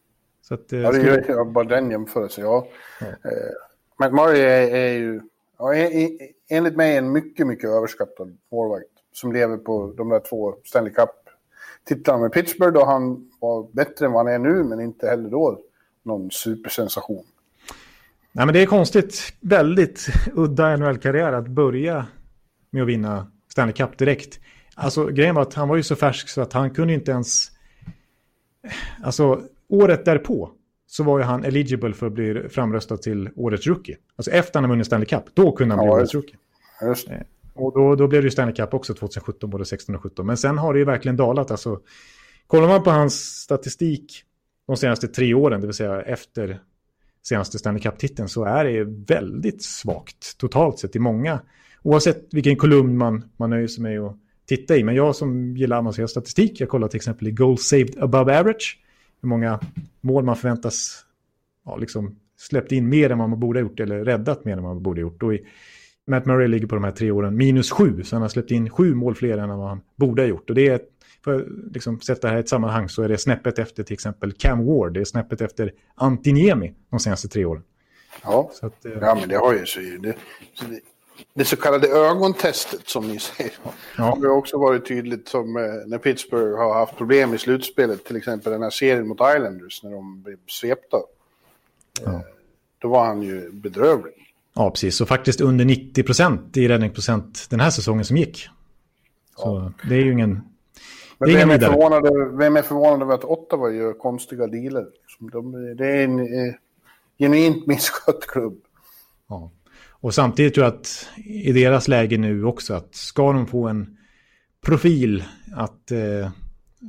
Så 0.41 0.53
att, 0.53 0.73
eh, 0.73 0.79
ja, 0.79 0.91
det 0.91 0.97
är 0.97 1.27
ju 1.27 1.45
bara 1.45 1.63
den 1.63 1.91
jämförelsen, 1.91 2.43
ja. 2.43 2.67
ja. 2.99 3.05
Eh, 3.05 3.51
Matt 3.99 4.13
Murray 4.13 4.39
är, 4.41 4.75
är 4.75 4.93
ju, 4.93 5.21
ja, 5.59 5.73
enligt 6.49 6.75
mig, 6.75 6.97
en 6.97 7.11
mycket, 7.11 7.47
mycket 7.47 7.69
överskattad 7.69 8.37
målvakt. 8.51 8.87
Som 9.11 9.33
lever 9.33 9.57
på 9.57 9.93
de 9.97 10.09
där 10.09 10.19
två 10.19 10.55
Stanley 10.63 10.93
Cup-titlarna 10.93 12.21
med 12.21 12.31
Pittsburgh 12.31 12.73
då 12.73 12.85
han 12.85 13.29
var 13.39 13.67
bättre 13.73 14.05
än 14.05 14.11
vad 14.11 14.25
han 14.25 14.33
är 14.33 14.39
nu, 14.39 14.63
men 14.63 14.81
inte 14.81 15.07
heller 15.07 15.29
då 15.29 15.59
någon 16.03 16.31
supersensation. 16.31 17.25
Nej, 18.31 18.45
men 18.45 18.53
det 18.53 18.61
är 18.61 18.65
konstigt, 18.65 19.33
väldigt 19.41 20.07
udda 20.33 20.77
NHL-karriär 20.77 21.33
att 21.33 21.47
börja 21.47 22.05
med 22.69 22.81
att 22.81 22.87
vinna 22.87 23.31
Stanley 23.47 23.73
Cup 23.73 23.97
direkt. 23.97 24.39
Alltså 24.75 25.05
grejen 25.05 25.35
var 25.35 25.41
att 25.41 25.53
han 25.53 25.69
var 25.69 25.75
ju 25.75 25.83
så 25.83 25.95
färsk 25.95 26.29
så 26.29 26.41
att 26.41 26.53
han 26.53 26.69
kunde 26.69 26.93
inte 26.93 27.11
ens... 27.11 27.51
Alltså 29.03 29.41
året 29.67 30.05
därpå 30.05 30.51
så 30.93 31.03
var 31.03 31.19
ju 31.19 31.23
han 31.23 31.43
eligible 31.43 31.93
för 31.93 32.07
att 32.07 32.13
bli 32.13 32.49
framröstad 32.49 32.97
till 32.97 33.29
årets 33.35 33.67
rookie. 33.67 33.97
Alltså 34.15 34.31
efter 34.31 34.59
han 34.59 34.63
har 34.63 34.69
vunnit 34.69 34.87
Stanley 34.87 35.05
Cup, 35.05 35.23
då 35.33 35.51
kunde 35.51 35.75
han 35.75 35.85
bli 35.85 35.91
ja, 35.91 35.95
årets 35.95 36.13
rookie. 36.13 36.35
Just. 36.81 37.09
Eh, 37.09 37.17
och 37.53 37.73
då, 37.73 37.95
då 37.95 38.07
blev 38.07 38.21
det 38.21 38.25
ju 38.25 38.31
Stanley 38.31 38.55
Cup 38.55 38.73
också 38.73 38.93
2017, 38.93 39.49
både 39.49 39.65
16 39.65 39.95
och 39.95 40.01
17. 40.01 40.25
Men 40.25 40.37
sen 40.37 40.57
har 40.57 40.73
det 40.73 40.79
ju 40.79 40.85
verkligen 40.85 41.15
dalat. 41.15 41.51
Alltså, 41.51 41.79
kollar 42.47 42.67
man 42.67 42.83
på 42.83 42.89
hans 42.89 43.41
statistik 43.41 44.23
de 44.67 44.77
senaste 44.77 45.07
tre 45.07 45.33
åren, 45.33 45.61
det 45.61 45.67
vill 45.67 45.75
säga 45.75 46.01
efter 46.01 46.59
senaste 47.23 47.59
Stanley 47.59 47.81
Cup-titeln, 47.81 48.29
så 48.29 48.43
är 48.43 48.65
det 48.65 48.83
väldigt 49.15 49.63
svagt 49.63 50.37
totalt 50.37 50.79
sett 50.79 50.95
i 50.95 50.99
många 50.99 51.39
oavsett 51.83 52.27
vilken 52.31 52.55
kolumn 52.55 52.97
man, 52.97 53.23
man 53.37 53.49
nöjer 53.49 53.67
sig 53.67 53.83
med 53.83 53.99
att 53.99 54.17
titta 54.47 54.77
i. 54.77 54.83
Men 54.83 54.95
jag 54.95 55.15
som 55.15 55.57
gillar 55.57 55.77
avancerad 55.77 56.09
statistik, 56.09 56.61
jag 56.61 56.69
kollar 56.69 56.87
till 56.87 56.97
exempel 56.97 57.27
i 57.27 57.31
goal 57.31 57.57
saved 57.57 58.03
above 58.03 58.39
average. 58.39 58.79
Hur 59.23 59.29
många 59.29 59.59
mål 60.01 60.23
man 60.23 60.35
förväntas 60.35 61.05
ja, 61.65 61.77
liksom 61.77 62.15
släppt 62.37 62.71
in 62.71 62.89
mer 62.89 63.09
än 63.09 63.17
vad 63.17 63.29
man 63.29 63.39
borde 63.39 63.59
ha 63.59 63.61
gjort 63.61 63.79
eller 63.79 64.05
räddat 64.05 64.45
mer 64.45 64.57
än 64.57 64.63
vad 64.63 64.73
man 64.73 64.83
borde 64.83 65.01
ha 65.01 65.09
gjort. 65.09 65.23
Och 65.23 65.33
i, 65.33 65.45
Matt 66.07 66.25
Murray 66.25 66.47
ligger 66.47 66.67
på 66.67 66.75
de 66.75 66.83
här 66.83 66.91
tre 66.91 67.11
åren 67.11 67.35
minus 67.35 67.71
sju, 67.71 68.03
så 68.03 68.15
han 68.15 68.21
har 68.21 68.29
släppt 68.29 68.51
in 68.51 68.69
sju 68.69 68.95
mål 68.95 69.15
fler 69.15 69.37
än 69.37 69.49
vad 69.49 69.69
han 69.69 69.81
borde 69.95 70.21
ha 70.21 70.27
gjort. 70.27 70.49
Och 70.49 70.55
det 70.55 70.67
är, 70.67 70.81
för 71.23 71.35
att 71.35 71.73
liksom 71.73 72.01
sätta 72.01 72.27
det 72.27 72.31
här 72.31 72.37
i 72.37 72.39
ett 72.39 72.49
sammanhang 72.49 72.89
så 72.89 73.03
är 73.03 73.09
det 73.09 73.17
snäppet 73.17 73.59
efter 73.59 73.83
till 73.83 73.93
exempel 73.93 74.31
Cam 74.31 74.65
Ward, 74.65 74.93
det 74.93 75.01
är 75.01 75.05
snäppet 75.05 75.41
efter 75.41 75.71
Antiniemi 75.95 76.73
de 76.89 76.99
senaste 76.99 77.27
tre 77.27 77.45
åren. 77.45 77.63
Ja, 78.23 78.51
att, 78.61 78.85
eh, 78.85 78.91
ja 79.01 79.15
men 79.19 79.29
det 79.29 79.35
har 79.35 79.53
ju 79.53 79.65
så, 79.65 79.79
det, 79.79 80.15
så 80.53 80.65
det, 80.65 80.79
det 81.33 81.45
så 81.45 81.55
kallade 81.55 81.87
ögontestet 81.87 82.89
som 82.89 83.07
ni 83.07 83.19
säger. 83.19 83.53
Ja. 83.97 84.03
har 84.21 84.29
också 84.29 84.57
varit 84.57 84.87
tydligt 84.87 85.27
som 85.27 85.57
eh, 85.57 85.63
när 85.85 85.97
Pittsburgh 85.97 86.57
har 86.57 86.73
haft 86.73 86.97
problem 86.97 87.33
i 87.33 87.37
slutspelet. 87.37 88.05
Till 88.05 88.15
exempel 88.15 88.51
den 88.51 88.63
här 88.63 88.69
serien 88.69 89.07
mot 89.07 89.17
Islanders 89.35 89.83
när 89.83 89.91
de 89.91 90.21
blev 90.21 90.37
svepta. 90.47 90.97
Ja. 92.05 92.11
Eh, 92.11 92.19
då 92.79 92.87
var 92.87 93.05
han 93.05 93.21
ju 93.21 93.51
bedrövlig. 93.51 94.13
Ja, 94.53 94.71
precis. 94.71 95.01
Och 95.01 95.07
faktiskt 95.07 95.41
under 95.41 95.65
90 95.65 96.03
procent 96.03 96.57
i 96.57 96.67
räddningsprocent 96.67 97.47
den 97.49 97.59
här 97.59 97.69
säsongen 97.69 98.05
som 98.05 98.17
gick. 98.17 98.49
Så 99.35 99.73
ja. 99.81 99.87
det 99.89 99.95
är 99.95 99.99
ju 99.99 100.11
ingen... 100.11 100.41
Men 101.17 101.33
vem 101.33 101.51
är, 101.51 101.59
förvånad, 101.59 102.37
vem 102.37 102.57
är 102.57 102.61
förvånad 102.61 103.01
över 103.01 103.13
att 103.13 103.23
Ottawa 103.23 103.71
gör 103.71 103.93
konstiga 103.93 104.47
dealer? 104.47 104.87
De, 105.19 105.75
det 105.75 105.87
är 105.87 106.03
en 106.03 106.19
eh, 106.19 106.53
genuint 107.19 107.67
misskött 107.67 108.27
klubb. 108.27 108.61
Ja. 109.27 109.51
Och 110.03 110.13
samtidigt 110.13 110.53
tror 110.53 110.65
jag 110.65 110.73
att 110.73 111.09
i 111.25 111.51
deras 111.51 111.87
läge 111.87 112.17
nu 112.17 112.45
också 112.45 112.73
att 112.73 112.95
ska 112.95 113.33
de 113.33 113.47
få 113.47 113.67
en 113.67 113.97
profil 114.65 115.23
att 115.55 115.91
eh, 115.91 116.29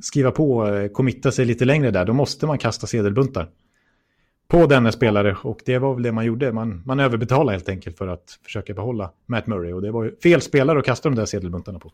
skriva 0.03 0.31
på, 0.31 0.66
eh, 0.66 0.88
committa 0.88 1.33
sig 1.33 1.44
lite 1.44 1.64
längre 1.64 1.90
där, 1.90 2.05
då 2.05 2.12
måste 2.12 2.46
man 2.46 2.59
kasta 2.59 2.87
sedelbuntar 2.87 3.48
på 4.48 4.66
denna 4.66 4.92
spelare. 4.92 5.37
Och 5.42 5.61
det 5.64 5.79
var 5.79 5.94
väl 5.94 6.03
det 6.03 6.12
man 6.12 6.24
gjorde. 6.24 6.53
Man, 6.53 6.83
man 6.87 7.00
överbetalade 7.00 7.53
helt 7.53 7.68
enkelt 7.68 7.98
för 7.98 8.09
att 8.09 8.38
försöka 8.42 8.74
behålla 8.74 9.11
Matt 9.27 9.46
Murray. 9.46 9.72
Och 9.72 9.83
det 9.83 9.90
var 9.90 10.05
ju 10.05 10.16
fel 10.16 10.40
spelare 10.40 10.79
att 10.79 10.85
kasta 10.85 11.09
de 11.09 11.16
där 11.16 11.27
sedelbuntarna 11.27 11.79
på. 11.79 11.92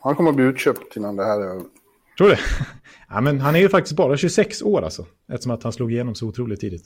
Han 0.00 0.14
kommer 0.14 0.30
att 0.30 0.36
bli 0.36 0.44
utköpt 0.44 0.96
innan 0.96 1.16
det 1.16 1.24
här 1.24 1.40
är... 1.40 1.62
Tror 2.18 2.28
du 2.28 2.36
ja, 3.08 3.20
men 3.20 3.40
Han 3.40 3.56
är 3.56 3.60
ju 3.60 3.68
faktiskt 3.68 3.96
bara 3.96 4.16
26 4.16 4.62
år 4.62 4.82
alltså. 4.82 5.06
Eftersom 5.28 5.52
att 5.52 5.62
han 5.62 5.72
slog 5.72 5.92
igenom 5.92 6.14
så 6.14 6.26
otroligt 6.26 6.60
tidigt. 6.60 6.84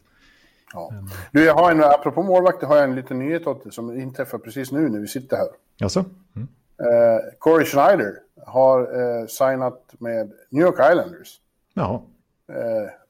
Ja. 0.72 0.92
Du, 1.32 1.44
jag 1.44 1.54
har 1.54 1.70
en, 1.70 1.84
apropå 1.84 2.22
målvakter 2.22 2.66
har 2.66 2.76
jag 2.76 2.84
en 2.84 2.94
liten 2.94 3.18
nyhet 3.18 3.46
åt 3.46 3.62
dig 3.62 3.72
som 3.72 4.00
inträffar 4.00 4.38
precis 4.38 4.72
nu 4.72 4.88
när 4.88 4.98
vi 4.98 5.06
sitter 5.06 5.36
här. 5.36 5.48
Alltså? 5.82 6.04
Mm. 6.36 6.48
Uh, 6.80 7.20
Corey 7.38 7.66
Schneider 7.66 8.14
har 8.46 8.80
uh, 8.80 9.26
signat 9.26 9.94
med 9.98 10.32
New 10.50 10.62
York 10.66 10.92
Islanders. 10.92 11.40
Ja. 11.74 12.02
Uh, 12.50 12.56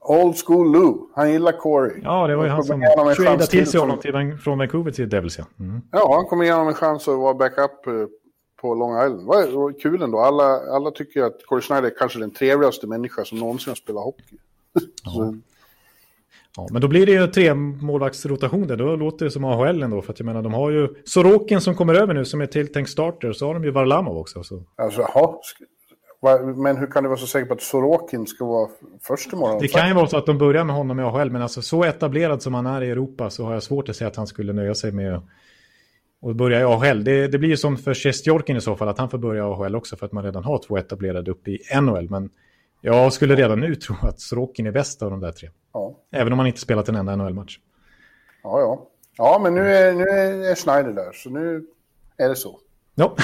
old 0.00 0.36
school 0.46 0.72
Lou. 0.72 1.08
Han 1.14 1.32
gillar 1.32 1.52
Corey. 1.52 2.00
Ja, 2.02 2.26
det 2.26 2.36
var 2.36 2.44
ju 2.44 2.50
han 2.50 2.64
som 2.64 2.82
tradade 3.16 3.46
till 3.46 3.66
sig 3.66 3.80
honom 3.80 3.98
till, 3.98 4.38
från 4.44 4.58
Vancouver 4.58 4.90
till 4.90 5.08
Devils. 5.08 5.38
Ja, 5.38 5.44
mm. 5.60 5.82
ja 5.92 6.14
han 6.14 6.24
kommer 6.24 6.44
igenom 6.44 6.68
en 6.68 6.74
chans 6.74 7.08
att 7.08 7.18
vara 7.18 7.34
backup 7.34 7.84
på 8.60 8.74
Long 8.74 9.06
Island. 9.06 9.26
Var 9.26 9.80
kul 9.80 10.02
ändå. 10.02 10.20
Alla, 10.20 10.44
alla 10.44 10.90
tycker 10.90 11.22
att 11.22 11.46
Corey 11.46 11.62
Schneider 11.62 11.90
är 11.90 11.94
kanske 11.98 12.18
den 12.18 12.30
trevligaste 12.30 12.86
människa 12.86 13.24
som 13.24 13.38
någonsin 13.38 13.70
har 13.70 13.74
spelat 13.74 14.04
hockey. 14.04 14.36
Ja. 15.04 15.34
Ja, 16.56 16.66
men 16.70 16.82
då 16.82 16.88
blir 16.88 17.06
det 17.06 17.12
ju 17.12 17.26
tre 17.26 17.54
målvaktsrotation 17.54 18.66
där. 18.66 18.76
Då 18.76 18.96
låter 18.96 19.24
det 19.24 19.30
som 19.30 19.44
AHL 19.44 19.82
ändå. 19.82 20.02
För 20.02 20.12
att 20.12 20.18
jag 20.18 20.26
menar, 20.26 20.42
de 20.42 20.54
har 20.54 20.70
ju 20.70 20.88
Sorokin 21.04 21.60
som 21.60 21.74
kommer 21.74 21.94
över 21.94 22.14
nu 22.14 22.24
som 22.24 22.40
är 22.40 22.46
tilltänkt 22.46 22.90
starter. 22.90 23.32
Så 23.32 23.46
har 23.46 23.54
de 23.54 23.64
ju 23.64 23.70
Varlamov 23.70 24.18
också. 24.18 24.42
Så. 24.42 24.62
Alltså, 24.76 25.00
jaha. 25.00 25.34
Men 26.56 26.76
hur 26.76 26.86
kan 26.86 27.02
du 27.02 27.08
vara 27.08 27.18
så 27.18 27.26
säker 27.26 27.46
på 27.46 27.54
att 27.54 27.62
Sorokin 27.62 28.26
ska 28.26 28.44
vara 28.44 28.68
första 29.02 29.36
målvakt? 29.36 29.60
Det 29.60 29.68
kan 29.68 29.88
ju 29.88 29.94
vara 29.94 30.06
så 30.06 30.16
att 30.16 30.26
de 30.26 30.38
börjar 30.38 30.64
med 30.64 30.76
honom 30.76 31.00
i 31.00 31.02
AHL. 31.02 31.30
Men 31.30 31.42
alltså 31.42 31.62
så 31.62 31.84
etablerad 31.84 32.42
som 32.42 32.54
han 32.54 32.66
är 32.66 32.82
i 32.82 32.90
Europa 32.90 33.30
så 33.30 33.44
har 33.44 33.52
jag 33.52 33.62
svårt 33.62 33.88
att 33.88 33.96
säga 33.96 34.08
att 34.08 34.16
han 34.16 34.26
skulle 34.26 34.52
nöja 34.52 34.74
sig 34.74 34.92
med 34.92 35.14
att 36.26 36.36
börja 36.36 36.60
i 36.60 36.62
AHL. 36.62 37.04
Det, 37.04 37.28
det 37.28 37.38
blir 37.38 37.48
ju 37.48 37.56
som 37.56 37.76
för 37.76 37.94
Sjestjorkin 37.94 38.56
i 38.56 38.60
så 38.60 38.76
fall 38.76 38.88
att 38.88 38.98
han 38.98 39.10
får 39.10 39.18
börja 39.18 39.42
i 39.42 39.46
AHL 39.46 39.74
också 39.74 39.96
för 39.96 40.06
att 40.06 40.12
man 40.12 40.24
redan 40.24 40.44
har 40.44 40.58
två 40.58 40.76
etablerade 40.76 41.30
uppe 41.30 41.50
i 41.50 41.58
NHL. 41.80 42.10
Men 42.10 42.30
jag 42.84 43.12
skulle 43.12 43.36
redan 43.36 43.60
nu 43.60 43.74
tro 43.74 43.94
att 44.02 44.20
Sorokin 44.20 44.66
är 44.66 44.72
bäst 44.72 45.02
av 45.02 45.10
de 45.10 45.20
där 45.20 45.32
tre. 45.32 45.50
Ja. 45.72 45.94
Även 46.10 46.32
om 46.32 46.38
han 46.38 46.48
inte 46.48 46.60
spelat 46.60 46.88
en 46.88 46.96
enda 46.96 47.16
NHL-match. 47.16 47.58
Ja, 48.42 48.60
ja. 48.60 48.88
Ja, 49.16 49.40
men 49.42 49.54
nu 49.54 49.74
är, 49.74 49.92
nu 49.92 50.04
är 50.04 50.54
Schneider 50.54 50.92
där, 50.92 51.12
så 51.12 51.30
nu 51.30 51.66
är 52.16 52.28
det 52.28 52.36
så. 52.36 52.58
Ja. 52.94 53.16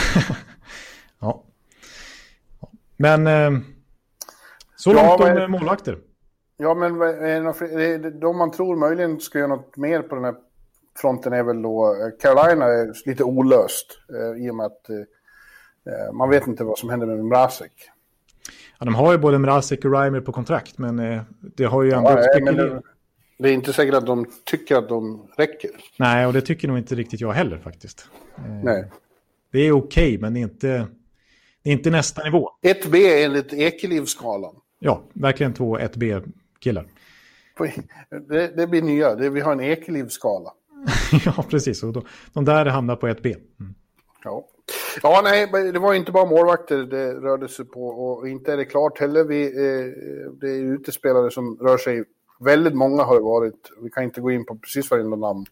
ja. 1.21 1.42
Men 2.97 3.27
eh, 3.27 3.51
så 4.77 4.90
ja, 4.90 5.16
långt 5.18 5.35
men, 5.35 5.44
om 5.44 5.51
målvakter. 5.51 5.99
Ja, 6.57 6.75
men 6.75 6.99
de 8.21 8.38
man 8.38 8.51
tror 8.51 8.77
möjligen 8.77 9.21
ska 9.21 9.38
göra 9.38 9.49
något 9.49 9.77
mer 9.77 10.03
på 10.03 10.14
den 10.14 10.25
här 10.25 10.35
fronten 11.01 11.33
är 11.33 11.42
väl 11.42 11.62
då 11.62 11.87
eh, 11.87 12.11
Carolina 12.21 12.64
är 12.64 13.09
lite 13.09 13.25
olöst 13.25 13.99
eh, 14.14 14.47
i 14.47 14.51
och 14.51 14.55
med 14.55 14.66
att 14.66 14.90
eh, 14.90 16.12
man 16.12 16.31
vet 16.31 16.47
inte 16.47 16.64
vad 16.64 16.79
som 16.79 16.90
händer 16.90 17.07
med 17.07 17.25
Mrazek. 17.25 17.90
Ja, 18.79 18.85
de 18.85 18.95
har 18.95 19.12
ju 19.12 19.19
både 19.19 19.38
Mrazek 19.38 19.85
och 19.85 19.93
Reimer 19.93 20.21
på 20.21 20.33
kontrakt, 20.33 20.79
men 20.79 20.99
eh, 20.99 21.23
det 21.41 21.64
har 21.64 21.83
ju 21.83 21.93
ändå 21.93 22.11
ja, 22.11 22.23
spekulerat. 22.23 22.85
Det 23.38 23.49
är 23.49 23.53
inte 23.53 23.73
säkert 23.73 23.95
att 23.95 24.07
de 24.07 24.27
tycker 24.45 24.77
att 24.77 24.88
de 24.88 25.29
räcker. 25.37 25.71
Nej, 25.97 26.27
och 26.27 26.33
det 26.33 26.41
tycker 26.41 26.69
nog 26.69 26.79
inte 26.79 26.95
riktigt 26.95 27.21
jag 27.21 27.33
heller 27.33 27.59
faktiskt. 27.59 28.09
Eh, 28.37 28.45
Nej. 28.64 28.91
Det 29.53 29.59
är 29.59 29.73
okej, 29.73 30.09
okay, 30.09 30.19
men 30.19 30.35
det 30.35 30.41
är, 30.41 30.43
inte, 30.43 30.87
det 31.62 31.71
är 31.71 31.73
inte 31.73 31.91
nästa 31.91 32.25
nivå. 32.25 32.51
1B 32.62 33.25
enligt 33.25 33.53
Ekelivskalan. 33.53 34.55
Ja, 34.79 35.03
verkligen 35.12 35.55
två 35.55 35.79
1B-killar. 35.79 36.87
Det, 38.29 38.57
det, 38.57 38.67
blir 38.67 38.83
nya, 38.83 39.14
det, 39.14 39.31
vi 39.31 39.41
har 39.41 39.53
en 39.53 39.61
Ekelivskala. 39.61 40.53
ja, 41.25 41.45
precis. 41.51 41.83
Och 41.83 41.93
de, 41.93 42.05
de 42.33 42.45
där 42.45 42.67
hamnar 42.67 42.97
på 42.97 43.09
1B. 43.09 43.37
Mm. 43.61 43.75
Ja. 44.25 44.49
Ja, 45.02 45.20
nej, 45.24 45.46
det 45.72 45.78
var 45.78 45.94
inte 45.94 46.12
bara 46.12 46.24
målvakter 46.24 46.76
det 46.76 47.14
rörde 47.14 47.48
sig 47.48 47.64
på 47.64 47.88
och 47.88 48.28
inte 48.28 48.52
är 48.52 48.57
det 48.57 48.64
klart 48.64 49.00
heller. 49.00 49.24
Vi, 49.24 49.46
eh, 49.46 50.33
det 50.33 50.50
är 50.50 50.74
utespelare 50.74 51.31
som 51.31 51.59
rör 51.61 51.78
sig. 51.78 52.04
Väldigt 52.40 52.74
många 52.74 53.02
har 53.02 53.14
det 53.14 53.20
varit. 53.20 53.70
Vi 53.83 53.90
kan 53.90 54.04
inte 54.04 54.20
gå 54.20 54.31
in 54.31 54.44
på 54.44 54.57
precis 54.57 54.90
varenda 54.90 55.16
namn. 55.16 55.46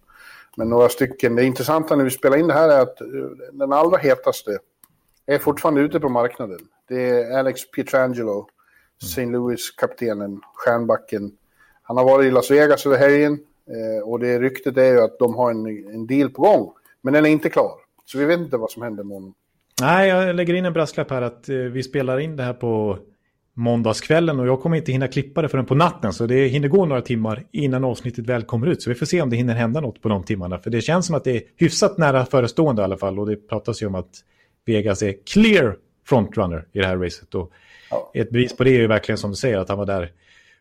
Men 0.57 0.69
några 0.69 0.89
stycken. 0.89 1.37
Det 1.37 1.45
intressanta 1.45 1.97
när 1.97 2.05
vi 2.05 2.11
spelar 2.11 2.37
in 2.37 2.47
det 2.47 2.55
här 2.55 2.69
är 2.69 2.81
att 2.81 3.01
eh, 3.01 3.07
den 3.53 3.73
allra 3.73 3.97
hetaste 3.97 4.59
är 5.27 5.39
fortfarande 5.39 5.81
ute 5.81 6.01
på 6.01 6.09
marknaden. 6.09 6.59
Det 6.89 7.11
är 7.11 7.39
Alex 7.39 7.71
Pietrangelo, 7.71 8.49
St. 9.03 9.27
Louis-kaptenen, 9.27 10.41
stjärnbacken. 10.55 11.33
Han 11.83 11.97
har 11.97 12.05
varit 12.05 12.27
i 12.27 12.31
Las 12.31 12.51
Vegas 12.51 12.87
över 12.87 12.97
helgen 12.97 13.39
eh, 13.67 14.09
och 14.09 14.19
det 14.19 14.39
ryktet 14.39 14.77
är 14.77 14.93
ju 14.93 15.01
att 15.01 15.19
de 15.19 15.35
har 15.35 15.51
en, 15.51 15.67
en 15.67 16.07
deal 16.07 16.31
på 16.31 16.43
gång. 16.43 16.73
Men 17.01 17.15
den 17.15 17.27
är 17.27 17.31
inte 17.31 17.51
klar. 17.51 17.86
Så 18.07 18.19
vi 18.19 18.25
vet 18.25 18.41
inte 18.41 18.57
vad 18.57 18.71
som 18.71 18.83
händer 18.83 19.05
med 19.05 19.15
honom. 19.15 19.35
Nej, 19.81 20.09
jag 20.09 20.37
lägger 20.37 20.55
in 20.55 20.65
en 20.65 20.73
brasklapp 20.73 21.11
här 21.11 21.23
att 21.23 21.49
eh, 21.49 21.57
vi 21.57 21.83
spelar 21.83 22.19
in 22.19 22.37
det 22.37 22.43
här 22.43 22.53
på 22.53 22.99
måndagskvällen 23.55 24.41
och 24.41 24.47
jag 24.47 24.61
kommer 24.61 24.77
inte 24.77 24.93
hinna 24.93 25.09
klippa 25.09 25.43
det 25.43 25.49
förrän 25.49 25.67
på 25.67 25.75
natten. 25.75 26.13
Så 26.13 26.27
det 26.27 26.47
hinner 26.47 26.69
gå 26.69 26.87
några 26.87 27.03
timmar 27.03 27.47
innan 27.53 27.85
avsnittet 27.85 28.27
väl 28.27 28.43
kommer 28.43 28.67
ut. 28.67 28.83
Så 28.83 28.91
vi 28.91 28.95
får 28.95 29.07
se 29.07 29.23
om 29.23 29.31
det 29.31 29.37
hinner 29.37 29.55
hända 29.55 29.81
något 29.81 30.03
på 30.03 30.09
de 30.09 30.25
timmarna. 30.25 30.59
För 30.59 30.71
det 30.71 30.81
känns 30.81 31.07
som 31.07 31.17
att 31.17 31.25
det 31.25 31.37
är 31.37 31.43
hyfsat 31.57 31.99
nära 31.99 32.27
förestående 32.27 32.83
i 32.83 32.85
alla 32.85 32.97
fall. 32.97 33.19
Och 33.19 33.27
det 33.27 33.37
pratas 33.37 33.83
ju 33.83 33.87
om 33.87 33.95
att 33.95 34.11
Vegas 34.67 35.03
är 35.03 35.15
clear 35.33 35.77
frontrunner 36.07 36.67
i 36.73 36.79
det 36.79 36.87
här 36.87 36.97
racet. 36.97 37.35
Och 37.35 37.53
ja. 37.91 38.11
Ett 38.15 38.31
bevis 38.31 38.57
på 38.57 38.65
det 38.65 38.71
är 38.71 38.79
ju 38.79 38.87
verkligen 38.87 39.19
som 39.19 39.31
du 39.31 39.37
säger 39.37 39.59
att 39.59 39.69
han 39.69 39.79
var 39.79 39.87
där 39.87 40.13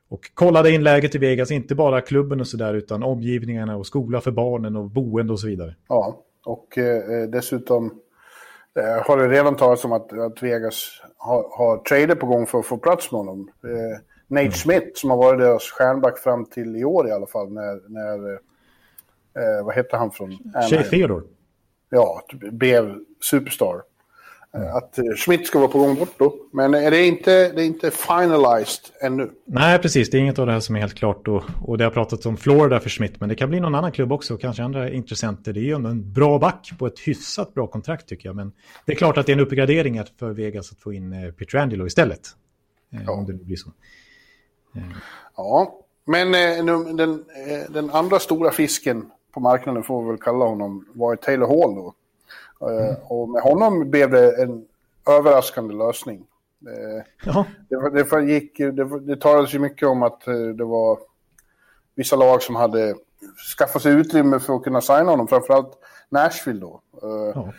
och 0.10 0.32
kollade 0.34 0.72
in 0.72 0.84
läget 0.84 1.16
i 1.16 1.18
Vegas. 1.18 1.52
Inte 1.52 1.76
bara 1.76 2.02
klubben 2.02 2.40
och 2.40 2.48
sådär 2.48 2.74
utan 2.74 3.04
omgivningarna 3.04 3.78
och 3.78 3.88
skola 3.88 4.22
för 4.22 4.32
barnen 4.32 4.76
och 4.76 4.90
boende 4.90 5.34
och 5.34 5.40
så 5.40 5.48
vidare. 5.48 5.76
Ja, 5.88 6.22
och 6.46 6.78
eh, 6.78 7.30
dessutom 7.30 8.00
eh, 8.80 9.08
har 9.08 9.18
det 9.18 9.30
redan 9.30 9.56
talats 9.56 9.86
om 9.86 9.92
att, 9.92 10.14
att 10.14 10.44
Vegas 10.44 11.02
har, 11.18 11.58
har 11.58 11.78
trader 11.78 12.16
på 12.16 12.26
gång 12.26 12.46
för 12.46 12.60
att 12.60 12.66
få 12.66 12.78
plats 12.78 13.12
med 13.12 13.20
honom. 13.20 13.50
Eh, 13.64 14.00
Nate 14.28 14.42
mm. 14.42 14.52
Smith 14.52 14.88
som 14.94 15.10
har 15.10 15.18
varit 15.18 15.40
deras 15.40 15.64
stjärnback 15.64 16.18
fram 16.18 16.46
till 16.46 16.76
i 16.76 16.86
år 16.86 17.08
i 17.08 17.12
alla 17.12 17.28
fall. 17.28 17.54
När, 17.54 17.90
när 17.90 18.40
vad 19.64 19.76
hette 19.76 19.98
han 19.98 20.12
från? 20.12 20.38
Shea 20.70 20.84
Theodore. 20.84 21.24
Ja, 21.90 22.22
blev 22.52 22.96
superstar. 23.22 23.82
Eh, 24.56 24.76
att 24.76 24.98
eh, 24.98 25.04
Schmidt 25.16 25.48
ska 25.48 25.60
vara 25.60 25.72
på 25.72 25.80
gång 25.80 25.96
bort 25.96 26.14
då. 26.18 26.36
Men 26.52 26.74
är 26.74 26.92
det 26.92 27.06
inte, 27.06 27.52
det 27.52 27.62
är 27.62 27.66
inte 27.66 27.92
finalized 27.92 28.86
ännu. 29.02 29.32
Nej, 29.46 29.80
precis. 29.80 30.10
Det 30.10 30.18
är 30.18 30.20
inget 30.20 30.40
av 30.40 30.46
det 30.46 30.52
här 30.52 30.60
som 30.60 30.76
är 30.76 30.80
helt 30.80 30.96
klart. 30.96 31.28
Och, 31.28 31.44
och 31.62 31.78
det 31.78 31.84
har 31.84 31.92
pratats 31.92 32.26
om 32.26 32.38
Florida 32.38 32.80
för 32.80 32.90
Schmidt. 32.90 33.20
Men 33.20 33.30
det 33.30 33.36
kan 33.36 33.50
bli 33.50 33.60
någon 33.60 33.76
annan 33.76 33.92
klubb 33.92 34.12
också. 34.12 34.38
Kanske 34.38 34.64
andra 34.64 34.90
intressenter. 34.90 35.54
Det 35.54 35.60
är 35.60 35.64
ju 35.64 35.74
en 35.74 36.14
bra 36.14 36.40
back 36.40 36.72
på 36.80 36.88
ett 36.88 37.00
hyfsat 37.00 37.54
bra 37.54 37.68
kontrakt 37.68 38.08
tycker 38.08 38.30
jag. 38.30 38.36
Men 38.36 38.52
det 38.86 38.92
är 38.92 38.96
klart 38.96 39.18
att 39.18 39.26
det 39.26 39.32
är 39.32 39.36
en 39.36 39.44
uppgradering 39.44 40.02
för 40.20 40.32
Vegas 40.32 40.72
att 40.72 40.80
få 40.80 40.94
in 40.94 41.14
eh, 41.14 41.32
Pietrangelo 41.32 41.88
istället. 41.88 42.22
Ja. 42.90 43.12
Om 43.12 43.26
det 43.26 43.34
blir 43.34 43.56
så. 43.56 43.70
Ja, 45.38 45.80
men 46.06 46.32
den, 46.98 47.24
den 47.70 47.90
andra 47.90 48.20
stora 48.20 48.52
fisken 48.52 49.12
på 49.34 49.40
marknaden 49.40 49.84
får 49.84 50.04
vi 50.04 50.10
väl 50.10 50.18
kalla 50.18 50.46
honom 50.46 50.88
var 50.94 51.16
Taylor 51.16 51.48
Hall 51.48 51.76
då. 51.76 51.94
Mm. 52.62 52.96
Och 53.04 53.30
med 53.30 53.42
honom 53.42 53.92
blev 53.92 54.12
det 54.12 54.44
en 54.44 54.66
överraskande 55.10 55.74
lösning. 55.74 56.26
Eh, 56.68 57.04
ja. 57.26 57.46
Det, 57.70 57.90
det, 57.90 58.32
gick, 58.32 58.58
det, 58.58 59.00
det 59.00 59.22
talades 59.22 59.54
ju 59.54 59.60
mycket 59.60 59.88
om 59.88 60.04
att 60.04 60.28
eh, 60.28 60.34
det 60.34 60.64
var 60.66 61.00
vissa 61.96 62.16
lag 62.16 62.42
som 62.42 62.56
hade 62.56 62.96
skaffat 63.58 63.82
sig 63.82 63.94
utrymme 63.94 64.40
för 64.40 64.56
att 64.56 64.64
kunna 64.64 64.82
signa 64.82 65.12
honom, 65.12 65.28
framförallt 65.28 65.78
Nashville 66.10 66.60
då. 66.60 66.82
Ja. 67.02 67.54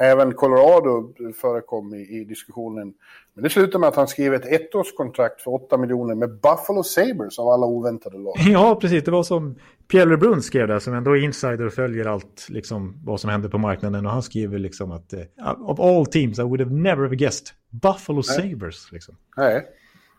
Även 0.00 0.34
Colorado 0.34 1.12
förekom 1.40 1.94
i, 1.94 2.20
i, 2.20 2.24
diskussionen. 2.24 2.94
Men 3.34 3.44
det 3.44 3.50
slutade 3.50 3.78
med 3.78 3.88
att 3.88 3.96
han 3.96 4.08
skrev 4.08 4.34
ett 4.34 4.46
ettårskontrakt 4.46 5.40
för 5.40 5.50
8 5.54 5.76
miljoner 5.76 6.14
med 6.14 6.30
Buffalo 6.30 6.82
Sabres 6.82 7.38
av 7.38 7.48
alla 7.48 7.66
oväntade 7.66 8.18
lag. 8.18 8.34
Ja, 8.46 8.78
precis. 8.80 9.04
Det 9.04 9.10
var 9.10 9.22
som 9.22 9.58
Pierre 9.88 10.10
LeBrun 10.10 10.42
skrev 10.42 10.68
det, 10.68 10.80
som 10.80 10.94
ändå 10.94 11.16
är 11.16 11.24
insider 11.24 11.66
och 11.66 11.72
följer 11.72 12.04
allt, 12.04 12.46
liksom, 12.48 13.00
vad 13.04 13.20
som 13.20 13.30
händer 13.30 13.48
på 13.48 13.58
marknaden. 13.58 14.06
Och 14.06 14.12
han 14.12 14.22
skriver 14.22 14.58
liksom 14.58 14.92
att 14.92 15.14
uh, 15.14 15.70
of 15.70 15.80
all 15.80 16.06
teams 16.06 16.38
I 16.38 16.42
would 16.42 16.60
have 16.60 16.74
never 16.74 17.02
have 17.02 17.16
guessed 17.16 17.48
Buffalo 17.70 18.22
Nej. 18.28 18.50
Sabres. 18.50 18.92
Liksom. 18.92 19.16
Nej. 19.36 19.56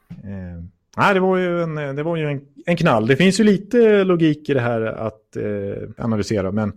Uh, 0.10 0.64
Nej, 0.98 1.14
det 1.14 1.20
var 1.20 1.38
ju, 1.38 1.62
en, 1.62 1.96
det 1.96 2.04
var 2.04 2.16
ju 2.16 2.32
en, 2.32 2.42
en 2.66 2.78
knall. 2.78 3.08
Det 3.08 3.16
finns 3.16 3.40
ju 3.40 3.44
lite 3.44 4.04
logik 4.04 4.50
i 4.50 4.54
det 4.54 4.60
här 4.62 4.82
att 4.82 5.36
eh, 5.36 6.06
analysera, 6.06 6.52
men 6.52 6.74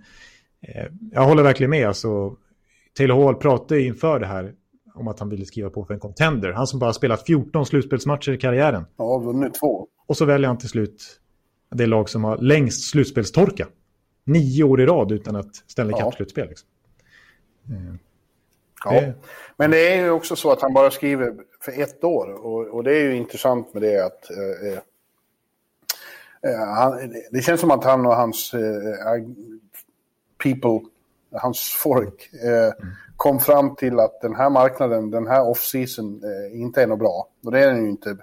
eh, 0.61 0.87
jag 1.13 1.25
håller 1.25 1.43
verkligen 1.43 1.71
med. 1.71 1.89
Alltså, 1.89 2.37
Taylor 2.97 3.25
Hall 3.25 3.35
pratade 3.35 3.81
inför 3.81 4.19
det 4.21 4.27
här 4.27 4.55
om 4.95 5.09
att 5.09 5.19
han 5.21 5.29
ville 5.29 5.45
skriva 5.45 5.71
på 5.71 5.85
för 5.85 5.95
en 5.95 6.01
contender. 6.01 6.53
Han 6.53 6.67
som 6.67 6.79
bara 6.79 6.93
spelat 6.93 7.27
14 7.27 7.67
slutspelsmatcher 7.67 8.33
i 8.33 8.39
karriären. 8.39 8.87
Ja, 8.97 9.19
vunnit 9.19 9.55
två. 9.55 9.89
Och 10.07 10.17
så 10.17 10.25
väljer 10.25 10.49
han 10.49 10.59
till 10.59 10.69
slut 10.69 11.21
det 11.71 11.87
lag 11.87 12.09
som 12.09 12.25
har 12.25 12.39
längst 12.39 12.91
slutspelstorka. 12.91 13.67
Nio 14.25 14.65
år 14.65 14.81
i 14.81 14.87
rad 14.87 15.13
utan 15.13 15.37
att 15.37 15.55
ställa 15.57 15.91
Ja. 15.91 15.99
Cup-slutspel. 16.11 16.49
Liksom. 16.49 16.69
Ja. 18.85 18.91
Det- 19.01 19.15
Men 19.57 19.71
det 19.71 19.89
är 19.89 20.03
ju 20.05 20.11
också 20.11 20.37
så 20.37 20.53
att 20.53 20.63
han 20.63 20.75
bara 20.75 20.91
skriver 20.91 21.35
för 21.61 21.83
ett 21.83 22.05
år. 22.05 22.47
Och, 22.47 22.75
och 22.75 22.85
det 22.85 22.97
är 22.97 23.05
ju 23.05 23.17
intressant 23.17 23.75
med 23.75 23.83
det 23.83 24.07
att... 24.07 24.31
Eh, 24.31 24.69
eh, 24.73 24.79
eh, 26.53 26.67
han, 26.77 27.15
det 27.31 27.41
känns 27.43 27.61
som 27.61 27.71
att 27.71 27.85
han 27.85 28.07
och 28.07 28.15
hans 28.17 28.55
eh, 28.55 28.61
people, 30.43 30.89
hans 31.35 31.77
folk, 31.83 32.31
eh, 32.35 32.87
kom 33.17 33.41
fram 33.41 33.77
till 33.77 34.01
att 34.01 34.21
den 34.21 34.35
här 34.35 34.51
marknaden, 34.51 35.11
den 35.11 35.27
här 35.27 35.41
off-season, 35.41 36.23
eh, 36.25 36.61
inte 36.61 36.83
är 36.83 36.87
något 36.87 36.99
bra. 36.99 37.29
Och 37.45 37.53
det 37.53 37.61
är 37.61 37.67
den 37.67 37.85
ju 37.85 37.91
inte. 37.91 38.17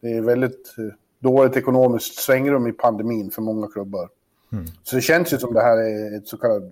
Det 0.00 0.16
är 0.16 0.20
väldigt 0.20 0.74
eh, 0.78 0.84
dåligt 1.18 1.56
ekonomiskt 1.56 2.18
svängrum 2.18 2.66
i 2.66 2.72
pandemin 2.72 3.30
för 3.30 3.42
många 3.42 3.66
klubbar. 3.66 4.08
Så 4.82 4.96
det 4.96 5.02
känns 5.02 5.32
ju 5.32 5.38
som 5.38 5.54
det 5.54 5.62
här 5.62 5.76
är 5.76 6.16
ett 6.16 6.28
så 6.28 6.36
kallat 6.36 6.62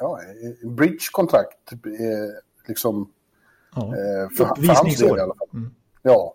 ja, 0.00 0.20
bridge-kontrakt. 0.62 1.72
Eh, 1.72 2.68
liksom, 2.68 3.08
Ja. 3.74 3.82
Eh, 3.82 4.28
för, 4.36 4.44
för 4.44 4.74
hans 4.74 4.98
del 4.98 5.18
i 5.18 5.20
alla 5.20 5.34
fall. 5.34 5.48
Ja. 6.02 6.34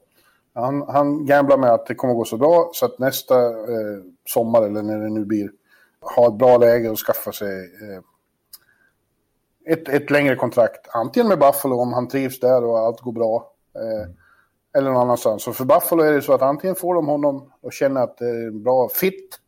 Han, 0.53 0.81
han 0.87 1.25
gamblar 1.25 1.57
med 1.57 1.71
att 1.71 1.85
det 1.85 1.95
kommer 1.95 2.13
gå 2.13 2.25
så 2.25 2.37
bra 2.37 2.69
så 2.73 2.85
att 2.85 2.99
nästa 2.99 3.45
eh, 3.49 3.99
sommar 4.25 4.61
eller 4.61 4.81
när 4.81 4.99
det 4.99 5.09
nu 5.09 5.25
blir 5.25 5.51
ha 6.15 6.27
ett 6.27 6.37
bra 6.37 6.57
läge 6.57 6.89
och 6.89 6.99
skaffa 6.99 7.31
sig 7.31 7.59
eh, 7.59 8.01
ett, 9.67 9.89
ett 9.89 10.09
längre 10.09 10.35
kontrakt. 10.35 10.87
Antingen 10.93 11.27
med 11.27 11.39
Buffalo 11.39 11.75
om 11.75 11.93
han 11.93 12.07
trivs 12.07 12.39
där 12.39 12.63
och 12.63 12.79
allt 12.79 12.99
går 13.01 13.11
bra. 13.11 13.51
Eh, 13.75 14.09
Eller 14.79 14.91
någon 14.91 15.01
annanstans. 15.01 15.43
Så 15.43 15.53
för 15.53 15.65
Buffalo 15.65 16.03
är 16.03 16.11
det 16.13 16.21
så 16.21 16.33
att 16.33 16.41
antingen 16.41 16.75
får 16.75 16.95
de 16.95 17.07
honom 17.07 17.51
och 17.61 17.73
känner 17.73 18.01
att 18.01 18.17
det 18.17 18.25
är 18.25 18.47
en 18.47 18.63
bra 18.63 18.89
fit. 18.89 19.39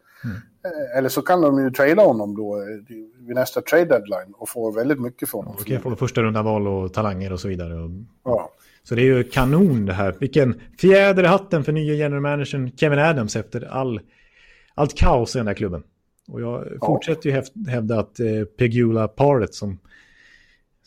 eh, 0.65 0.97
Eller 0.97 1.09
så 1.09 1.21
kan 1.21 1.41
de 1.41 1.63
ju 1.63 1.71
trada 1.71 2.03
honom 2.03 2.35
då 2.35 2.55
eh, 2.61 2.95
vid 3.27 3.35
nästa 3.35 3.61
trade 3.61 3.85
deadline 3.85 4.33
och 4.37 4.49
få 4.49 4.71
väldigt 4.71 4.99
mycket 5.01 5.29
från 5.29 5.45
honom. 5.45 5.55
Då 5.67 5.73
kan 5.73 5.81
få 5.81 5.95
första 5.95 6.21
runda 6.21 6.41
val 6.41 6.67
och 6.67 6.93
talanger 6.93 7.33
och 7.33 7.39
så 7.39 7.47
vidare. 7.47 7.73
Och, 7.73 7.89
Ja. 8.23 8.49
så 8.83 8.95
det 8.95 9.01
är 9.01 9.05
ju 9.05 9.23
kanon 9.23 9.85
det 9.85 9.93
här. 9.93 10.15
Vilken 10.19 10.61
fjäder 10.79 11.23
i 11.23 11.27
hatten 11.27 11.63
för 11.63 11.71
nya 11.71 11.93
general 11.93 12.21
managern 12.21 12.71
Kevin 12.77 12.99
Adams 12.99 13.35
efter 13.35 13.67
all, 13.73 14.01
allt 14.75 14.95
kaos 14.97 15.35
i 15.35 15.39
den 15.39 15.47
här 15.47 15.53
klubben. 15.53 15.83
Och 16.27 16.41
jag 16.41 16.67
fortsätter 16.85 17.29
ju 17.29 17.35
häv- 17.35 17.69
hävda 17.69 17.99
att 17.99 18.19
eh, 18.19 18.43
Pegula 18.57 19.07
Paret 19.07 19.53
som, 19.53 19.79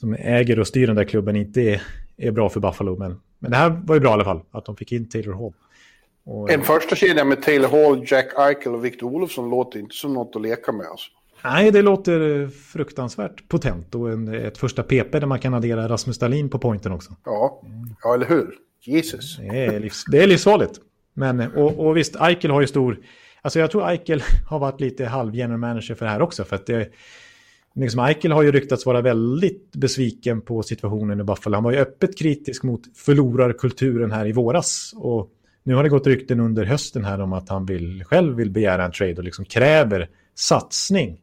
som 0.05 0.15
äger 0.15 0.61
och 0.61 0.67
styr 0.67 0.87
den 0.87 0.97
där 0.97 1.05
klubben 1.05 1.37
inte 1.37 1.61
är, 1.61 1.83
är 2.17 2.31
bra 2.31 2.49
för 2.49 2.61
Buffalo. 2.61 2.97
Men, 2.97 3.21
men 3.39 3.51
det 3.51 3.57
här 3.57 3.81
var 3.85 3.95
ju 3.95 4.01
bra 4.01 4.11
i 4.11 4.13
alla 4.13 4.25
fall, 4.25 4.41
att 4.51 4.65
de 4.65 4.77
fick 4.77 4.93
in 4.93 5.09
Taylor 5.09 5.33
Hall. 5.33 5.53
Och, 6.25 6.51
En 6.51 6.63
första 6.63 6.97
kedja 6.97 7.25
med 7.25 7.43
Taylor 7.43 7.69
Hall, 7.69 8.05
Jack 8.07 8.39
Eichel 8.39 8.75
och 8.75 8.85
Victor 8.85 9.07
Olofsson 9.07 9.51
låter 9.51 9.79
inte 9.79 9.95
som 9.95 10.15
något 10.15 10.37
att 10.37 10.43
leka 10.43 10.73
med. 10.73 10.87
Alltså. 10.87 11.11
Nej, 11.45 11.71
det 11.71 11.83
låter 11.83 12.43
eh, 12.43 12.49
fruktansvärt 12.49 13.49
potent. 13.49 13.95
Och 13.95 14.11
en, 14.11 14.35
ett 14.35 14.59
första 14.59 14.83
PP 14.83 15.19
där 15.19 15.27
man 15.27 15.39
kan 15.39 15.55
addera 15.55 15.89
Rasmus 15.89 16.19
Dahlin 16.19 16.49
på 16.49 16.59
pointen 16.59 16.93
också. 16.93 17.17
Ja. 17.25 17.63
ja, 18.03 18.15
eller 18.15 18.27
hur? 18.27 18.55
Jesus. 18.81 19.37
Det 19.37 19.65
är, 19.65 19.81
livs, 19.81 20.05
det 20.11 20.23
är 20.23 20.27
livsfarligt. 20.27 20.81
Men, 21.15 21.41
och, 21.41 21.87
och 21.87 21.97
visst, 21.97 22.17
Eichel 22.17 22.51
har 22.51 22.61
ju 22.61 22.67
stor... 22.67 22.99
Alltså 23.43 23.59
jag 23.59 23.71
tror 23.71 23.89
Eichel 23.91 24.23
har 24.49 24.59
varit 24.59 24.81
lite 24.81 25.05
halv 25.07 25.35
general 25.35 25.59
manager 25.59 25.95
för 25.95 26.05
det 26.05 26.13
här 26.13 26.23
också. 26.23 26.45
För 26.45 26.57
att 26.57 26.67
det, 26.67 26.89
liksom 27.83 28.01
Eichel 28.01 28.33
har 28.33 28.43
ju 28.43 28.53
ryktats 28.53 28.87
vara 28.87 29.01
väldigt 29.01 29.73
besviken 29.77 30.41
på 30.41 30.63
situationen 30.63 31.21
i 31.21 31.25
Buffalo. 31.25 31.57
Han 31.57 31.65
var 31.65 31.73
ju 31.73 31.79
öppet 31.79 32.19
kritisk 32.19 32.63
mot 32.63 32.81
förlorarkulturen 32.97 34.13
här 34.13 34.27
i 34.27 34.33
våras. 34.33 34.95
Och 34.97 35.31
nu 35.63 35.75
har 35.75 35.83
det 35.83 35.89
gått 35.89 36.07
rykten 36.07 36.41
under 36.41 36.65
hösten 36.65 37.05
här 37.05 37.21
om 37.21 37.33
att 37.33 37.49
han 37.49 37.67
vill, 37.67 38.05
själv 38.05 38.37
vill 38.37 38.51
begära 38.51 38.85
en 38.85 38.93
trade 38.93 39.15
och 39.17 39.25
liksom 39.25 39.45
kräver 39.45 40.09
satsning 40.35 41.21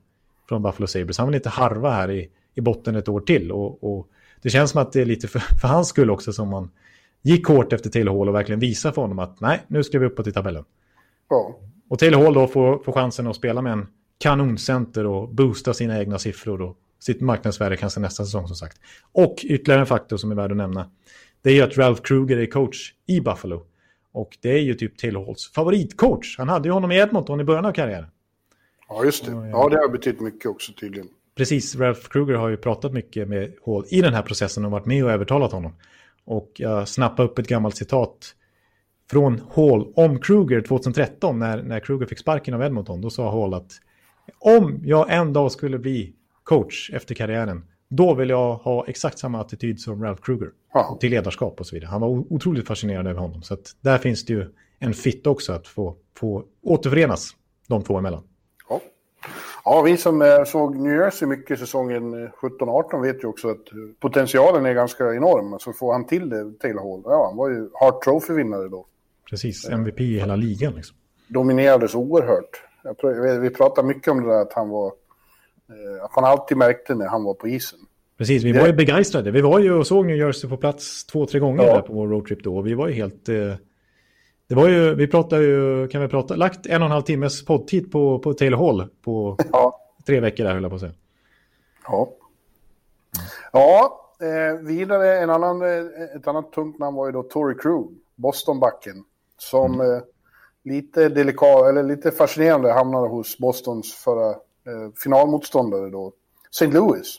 från 0.49 0.63
Buffalo 0.63 0.87
Sabres. 0.87 1.17
Han 1.17 1.27
vill 1.27 1.35
inte 1.35 1.49
harva 1.49 1.91
här 1.91 2.11
i, 2.11 2.29
i 2.55 2.61
botten 2.61 2.95
ett 2.95 3.09
år 3.09 3.19
till. 3.19 3.51
Och, 3.51 3.83
och 3.83 4.07
det 4.41 4.49
känns 4.49 4.71
som 4.71 4.81
att 4.81 4.91
det 4.91 5.01
är 5.01 5.05
lite 5.05 5.27
för, 5.27 5.39
för 5.39 5.67
hans 5.67 5.87
skull 5.87 6.09
också 6.09 6.33
som 6.33 6.49
man 6.49 6.69
gick 7.21 7.47
hårt 7.47 7.73
efter 7.73 7.89
Taylor 7.89 8.17
Hall 8.17 8.29
och 8.29 8.35
verkligen 8.35 8.59
visade 8.59 8.93
för 8.93 9.01
honom 9.01 9.19
att 9.19 9.39
nej, 9.39 9.61
nu 9.67 9.83
ska 9.83 9.99
vi 9.99 10.05
uppåt 10.05 10.27
i 10.27 10.31
tabellen. 10.31 10.63
Ja. 11.29 11.59
Och 11.89 11.99
Taylor 11.99 12.23
Hall 12.23 12.33
då 12.33 12.47
får, 12.47 12.83
får 12.83 12.93
chansen 12.93 13.27
att 13.27 13.35
spela 13.35 13.61
med 13.61 13.73
en 13.73 13.87
kanoncenter 14.21 15.05
och 15.05 15.29
boosta 15.29 15.73
sina 15.73 15.99
egna 15.99 16.19
siffror 16.19 16.61
och 16.61 16.77
sitt 16.99 17.21
marknadsvärde 17.21 17.77
kanske 17.77 17.99
nästa 17.99 18.25
säsong 18.25 18.47
som 18.47 18.55
sagt. 18.55 18.79
Och 19.11 19.35
ytterligare 19.43 19.79
en 19.81 19.87
faktor 19.87 20.17
som 20.17 20.31
är 20.31 20.35
värd 20.35 20.51
att 20.51 20.57
nämna. 20.57 20.89
Det 21.41 21.49
är 21.49 21.53
ju 21.53 21.61
att 21.61 21.77
Ralph 21.77 22.01
Kruger 22.01 22.37
är 22.37 22.45
coach 22.45 22.93
i 23.07 23.21
Buffalo. 23.21 23.65
Och 24.11 24.37
det 24.41 24.49
är 24.49 24.59
ju 24.59 24.73
typ 24.73 24.97
Taylor 24.97 25.25
Halls 25.25 25.51
favoritcoach. 25.51 26.37
Han 26.37 26.49
hade 26.49 26.67
ju 26.67 26.73
honom 26.73 26.91
i 26.91 26.97
Edmonton 26.97 27.39
i 27.41 27.43
början 27.43 27.65
av 27.65 27.71
karriären. 27.71 28.09
ja, 28.89 29.05
just 29.05 29.25
det. 29.25 29.31
Ja, 29.31 29.69
det 29.69 29.77
har 29.77 29.89
betytt 29.89 30.21
mycket 30.21 30.45
också 30.45 30.73
tydligen. 30.73 31.07
Precis, 31.35 31.75
Ralph 31.75 32.01
Kruger 32.01 32.33
har 32.33 32.49
ju 32.49 32.57
pratat 32.57 32.93
mycket 32.93 33.27
med 33.27 33.53
Hall 33.65 33.85
i 33.89 34.01
den 34.01 34.13
här 34.13 34.21
processen 34.21 34.65
och 34.65 34.71
varit 34.71 34.85
med 34.85 35.05
och 35.05 35.11
övertalat 35.11 35.51
honom. 35.51 35.75
Och 36.25 36.51
jag 36.55 36.87
snappade 36.87 37.29
upp 37.29 37.39
ett 37.39 37.47
gammalt 37.47 37.75
citat 37.75 38.35
från 39.11 39.41
Hall 39.55 39.93
om 39.95 40.19
Kruger 40.19 40.61
2013 40.61 41.39
när, 41.39 41.63
när 41.63 41.79
Kruger 41.79 42.05
fick 42.05 42.19
sparken 42.19 42.53
av 42.53 42.63
Edmonton. 42.63 43.01
Då 43.01 43.09
sa 43.09 43.31
Hall 43.31 43.53
att 43.53 43.71
om 44.39 44.79
jag 44.83 45.13
en 45.13 45.33
dag 45.33 45.51
skulle 45.51 45.79
bli 45.79 46.13
coach 46.43 46.91
efter 46.93 47.15
karriären, 47.15 47.63
då 47.89 48.13
vill 48.13 48.29
jag 48.29 48.55
ha 48.55 48.85
exakt 48.87 49.19
samma 49.19 49.41
attityd 49.41 49.79
som 49.79 50.03
Ralph 50.03 50.21
Kruger. 50.21 50.49
Ja. 50.73 50.97
Till 50.99 51.11
ledarskap 51.11 51.59
och 51.59 51.65
så 51.67 51.75
vidare. 51.75 51.89
Han 51.89 52.01
var 52.01 52.09
otroligt 52.09 52.67
fascinerad 52.67 53.07
över 53.07 53.19
honom. 53.19 53.41
Så 53.41 53.57
där 53.81 53.97
finns 53.97 54.25
det 54.25 54.33
ju 54.33 54.45
en 54.79 54.93
fit 54.93 55.27
också 55.27 55.53
att 55.53 55.67
få, 55.67 55.95
få 56.17 56.43
återförenas 56.61 57.35
de 57.67 57.83
två 57.83 57.97
emellan. 57.97 58.23
Ja. 58.69 58.81
ja, 59.65 59.81
vi 59.81 59.97
som 59.97 60.21
eh, 60.21 60.43
såg 60.43 60.75
New 60.75 60.95
Jersey 60.95 61.27
mycket 61.27 61.59
säsongen 61.59 62.23
eh, 62.23 62.29
17-18 62.29 63.01
vet 63.01 63.23
ju 63.23 63.27
också 63.27 63.49
att 63.49 63.71
eh, 63.71 63.77
potentialen 63.99 64.65
är 64.65 64.73
ganska 64.73 65.13
enorm. 65.13 65.59
Så 65.59 65.73
får 65.73 65.93
han 65.93 66.05
till 66.07 66.29
det, 66.29 66.59
Taylor 66.59 66.91
Hall. 66.91 67.01
Ja, 67.05 67.27
han 67.27 67.37
var 67.37 67.49
ju 67.49 67.69
Hart 67.73 68.03
Trophy-vinnare 68.03 68.69
då. 68.69 68.85
Precis, 69.29 69.69
MVP 69.69 69.99
i 69.99 70.19
hela 70.19 70.35
ligan. 70.35 70.73
Liksom. 70.73 70.97
Dominerades 71.27 71.95
oerhört. 71.95 72.63
Jag 72.83 73.39
vi 73.39 73.49
pratar 73.49 73.83
mycket 73.83 74.07
om 74.11 74.23
det 74.23 74.29
där 74.29 74.41
att 74.41 74.53
han 74.53 74.69
var... 74.69 74.85
eh, 74.87 76.03
Att 76.05 76.15
man 76.15 76.25
alltid 76.25 76.57
märkte 76.57 76.95
när 76.95 77.07
han 77.07 77.23
var 77.23 77.33
på 77.33 77.47
isen. 77.47 77.79
Precis, 78.17 78.43
vi 78.43 78.51
var 78.51 78.67
ju 78.67 78.73
begeistrade. 78.73 79.31
Vi 79.31 79.41
var 79.41 79.59
ju 79.59 79.73
och 79.73 79.87
såg 79.87 80.05
New 80.05 80.15
Jersey 80.15 80.49
på 80.49 80.57
plats 80.57 81.05
två, 81.05 81.25
tre 81.25 81.39
gånger 81.39 81.63
Ja. 81.63 81.73
där 81.75 81.81
på 81.81 81.93
vår 81.93 82.07
roadtrip 82.07 82.43
då. 82.43 82.61
Vi 82.61 82.73
var 82.73 82.87
ju 82.87 82.93
helt... 82.93 83.29
Eh, 83.29 83.53
det 84.47 84.55
var 84.55 84.67
ju, 84.67 84.95
vi 84.95 85.07
pratade 85.07 85.43
ju, 85.43 85.87
kan 85.87 86.01
vi 86.01 86.07
prata, 86.07 86.35
lagt 86.35 86.65
en 86.65 86.81
och 86.81 86.85
en 86.85 86.91
halv 86.91 87.01
timmes 87.01 87.45
poddtid 87.45 87.91
på, 87.91 88.19
på 88.19 88.33
Taylor 88.33 88.57
Hall 88.57 88.87
på 89.01 89.37
Ja, 89.51 89.79
tre 90.05 90.19
veckor 90.19 90.43
där 90.43 90.53
höll 90.53 90.61
jag 90.61 90.71
på 90.71 90.75
att 90.75 90.81
säga. 90.81 90.93
Ja. 91.87 92.09
Ja, 93.51 93.99
eh, 94.21 94.59
vidare 94.61 95.19
en 95.19 95.29
annan, 95.29 95.61
eh, 95.61 95.85
ett 96.15 96.27
annat 96.27 96.51
tungt 96.53 96.79
namn 96.79 96.97
var 96.97 97.05
ju 97.05 97.11
då 97.11 97.23
Tory 97.23 97.55
Krug, 97.57 97.87
Bostonbacken. 98.15 99.03
Som 99.37 99.81
eh, 99.81 99.87
lite 100.63 101.09
delikat, 101.09 101.67
eller 101.69 101.83
lite 101.83 102.11
fascinerande 102.11 102.71
hamnade 102.73 103.07
hos 103.07 103.37
Bostons 103.37 103.93
förra 103.93 104.29
eh, 104.29 104.91
finalmotståndare 105.03 105.89
då, 105.89 106.13
St. 106.51 106.67
Louis. 106.67 107.17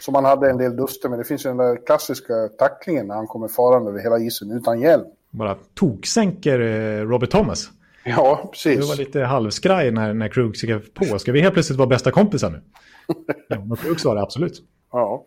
Som 0.00 0.14
han 0.14 0.24
hade 0.24 0.50
en 0.50 0.58
del 0.58 0.76
duster 0.76 1.08
med. 1.08 1.18
Det 1.18 1.24
finns 1.24 1.44
ju 1.46 1.48
den 1.48 1.56
där 1.56 1.86
klassiska 1.86 2.48
tacklingen 2.58 3.06
när 3.06 3.14
han 3.14 3.26
kommer 3.26 3.48
farande 3.48 3.90
över 3.90 4.00
hela 4.00 4.18
isen 4.18 4.50
utan 4.52 4.80
hjälm. 4.80 5.04
Bara 5.30 5.56
toksänker 5.74 6.60
eh, 6.60 7.06
Robert 7.06 7.30
Thomas. 7.30 7.70
Ja, 8.04 8.40
Det 8.42 8.48
precis. 8.50 8.88
var 8.88 8.96
lite 8.96 9.20
halvskraj 9.20 9.90
när, 9.90 10.14
när 10.14 10.28
Krug 10.28 10.56
skrev 10.56 10.88
på. 10.94 11.18
Ska 11.18 11.32
vi 11.32 11.40
helt 11.40 11.54
plötsligt 11.54 11.78
vara 11.78 11.88
bästa 11.88 12.10
kompisar 12.10 12.50
nu? 12.50 12.60
ja, 13.48 13.64
men 13.64 13.76
Krug 13.76 14.00
sa 14.00 14.14
det 14.14 14.22
absolut. 14.22 14.62
Ja, 14.92 15.24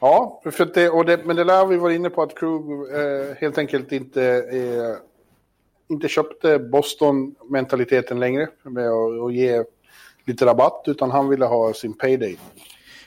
ja 0.00 0.42
för 0.44 0.70
det, 0.74 0.88
och 0.88 1.04
det, 1.04 1.24
men 1.24 1.36
det 1.36 1.44
lär 1.44 1.66
vi 1.66 1.76
vara 1.76 1.92
inne 1.92 2.10
på 2.10 2.22
att 2.22 2.38
Krug 2.38 2.62
eh, 2.70 3.36
helt 3.36 3.58
enkelt 3.58 3.92
inte, 3.92 4.24
eh, 4.24 4.96
inte 5.88 6.08
köpte 6.08 6.58
Boston-mentaliteten 6.58 8.20
längre 8.20 8.48
med 8.62 8.88
att, 8.88 9.34
ge 9.34 9.64
lite 10.26 10.46
rabatt, 10.46 10.84
utan 10.86 11.10
han 11.10 11.28
ville 11.28 11.44
ha 11.44 11.74
sin 11.74 11.98
payday. 11.98 12.38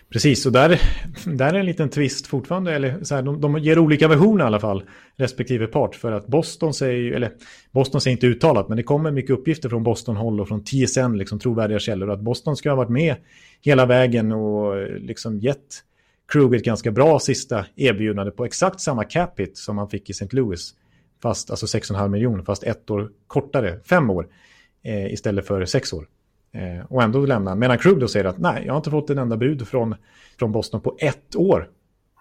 Precis, 0.10 0.46
och 0.46 0.52
där, 0.52 0.82
där 1.26 1.54
är 1.54 1.60
en 1.60 1.66
liten 1.66 1.90
twist 1.90 2.28
fortfarande. 2.28 2.76
Eller 2.76 3.04
så 3.04 3.16
här, 3.16 3.22
de, 3.22 3.42
de 3.42 3.58
ger 3.58 3.80
olika 3.80 4.08
versioner 4.08 4.44
i 4.44 4.48
alla 4.48 4.60
fall, 4.60 4.84
respektive 5.16 5.68
part. 5.68 5.96
För 5.96 6.12
att 6.12 6.28
Boston 6.28 6.74
säger, 6.74 7.12
eller 7.12 7.32
Boston 7.72 8.02
säger 8.02 8.18
inte 8.18 8.28
uttalat, 8.28 8.68
men 8.68 8.78
det 8.78 8.84
kommer 8.84 9.12
mycket 9.12 9.32
uppgifter 9.32 9.70
från 9.70 9.84
Boston-håll 9.84 10.42
och 10.42 10.48
från 10.48 10.64
TSN, 10.64 11.14
liksom 11.14 11.40
trovärdiga 11.40 11.80
källor. 11.80 12.12
Att 12.12 12.22
Boston 12.22 12.56
ska 12.56 12.70
ha 12.70 12.76
varit 12.76 12.90
med 12.90 13.16
hela 13.62 13.86
vägen 13.86 14.32
och 14.32 14.90
liksom 15.00 15.40
gett 15.40 15.84
Kruger 16.32 16.58
ett 16.58 16.66
ganska 16.66 16.92
bra 16.92 17.20
sista 17.20 17.66
erbjudande 17.76 18.32
på 18.32 18.46
exakt 18.46 18.80
samma 18.80 19.04
cap 19.04 19.40
hit 19.40 19.58
som 19.58 19.78
han 19.78 19.90
fick 19.90 20.10
i 20.10 20.12
St. 20.12 20.28
Louis. 20.32 20.74
Fast, 21.22 21.52
alltså 21.52 21.66
6,5 21.66 22.08
miljoner, 22.08 22.44
fast 22.44 22.64
ett 22.64 22.90
år 22.90 23.12
kortare, 23.28 23.80
fem 23.84 24.10
år, 24.10 24.28
eh, 24.84 25.14
istället 25.14 25.48
för 25.48 25.66
sex 25.66 25.94
år. 25.94 26.08
Eh, 26.52 26.86
och 26.86 27.04
ändå 27.04 27.26
lämna. 27.26 27.56
Medan 27.56 27.78
Krug 27.78 28.00
då 28.00 28.08
säger 28.08 28.26
att 28.26 28.38
nej, 28.38 28.64
jag 28.66 28.74
har 28.74 28.78
inte 28.78 28.90
fått 28.90 29.10
en 29.10 29.18
enda 29.18 29.38
bud 29.38 29.68
från, 29.68 29.96
från 30.40 30.52
Boston 30.52 30.82
på 30.82 30.98
ett 31.00 31.36
år. 31.36 31.70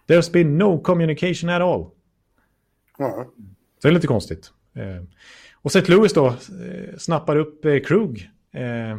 There's 0.06 0.32
been 0.32 0.58
no 0.58 0.80
communication 0.80 1.50
at 1.50 1.62
all. 1.62 1.86
Ja. 2.98 3.26
Så 3.82 3.88
det 3.88 3.88
är 3.88 3.92
lite 3.92 4.06
konstigt. 4.06 4.52
Eh, 4.74 5.02
och 5.54 5.76
St. 5.76 5.92
Louis 5.92 6.12
då 6.12 6.26
eh, 6.26 6.96
snappar 6.98 7.36
upp 7.36 7.64
eh, 7.64 7.78
Krug. 7.78 8.30
Eh, 8.52 8.98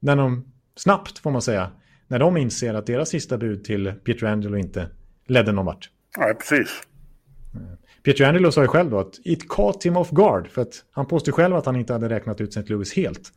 när 0.00 0.16
de, 0.16 0.52
snabbt 0.76 1.18
får 1.18 1.30
man 1.30 1.42
säga, 1.42 1.70
när 2.06 2.18
de 2.18 2.36
inser 2.36 2.74
att 2.74 2.86
deras 2.86 3.08
sista 3.08 3.38
bud 3.38 3.64
till 3.64 3.92
Pietrangelo 4.04 4.56
inte 4.56 4.88
ledde 5.26 5.52
någon 5.52 5.66
vart. 5.66 5.90
Nej, 6.18 6.34
precis. 6.34 6.68
Pietrangelo 8.08 8.52
sa 8.52 8.62
ju 8.62 8.68
själv 8.68 8.90
då 8.90 8.98
att 8.98 9.20
it 9.24 9.48
caught 9.48 9.86
him 9.86 9.96
off 9.96 10.10
guard. 10.10 10.48
För 10.48 10.62
att 10.62 10.84
han 10.90 11.06
påstod 11.06 11.34
själv 11.34 11.56
att 11.56 11.66
han 11.66 11.76
inte 11.76 11.92
hade 11.92 12.08
räknat 12.08 12.40
ut 12.40 12.56
St. 12.56 12.72
Louis 12.72 12.96
helt. 12.96 13.32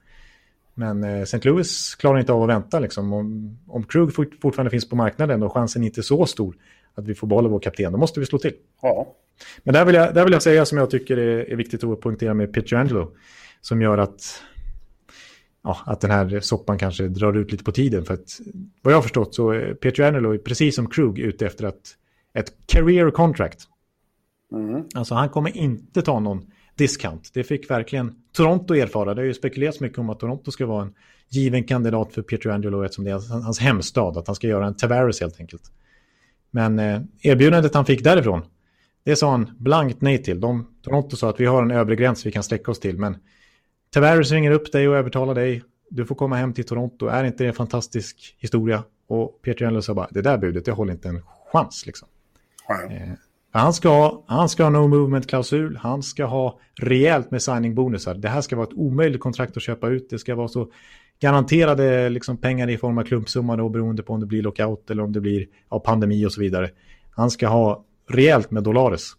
Men 0.73 1.03
eh, 1.03 1.21
St. 1.21 1.39
Louis 1.43 1.95
klarar 1.95 2.19
inte 2.19 2.33
av 2.33 2.43
att 2.43 2.49
vänta 2.49 2.79
liksom. 2.79 3.13
Om, 3.13 3.57
om 3.67 3.83
Krug 3.83 4.15
fort, 4.15 4.35
fortfarande 4.41 4.69
finns 4.69 4.89
på 4.89 4.95
marknaden 4.95 5.43
och 5.43 5.53
chansen 5.53 5.83
inte 5.83 5.99
är 5.99 6.03
så 6.03 6.25
stor 6.25 6.55
att 6.95 7.07
vi 7.07 7.15
får 7.15 7.27
behålla 7.27 7.49
vår 7.49 7.59
kapten, 7.59 7.91
då 7.91 7.97
måste 7.97 8.19
vi 8.19 8.25
slå 8.25 8.39
till. 8.39 8.53
Ja. 8.81 9.15
Men 9.63 9.73
där 9.73 9.85
vill 9.85 9.95
jag, 9.95 10.13
där 10.13 10.23
vill 10.23 10.33
jag 10.33 10.41
säga 10.41 10.65
som 10.65 10.77
jag 10.77 10.89
tycker 10.89 11.17
är, 11.17 11.51
är 11.51 11.55
viktigt 11.55 11.83
att 11.83 12.01
poängtera 12.01 12.33
med 12.33 12.53
Pietrangelo. 12.53 13.11
Som 13.61 13.81
gör 13.81 13.97
att, 13.97 14.43
ja, 15.63 15.77
att 15.85 16.01
den 16.01 16.11
här 16.11 16.39
soppan 16.39 16.77
kanske 16.77 17.07
drar 17.07 17.37
ut 17.37 17.51
lite 17.51 17.63
på 17.63 17.71
tiden. 17.71 18.05
För 18.05 18.13
att 18.13 18.39
vad 18.81 18.93
jag 18.93 18.97
har 18.97 19.03
förstått 19.03 19.35
så 19.35 19.49
är 19.49 19.73
Pietrangelo 19.73 20.37
precis 20.37 20.75
som 20.75 20.89
Krug 20.89 21.19
ute 21.19 21.45
efter 21.45 21.65
att, 21.65 21.81
ett 22.33 22.53
career 22.65 23.11
contract. 23.11 23.67
Mm. 24.51 24.83
Alltså 24.95 25.15
han 25.15 25.29
kommer 25.29 25.57
inte 25.57 26.01
ta 26.01 26.19
någon 26.19 26.51
discount. 26.75 27.29
Det 27.33 27.43
fick 27.43 27.69
verkligen 27.69 28.15
Toronto 28.31 28.75
erfara. 28.75 29.13
Det 29.13 29.21
har 29.21 29.25
ju 29.25 29.33
spekulerats 29.33 29.79
mycket 29.79 29.97
om 29.97 30.09
att 30.09 30.19
Toronto 30.19 30.51
ska 30.51 30.65
vara 30.65 30.83
en 30.83 30.93
given 31.29 31.63
kandidat 31.63 32.13
för 32.13 32.21
Pietrangelo 32.21 32.83
eftersom 32.83 33.05
det 33.05 33.11
är 33.11 33.43
hans 33.43 33.59
hemstad. 33.59 34.17
Att 34.17 34.27
han 34.27 34.35
ska 34.35 34.47
göra 34.47 34.67
en 34.67 34.77
Tavares 34.77 35.21
helt 35.21 35.39
enkelt. 35.39 35.71
Men 36.51 36.79
eh, 36.79 37.01
erbjudandet 37.21 37.73
han 37.75 37.85
fick 37.85 38.03
därifrån, 38.03 38.41
det 39.03 39.15
sa 39.15 39.31
han 39.31 39.51
blankt 39.57 40.01
nej 40.01 40.23
till. 40.23 40.39
De, 40.39 40.67
Toronto 40.81 41.15
sa 41.15 41.29
att 41.29 41.39
vi 41.39 41.45
har 41.45 41.63
en 41.63 41.71
övre 41.71 41.95
gräns 41.95 42.25
vi 42.25 42.31
kan 42.31 42.43
sträcka 42.43 42.71
oss 42.71 42.79
till. 42.79 42.97
Men 42.97 43.17
Tavares 43.93 44.31
ringer 44.31 44.51
upp 44.51 44.71
dig 44.71 44.87
och 44.87 44.95
övertalar 44.95 45.35
dig. 45.35 45.63
Du 45.89 46.05
får 46.05 46.15
komma 46.15 46.35
hem 46.35 46.53
till 46.53 46.65
Toronto. 46.65 47.07
Är 47.07 47.23
inte 47.23 47.43
det 47.43 47.47
en 47.47 47.53
fantastisk 47.53 48.35
historia? 48.37 48.83
Och 49.07 49.41
Pietrangelo 49.41 49.81
sa 49.81 49.93
bara, 49.93 50.07
det 50.11 50.21
där 50.21 50.37
budet, 50.37 50.65
det 50.65 50.71
håller 50.71 50.93
inte 50.93 51.09
en 51.09 51.21
chans 51.51 51.85
liksom. 51.85 52.07
Ja. 52.67 52.83
Eh, 52.91 53.13
han 53.51 53.73
ska, 53.73 53.89
ha, 53.89 54.23
han 54.27 54.49
ska 54.49 54.63
ha 54.63 54.69
no 54.69 54.87
movement-klausul, 54.87 55.77
han 55.77 56.03
ska 56.03 56.25
ha 56.25 56.59
rejält 56.79 57.31
med 57.31 57.41
signing-bonusar. 57.41 58.13
Det 58.15 58.29
här 58.29 58.41
ska 58.41 58.55
vara 58.55 58.67
ett 58.67 58.73
omöjligt 58.73 59.21
kontrakt 59.21 59.57
att 59.57 59.63
köpa 59.63 59.89
ut. 59.89 60.09
Det 60.09 60.19
ska 60.19 60.35
vara 60.35 60.47
så 60.47 60.71
garanterade 61.19 62.09
liksom, 62.09 62.37
pengar 62.37 62.69
i 62.69 62.77
form 62.77 62.97
av 62.97 63.03
klumpsumma 63.03 63.57
då, 63.57 63.69
beroende 63.69 64.03
på 64.03 64.13
om 64.13 64.19
det 64.19 64.25
blir 64.25 64.41
lockout 64.41 64.89
eller 64.89 65.03
om 65.03 65.11
det 65.11 65.21
blir 65.21 65.47
ja, 65.69 65.79
pandemi 65.79 66.25
och 66.25 66.33
så 66.33 66.41
vidare. 66.41 66.69
Han 67.11 67.31
ska 67.31 67.47
ha 67.47 67.85
rejält 68.09 68.51
med 68.51 68.63
dollares. 68.63 69.11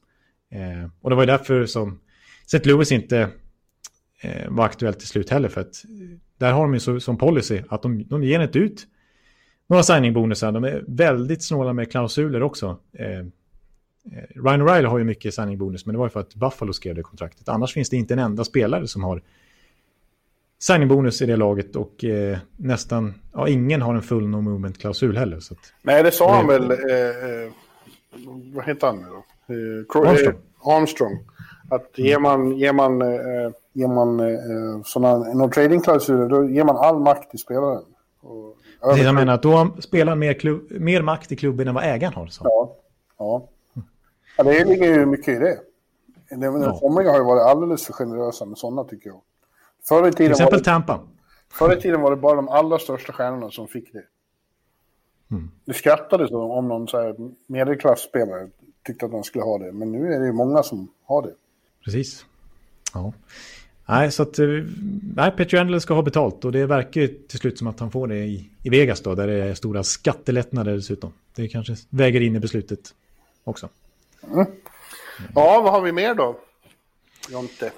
Eh, 0.53 0.91
och 1.01 1.11
det 1.11 1.17
var 1.17 1.23
ju 1.23 1.27
därför 1.27 1.67
som 1.67 2.01
St. 2.47 2.69
Louis 2.69 2.93
inte 2.93 3.29
eh, 4.23 4.49
var 4.51 4.65
aktuellt 4.65 4.99
till 4.99 5.09
slut 5.09 5.31
heller. 5.31 5.49
För 5.49 5.61
att 5.61 5.85
där 6.39 6.53
har 6.53 6.63
de 6.63 6.75
ju 6.75 6.81
så, 6.81 7.01
som 7.01 7.19
policy 7.19 7.63
att 7.69 7.83
de, 7.83 8.05
de 8.05 8.25
ger 8.25 8.41
inte 8.41 8.59
ut 8.59 8.87
några 9.67 9.83
signing-bonusar. 9.83 10.53
De 10.53 10.65
är 10.65 10.85
väldigt 10.89 11.45
snåla 11.45 11.73
med 11.73 11.91
klausuler 11.91 12.43
också. 12.43 12.79
Eh, 12.99 13.27
Ryan 14.45 14.63
O'Reilly 14.63 14.87
har 14.87 14.99
ju 14.99 15.05
mycket 15.05 15.35
signing-bonus, 15.35 15.87
men 15.87 15.93
det 15.93 15.99
var 15.99 16.07
ju 16.07 16.11
för 16.11 16.21
att 16.21 16.35
Buffalo 16.35 16.73
skrev 16.73 16.95
det 16.95 17.03
kontraktet. 17.03 17.49
Annars 17.49 17.75
finns 17.75 17.91
det 17.91 17.97
inte 17.97 18.15
en 18.15 18.19
enda 18.19 18.45
spelare 18.45 18.87
som 18.87 19.05
har 19.05 19.23
signing-bonus 20.59 21.23
i 21.23 21.27
det 21.27 21.37
laget 21.37 21.77
och 21.77 22.05
eh, 22.05 22.39
nästan, 22.57 23.15
ja, 23.33 23.49
ingen 23.49 23.83
har 23.83 23.95
en 23.95 24.03
full 24.03 24.29
no 24.29 24.41
movement-klausul 24.41 25.17
heller. 25.17 25.41
Så 25.41 25.55
att, 25.55 25.73
Nej, 25.83 26.03
det 26.03 26.11
sa 26.11 26.35
han 26.35 26.47
väl. 26.47 26.71
Eh, 26.71 26.77
eh, 26.77 27.53
vad 28.55 28.65
heter 28.65 28.87
han 28.87 28.97
nu 28.97 29.07
då? 29.07 29.25
Eh, 29.55 30.09
Armstrong. 30.11 30.35
eh, 30.35 30.69
Armstrong. 30.77 31.19
Att 31.71 31.99
ger 31.99 32.19
man, 32.19 32.57
ger 32.59 32.73
man, 32.73 33.03
eh, 33.03 33.51
ger 33.73 33.89
man 33.89 34.21
eh, 34.21 34.83
sådana 34.85 35.35
no 35.35 35.49
trading-klausuler, 35.51 36.29
då 36.29 36.49
ger 36.49 36.65
man 36.65 36.77
all 36.77 37.01
makt 37.01 37.31
till 37.31 37.39
spelaren. 37.39 37.85
Och, 38.21 38.57
det 38.97 39.03
jag 39.03 39.15
menar 39.15 39.35
att 39.35 39.43
då 39.43 39.77
spelar 39.79 40.17
mer, 40.17 40.33
klubb, 40.35 40.71
mer 40.71 41.03
makt 41.03 41.33
i 41.33 41.37
klubben 41.37 41.69
än 41.69 41.75
vad 41.75 41.85
ägaren 41.85 42.15
har. 42.15 42.27
Så. 42.27 42.45
Ja, 42.45 42.77
ja. 43.19 43.49
Ja 44.37 44.45
det 44.45 44.65
ligger 44.65 44.99
ju 44.99 45.07
mycket 45.07 45.29
i 45.29 45.39
det. 45.39 45.59
Ja. 46.31 46.79
Somliga 46.81 47.11
har 47.11 47.19
ju 47.19 47.25
varit 47.25 47.43
alldeles 47.43 47.87
för 47.87 47.93
generösa 47.93 48.45
med 48.45 48.59
sådana 48.59 48.85
tycker 48.85 49.09
jag. 49.09 49.21
Förr 49.89 50.09
i, 50.09 50.13
Till 50.13 50.17
tiden 50.17 50.31
var 50.31 50.35
exempel 50.35 50.59
det, 50.59 50.65
Tampa. 50.65 51.01
förr 51.53 51.79
i 51.79 51.81
tiden 51.81 52.01
var 52.01 52.11
det 52.11 52.17
bara 52.17 52.35
de 52.35 52.49
allra 52.49 52.79
största 52.79 53.13
stjärnorna 53.13 53.51
som 53.51 53.69
fick 53.69 53.93
det. 53.93 54.05
Mm. 55.31 55.51
Det 55.65 55.75
skrattades 55.75 56.31
om 56.31 56.69
någon 56.69 56.89
så 56.89 56.99
här 57.03 57.17
medelklassspelare 57.47 58.49
tyckte 58.87 59.07
att 59.07 59.13
man 59.13 59.25
skulle 59.25 59.45
ha 59.45 59.59
det. 59.59 59.73
Men 59.73 59.93
nu 59.93 60.15
är 60.15 60.21
det 60.21 60.27
ju 60.27 60.33
många 60.33 60.63
som 60.63 60.89
har 61.05 61.23
det. 61.23 61.35
Precis. 61.85 62.27
Ja. 62.95 63.13
Nej, 63.89 64.11
så 64.11 64.23
att 64.23 64.39
eh, 64.39 64.47
nej, 65.17 65.31
Pietrangelo 65.31 65.81
ska 65.81 65.95
ha 65.95 66.03
betalt 66.03 66.45
och 66.45 66.53
det 66.53 66.67
verkar 66.67 67.01
ju 67.01 67.09
till 67.09 67.39
slut 67.39 67.59
som 67.59 67.67
att 67.67 67.81
han 67.81 67.91
får 67.91 68.07
det 68.09 68.17
i, 68.19 68.51
i 68.63 68.71
Vegas 68.71 69.01
då, 69.01 69.15
där 69.15 69.27
det 69.27 69.35
är 69.35 69.55
stora 69.55 69.83
skattelättnader 69.83 70.73
dessutom. 70.73 71.13
Det 71.35 71.49
kanske 71.49 71.77
väger 71.91 72.21
in 72.21 72.37
i 72.37 72.41
beslutet 72.41 72.95
också. 73.45 73.69
Ja, 75.35 75.61
vad 75.61 75.73
har 75.73 75.81
vi 75.81 75.93
mer 75.93 76.15
då? 76.15 76.39
Jonte. 77.31 77.73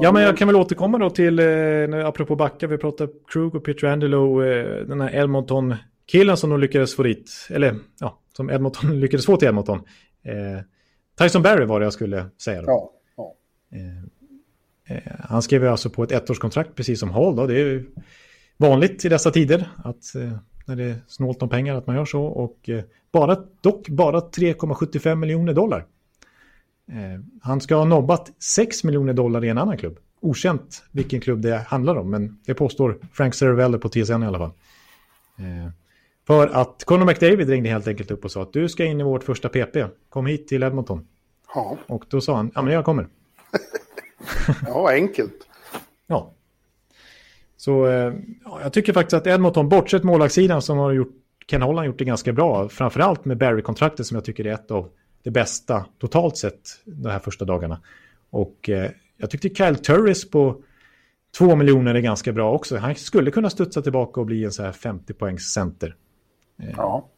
Ja, 0.00 0.12
men 0.12 0.22
jag 0.22 0.36
kan 0.38 0.48
väl 0.48 0.56
återkomma 0.56 0.98
då 0.98 1.10
till, 1.10 1.38
eh, 1.38 2.06
apropå 2.06 2.36
backa, 2.36 2.66
vi 2.66 2.78
pratade 2.78 3.12
Krug 3.28 3.54
och 3.54 3.64
Pietrangelo, 3.64 4.42
eh, 4.42 4.86
den 4.86 5.00
här 5.00 5.14
Edmonton-killen 5.14 6.36
som 6.36 6.50
de 6.50 6.60
lyckades 6.60 6.96
få 6.96 7.02
dit, 7.02 7.30
eller 7.50 7.76
ja, 8.00 8.18
som 8.36 8.50
Edmonton 8.50 9.00
lyckades 9.00 9.26
få 9.26 9.36
till 9.36 9.48
Edmonton. 9.48 9.78
Eh, 10.24 10.64
Tyson 11.18 11.42
Barry 11.42 11.64
var 11.64 11.80
det 11.80 11.86
jag 11.86 11.92
skulle 11.92 12.26
säga 12.44 12.62
då. 12.62 12.66
Ja, 12.68 12.92
ja. 13.16 13.34
Eh, 14.88 15.02
han 15.18 15.42
skrev 15.42 15.62
ju 15.62 15.68
alltså 15.68 15.90
på 15.90 16.02
ett 16.02 16.12
ettårskontrakt 16.12 16.74
precis 16.74 17.00
som 17.00 17.10
Hall 17.10 17.36
då. 17.36 17.46
Det 17.46 17.54
är 17.54 17.58
ju 17.58 17.90
vanligt 18.56 19.04
i 19.04 19.08
dessa 19.08 19.30
tider 19.30 19.68
att 19.76 20.14
eh, 20.14 20.32
när 20.64 20.76
det 20.76 20.84
är 20.84 20.96
snålt 21.06 21.42
om 21.42 21.48
pengar 21.48 21.74
att 21.74 21.86
man 21.86 21.96
gör 21.96 22.04
så. 22.04 22.24
Och 22.24 22.68
eh, 22.68 22.84
bara, 23.12 23.36
dock 23.60 23.88
bara 23.88 24.20
3,75 24.20 25.14
miljoner 25.14 25.52
dollar. 25.52 25.86
Eh, 26.88 27.20
han 27.42 27.60
ska 27.60 27.76
ha 27.76 27.84
nobbat 27.84 28.32
6 28.42 28.84
miljoner 28.84 29.12
dollar 29.12 29.44
i 29.44 29.48
en 29.48 29.58
annan 29.58 29.76
klubb. 29.76 29.98
Okänt 30.20 30.82
vilken 30.90 31.20
klubb 31.20 31.40
det 31.40 31.56
handlar 31.56 31.96
om, 31.96 32.10
men 32.10 32.38
det 32.46 32.54
påstår 32.54 32.98
Frank 33.12 33.34
Cervello 33.34 33.78
på 33.78 33.88
TSN 33.88 34.22
i 34.22 34.26
alla 34.26 34.38
fall. 34.38 34.52
Eh, 35.38 35.70
för 36.26 36.48
att 36.48 36.84
Conor 36.84 37.06
McDavid 37.06 37.48
ringde 37.48 37.68
helt 37.68 37.88
enkelt 37.88 38.10
upp 38.10 38.24
och 38.24 38.30
sa 38.30 38.42
att 38.42 38.52
du 38.52 38.68
ska 38.68 38.84
in 38.84 39.00
i 39.00 39.04
vårt 39.04 39.24
första 39.24 39.48
PP. 39.48 39.76
Kom 40.08 40.26
hit 40.26 40.48
till 40.48 40.62
Edmonton. 40.62 41.06
Ja, 41.54 41.78
Och 41.86 42.04
då 42.08 42.20
sa 42.20 42.36
han, 42.36 42.50
ja 42.54 42.62
men 42.62 42.74
jag 42.74 42.84
kommer. 42.84 43.08
ja 44.66 44.90
enkelt. 44.90 45.46
Ja. 46.06 46.34
Så 47.64 47.86
eh, 47.86 48.12
ja, 48.44 48.60
jag 48.62 48.72
tycker 48.72 48.92
faktiskt 48.92 49.14
att 49.14 49.26
Edmonton, 49.26 49.68
bortsett 49.68 50.04
målvaktssidan 50.04 50.62
som 50.62 50.78
har 50.78 50.92
gjort, 50.92 51.14
Ken 51.46 51.62
Holland 51.62 51.86
gjort 51.86 51.98
det 51.98 52.04
ganska 52.04 52.32
bra. 52.32 52.68
Framförallt 52.68 53.24
med 53.24 53.38
Barry-kontraktet 53.38 54.06
som 54.06 54.14
jag 54.14 54.24
tycker 54.24 54.46
är 54.46 54.52
ett 54.52 54.70
av 54.70 54.90
det 55.22 55.30
bästa 55.30 55.86
totalt 55.98 56.36
sett 56.36 56.60
de 56.84 57.10
här 57.10 57.18
första 57.18 57.44
dagarna. 57.44 57.80
Och 58.30 58.68
eh, 58.68 58.90
jag 59.16 59.30
tyckte 59.30 59.48
Kyle 59.48 59.76
Turris 59.76 60.30
på 60.30 60.62
två 61.38 61.56
miljoner 61.56 61.94
är 61.94 62.00
ganska 62.00 62.32
bra 62.32 62.52
också. 62.52 62.76
Han 62.76 62.94
skulle 62.94 63.30
kunna 63.30 63.50
studsa 63.50 63.82
tillbaka 63.82 64.20
och 64.20 64.26
bli 64.26 64.44
en 64.44 64.52
så 64.52 64.62
här 64.62 64.72
50-poängs 64.72 65.38
center. 65.38 65.96
Ja. 66.76 67.08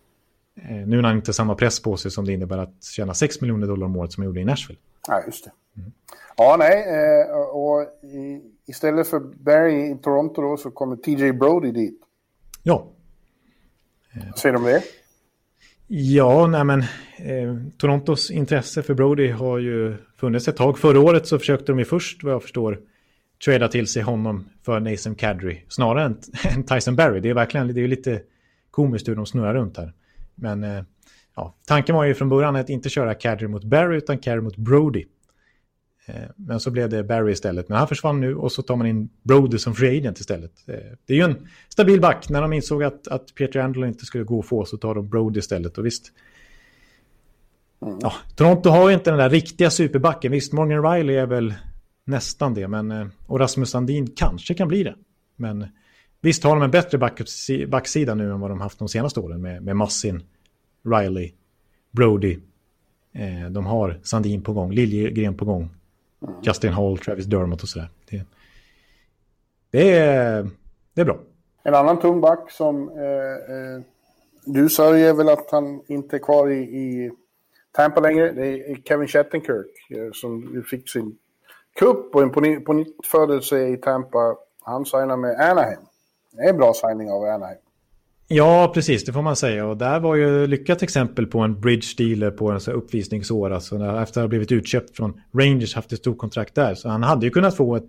Eh, 0.57 0.71
nu 0.71 0.97
när 0.97 1.09
han 1.09 1.17
inte 1.17 1.29
har 1.29 1.35
samma 1.35 1.55
press 1.55 1.83
på 1.83 1.97
sig 1.97 2.11
som 2.11 2.25
det 2.25 2.33
innebär 2.33 2.59
att 2.59 2.85
tjäna 2.85 3.15
6 3.15 3.41
miljoner 3.41 3.67
dollar 3.67 3.87
om 3.87 3.97
året 3.97 4.13
som 4.13 4.23
han 4.23 4.29
gjorde 4.29 4.41
i 4.41 4.45
Nashville. 4.45 4.81
Ja, 5.09 5.23
just 5.27 5.45
det. 5.45 5.51
Ja, 6.37 6.57
nej. 6.59 6.85
Eh, 6.89 7.37
och 7.39 7.87
istället 8.67 9.09
för 9.09 9.21
Barry 9.21 9.91
i 9.91 9.99
Toronto 10.03 10.43
då 10.43 10.57
så 10.57 10.71
kommer 10.71 10.97
TJ 10.97 11.33
Brody 11.33 11.71
dit. 11.73 12.01
Ja, 12.63 12.87
Vad 14.15 14.39
säger 14.39 14.53
du 14.53 14.59
om 14.59 14.65
det? 14.65 14.83
Ja, 15.89 16.47
nej 16.47 16.65
men 16.65 16.81
eh, 17.17 17.57
Torontos 17.79 18.31
intresse 18.31 18.83
för 18.83 18.95
Brody 18.95 19.31
har 19.31 19.59
ju 19.59 19.97
funnits 20.17 20.49
ett 20.49 20.57
tag. 20.57 20.79
Förra 20.79 21.01
året 21.01 21.27
så 21.27 21.39
försökte 21.39 21.73
de 21.73 21.79
ju 21.79 21.85
först, 21.85 22.25
vad 22.25 22.33
jag 22.33 22.43
förstår, 22.43 22.81
trada 23.45 23.69
till 23.69 23.87
sig 23.87 24.03
honom 24.03 24.49
för 24.63 24.81
Nathan 24.81 25.15
Kadri 25.15 25.65
snarare 25.69 26.05
än, 26.05 26.19
än 26.57 26.63
Tyson 26.65 26.97
Barry. 26.97 27.21
Det 27.21 27.29
är 27.29 27.35
verkligen 27.35 27.75
det 27.75 27.81
är 27.81 27.89
lite 27.89 28.21
komiskt 28.71 29.09
hur 29.09 29.17
de 29.17 29.27
snurrar 29.27 29.55
runt 29.55 29.77
här. 29.77 29.93
Men 30.35 30.65
eh, 30.65 30.83
ja, 31.37 31.55
tanken 31.67 31.95
var 31.95 32.05
ju 32.05 32.15
från 32.15 32.29
början 32.29 32.57
att 32.57 32.69
inte 32.69 32.89
köra 32.89 33.15
Kadri 33.15 33.49
mot 33.49 33.65
Barry 33.65 33.97
utan 33.97 34.19
Kadri 34.19 34.41
mot 34.41 34.57
Brody. 34.57 35.05
Eh, 36.07 36.29
men 36.37 36.61
så 36.61 36.71
blev 36.71 36.89
det 36.89 37.05
Barry 37.05 37.33
istället. 37.33 37.69
Men 37.69 37.79
han 37.79 37.89
försvann 37.89 38.21
nu 38.21 38.35
och 38.35 38.53
så 38.53 38.63
tar 38.63 38.77
man 38.77 38.87
in 38.87 39.09
Brody 39.23 39.59
som 39.59 39.75
free 39.75 39.99
agent 39.99 40.21
istället. 40.21 40.53
Eh, 40.67 40.75
det 41.07 41.13
är 41.13 41.17
ju 41.17 41.23
en 41.23 41.49
stabil 41.69 42.01
back. 42.01 42.29
När 42.29 42.43
de 42.43 42.53
insåg 42.53 42.83
att, 42.83 43.09
att 43.09 43.35
Peter 43.35 43.61
Angelo 43.61 43.87
inte 43.87 44.05
skulle 44.05 44.25
gå 44.25 44.41
att 44.41 44.47
få 44.47 44.65
så 44.65 44.77
tar 44.77 44.95
de 44.95 45.09
Brody 45.09 45.39
istället. 45.39 45.79
Och 45.79 45.87
visst, 45.87 46.13
ja, 48.01 48.13
Toronto 48.37 48.71
har 48.71 48.89
ju 48.89 48.95
inte 48.95 49.11
den 49.11 49.19
där 49.19 49.31
riktiga 49.31 49.71
superbacken. 49.71 50.33
Visst, 50.33 50.53
Morgan 50.53 50.93
Riley 50.93 51.17
är 51.17 51.27
väl 51.27 51.55
nästan 52.05 52.55
det. 52.55 52.69
Men, 52.69 52.91
eh, 52.91 53.07
och 53.27 53.41
Rasmus 53.41 53.71
Sandin 53.71 54.07
kanske 54.17 54.55
kan 54.55 54.69
bli 54.69 54.83
det. 54.83 54.95
Men 55.37 55.67
visst 56.21 56.45
har 56.45 56.57
de 56.57 56.63
en 56.63 56.71
bättre 56.71 56.99
back, 56.99 57.21
backsida 57.69 58.15
nu 58.15 58.33
än 58.33 58.41
vad 58.41 58.51
de 58.51 58.61
haft 58.61 58.79
de 58.79 58.89
senaste 58.89 59.21
åren 59.21 59.43
med, 59.43 59.63
med 59.63 59.77
Massin, 59.77 60.23
Riley, 60.85 61.33
Brody. 61.91 62.39
De 63.51 63.67
har 63.67 64.01
Sandin 64.03 64.43
på 64.43 64.53
gång, 64.53 64.73
Liljegren 64.73 65.35
på 65.35 65.45
gång. 65.45 65.76
Mm. 66.23 66.35
Justin 66.43 66.73
Hall, 66.73 66.99
Travis 66.99 67.27
Dermott 67.27 67.63
och 67.63 67.69
sådär. 67.69 67.89
Det, 68.11 68.25
det, 69.71 69.99
är, 69.99 70.51
det 70.95 71.01
är 71.01 71.05
bra. 71.05 71.19
En 71.63 71.75
annan 71.75 71.99
tung 71.99 72.21
back 72.21 72.51
som 72.51 72.89
eh, 72.89 73.55
eh, 73.57 73.83
du 74.45 74.69
sörjer 74.69 75.15
väl 75.15 75.29
att 75.29 75.51
han 75.51 75.83
inte 75.87 76.17
är 76.17 76.21
kvar 76.21 76.51
i, 76.51 76.59
i 76.59 77.13
Tampa 77.73 78.01
längre. 78.01 78.33
Det 78.33 78.47
är 78.47 78.77
Kevin 78.85 79.09
Shattenkirk 79.09 79.91
eh, 79.91 80.13
som 80.13 80.65
fick 80.71 80.91
sin 80.91 81.19
kupp 81.77 82.15
och 82.15 82.23
en 82.23 82.31
på, 82.33 82.61
på 82.67 82.73
nytt 82.73 83.07
födelse 83.07 83.69
i 83.69 83.77
Tampa. 83.77 84.37
Han 84.61 84.85
signar 84.85 85.17
med 85.17 85.41
Anaheim. 85.41 85.81
Det 86.33 86.43
är 86.43 86.51
en 86.51 86.57
bra 86.57 86.75
signing 86.75 87.11
av 87.11 87.23
Anaheim. 87.23 87.59
Ja, 88.29 88.71
precis, 88.75 89.05
det 89.05 89.13
får 89.13 89.23
man 89.23 89.37
säga. 89.37 89.67
Och 89.67 89.77
där 89.77 90.01
var 90.01 90.15
ju 90.15 90.47
lyckat 90.47 90.83
exempel 90.83 91.27
på 91.27 91.41
en 91.41 91.61
bridge 91.61 91.87
dealer 91.97 92.31
på 92.31 92.51
en 92.51 92.61
så 92.61 92.71
uppvisningsår. 92.71 93.51
Alltså 93.51 93.79
när, 93.79 94.03
efter 94.03 94.21
att 94.21 94.25
ha 94.25 94.29
blivit 94.29 94.53
utköpt 94.53 94.97
från 94.97 95.21
Rangers, 95.33 95.75
haft 95.75 95.93
ett 95.93 95.99
stort 95.99 96.19
kontrakt 96.19 96.55
där. 96.55 96.75
Så 96.75 96.89
han 96.89 97.03
hade 97.03 97.27
ju 97.27 97.31
kunnat 97.31 97.57
få 97.57 97.77
ett 97.77 97.89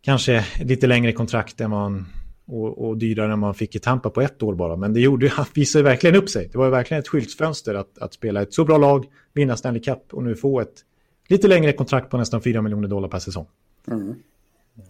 kanske 0.00 0.44
lite 0.64 0.86
längre 0.86 1.12
kontrakt 1.12 1.60
än 1.60 1.70
man, 1.70 2.06
och, 2.46 2.88
och 2.88 2.96
dyrare 2.96 3.32
än 3.32 3.38
man 3.38 3.54
fick 3.54 3.76
i 3.76 3.78
Tampa 3.78 4.10
på 4.10 4.20
ett 4.20 4.42
år 4.42 4.54
bara. 4.54 4.76
Men 4.76 4.92
det 4.92 5.00
gjorde, 5.00 5.28
han 5.32 5.46
visade 5.54 5.84
verkligen 5.84 6.16
upp 6.16 6.28
sig. 6.28 6.48
Det 6.52 6.58
var 6.58 6.70
verkligen 6.70 7.00
ett 7.00 7.08
skyltfönster 7.08 7.74
att, 7.74 7.98
att 7.98 8.14
spela 8.14 8.42
ett 8.42 8.54
så 8.54 8.64
bra 8.64 8.78
lag, 8.78 9.04
vinna 9.34 9.56
Stanley 9.56 9.82
Cup 9.82 10.14
och 10.14 10.22
nu 10.22 10.36
få 10.36 10.60
ett 10.60 10.74
lite 11.28 11.48
längre 11.48 11.72
kontrakt 11.72 12.10
på 12.10 12.16
nästan 12.16 12.42
4 12.42 12.62
miljoner 12.62 12.88
dollar 12.88 13.08
per 13.08 13.18
säsong. 13.18 13.46
Mm. 13.90 14.14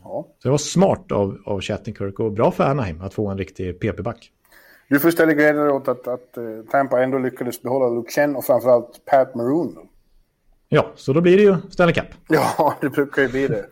Ja. 0.03 0.27
Så 0.39 0.49
det 0.49 0.51
var 0.51 0.59
smart 0.59 1.13
av, 1.13 1.39
av 1.47 1.61
Chattenkirk 1.61 2.21
och 2.21 2.33
bra 2.33 2.51
för 2.51 2.65
Anaheim 2.65 3.01
att 3.01 3.15
få 3.15 3.29
en 3.29 3.39
riktig 3.39 3.81
PP-back. 3.81 4.33
Du 4.89 5.01
får 5.01 5.11
ställa 5.11 5.33
glädja 5.33 5.63
dig 5.63 5.73
åt 5.73 5.89
att, 5.89 6.09
att 6.09 6.35
uh, 6.39 6.65
Tampa 6.71 7.03
ändå 7.03 7.19
lyckades 7.19 7.63
behålla 7.63 7.89
Luke 7.89 8.13
Chen 8.13 8.37
och 8.37 8.45
framförallt 8.45 9.05
Pat 9.05 9.35
Maroon. 9.35 9.79
Ja, 10.69 10.93
så 10.95 11.13
då 11.13 11.21
blir 11.21 11.37
det 11.37 11.43
ju 11.43 11.57
Stanley 11.71 11.95
Cup. 11.95 12.07
Ja, 12.29 12.75
det 12.81 12.91
brukar 12.91 13.23
ju 13.23 13.29
bli 13.29 13.49
det. 13.49 13.67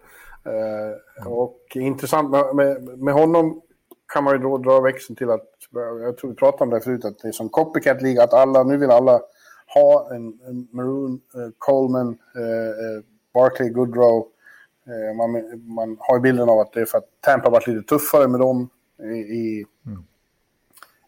Uh, 0.47 1.27
och 1.27 1.61
intressant 1.75 2.31
med, 2.31 2.99
med, 2.99 3.15
honom 3.15 3.61
kan 4.13 4.25
man 4.25 4.35
ju 4.35 4.43
då 4.43 4.59
dra 4.59 4.81
växeln 4.81 5.17
till 5.17 5.31
att, 5.31 5.49
jag 6.03 6.17
tror 6.17 6.31
vi 6.31 6.37
pratade 6.37 6.65
om 6.65 6.71
det 6.71 6.81
förut, 6.81 7.05
att 7.05 7.19
det 7.19 7.29
är 7.29 7.33
som 7.33 7.49
copycat 7.49 8.03
liga 8.03 8.23
att 8.23 8.35
alla, 8.35 8.63
nu 8.63 8.77
vill 8.77 8.91
alla 8.91 9.21
ha 9.75 10.15
en, 10.15 10.27
en 10.49 10.69
Maroon, 10.73 11.13
uh, 11.13 11.49
Coleman, 11.59 12.09
uh, 12.09 13.03
Barkley, 13.35 13.69
Goodrow, 13.69 14.27
Eh, 14.27 14.36
man, 15.17 15.61
man 15.75 15.97
har 16.01 16.17
ju 16.17 16.21
bilden 16.21 16.49
av 16.49 16.59
att 16.59 16.73
det 16.73 16.81
är 16.81 16.85
för 16.85 16.99
att 16.99 17.09
Tampa 17.21 17.51
varit 17.51 17.67
lite 17.67 17.83
tuffare 17.83 18.29
med 18.29 18.41
dem 18.41 18.69
i, 19.03 19.19
i, 19.19 19.67
mm. 19.87 20.05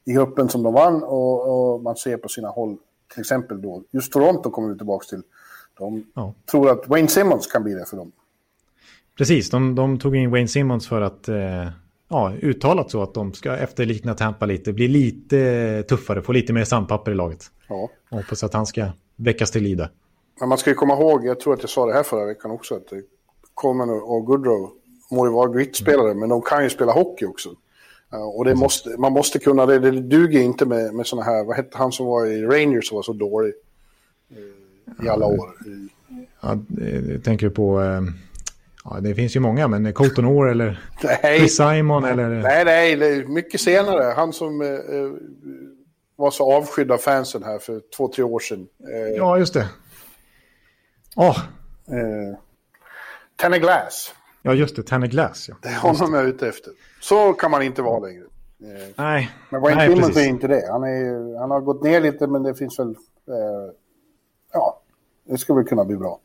i 0.04 0.12
gruppen 0.12 0.48
som 0.48 0.62
de 0.62 0.74
vann 0.74 1.02
och, 1.02 1.74
och, 1.74 1.82
man 1.82 1.96
ser 1.96 2.16
på 2.16 2.28
sina 2.28 2.48
håll, 2.48 2.76
till 3.12 3.20
exempel 3.20 3.62
då, 3.62 3.82
just 3.90 4.12
Toronto 4.12 4.50
kommer 4.50 4.68
vi 4.68 4.76
tillbaka 4.76 5.04
till. 5.04 5.22
De 5.78 6.04
ja. 6.14 6.34
tror 6.50 6.70
att 6.70 6.88
Wayne 6.88 7.08
Simmons 7.08 7.46
kan 7.46 7.62
bli 7.62 7.74
det 7.74 7.86
för 7.86 7.96
dem. 7.96 8.12
Precis, 9.18 9.50
de, 9.50 9.74
de 9.74 9.98
tog 9.98 10.16
in 10.16 10.30
Wayne 10.30 10.48
Simmons 10.48 10.88
för 10.88 11.00
att 11.00 11.28
eh, 11.28 11.68
ja, 12.08 12.32
uttalat 12.42 12.90
så 12.90 13.02
att 13.02 13.14
de 13.14 13.32
ska 13.32 13.56
efterlikna 13.56 14.14
Tampa 14.14 14.46
lite, 14.46 14.72
bli 14.72 14.88
lite 14.88 15.82
tuffare, 15.82 16.22
få 16.22 16.32
lite 16.32 16.52
mer 16.52 16.64
sandpapper 16.64 17.12
i 17.12 17.14
laget. 17.14 17.44
Ja. 17.68 17.90
hoppas 18.10 18.44
att 18.44 18.54
han 18.54 18.66
ska 18.66 18.86
väckas 19.16 19.50
till 19.50 19.62
lida. 19.62 19.90
Men 20.40 20.48
man 20.48 20.58
ska 20.58 20.70
ju 20.70 20.74
komma 20.74 20.94
ihåg, 20.94 21.26
jag 21.26 21.40
tror 21.40 21.54
att 21.54 21.60
jag 21.60 21.70
sa 21.70 21.86
det 21.86 21.92
här 21.92 22.02
förra 22.02 22.26
veckan 22.26 22.50
också, 22.50 22.74
att 22.74 22.92
Coleman 23.58 23.90
och 23.90 24.24
Goodrow 24.24 24.70
må 25.10 25.26
ju 25.26 25.32
vara 25.32 25.52
gritspelare, 25.52 26.14
men 26.14 26.28
de 26.28 26.42
kan 26.42 26.64
ju 26.64 26.70
spela 26.70 26.92
hockey 26.92 27.26
också. 27.26 27.48
Uh, 28.14 28.22
och 28.22 28.44
det 28.44 28.54
måste, 28.54 28.96
man 28.98 29.12
måste 29.12 29.38
kunna 29.38 29.66
det. 29.66 29.78
Det 29.78 29.90
duger 29.90 30.40
inte 30.40 30.66
med, 30.66 30.94
med 30.94 31.06
sådana 31.06 31.24
här, 31.24 31.44
vad 31.44 31.56
hette 31.56 31.78
han 31.78 31.92
som 31.92 32.06
var 32.06 32.26
i 32.26 32.42
Rangers 32.42 32.88
som 32.88 32.96
var 32.96 33.02
så 33.02 33.12
dålig 33.12 33.52
uh, 34.32 35.06
i 35.06 35.08
alla 35.08 35.26
år? 35.26 35.50
Ja, 36.40 36.58
jag 37.08 37.24
tänker 37.24 37.48
på, 37.48 37.82
ja, 38.84 39.00
det 39.00 39.14
finns 39.14 39.36
ju 39.36 39.40
många, 39.40 39.68
men 39.68 39.92
Colton 39.92 40.24
Orr 40.24 40.48
eller 40.50 40.80
nej. 41.02 41.38
Chris 41.38 41.56
Simon 41.56 42.04
eller? 42.04 42.28
Nej, 42.28 42.64
nej, 42.64 43.26
mycket 43.26 43.60
senare. 43.60 44.12
Han 44.16 44.32
som 44.32 44.58
var 46.16 46.30
så 46.30 46.52
avskydd 46.52 46.90
av 46.90 46.98
fansen 46.98 47.42
här 47.42 47.58
för 47.58 47.82
två, 47.96 48.08
tre 48.08 48.24
år 48.24 48.40
sedan. 48.40 48.66
ja, 49.16 49.38
just 49.38 49.54
det. 49.54 49.68
Oh. 51.16 51.38
Tanner 53.38 53.58
Glass. 53.58 54.14
Ja, 54.42 54.54
just 54.54 54.76
det. 54.76 54.82
Tanner 54.82 55.06
Glass. 55.06 55.48
Ja. 55.48 55.56
Det 55.62 55.68
är 55.68 55.78
honom 55.78 56.14
jag 56.14 56.22
är 56.22 56.28
ute 56.28 56.48
efter. 56.48 56.72
Så 57.00 57.32
kan 57.32 57.50
man 57.50 57.62
inte 57.62 57.82
vara 57.82 57.98
längre. 57.98 58.24
Eh, 58.62 58.88
nej. 58.96 59.30
Men 59.50 59.60
Wayne 59.60 59.86
Simmons 59.86 60.16
är 60.16 60.28
inte 60.28 60.48
det. 60.48 60.68
Han, 60.70 60.82
är, 60.82 61.38
han 61.38 61.50
har 61.50 61.60
gått 61.60 61.82
ner 61.82 62.00
lite, 62.00 62.26
men 62.26 62.42
det 62.42 62.54
finns 62.54 62.78
väl... 62.78 62.88
Eh, 63.28 63.74
ja, 64.52 64.80
det 65.24 65.38
skulle 65.38 65.56
väl 65.56 65.68
kunna 65.68 65.84
bli 65.84 65.96
bra. 65.96 66.20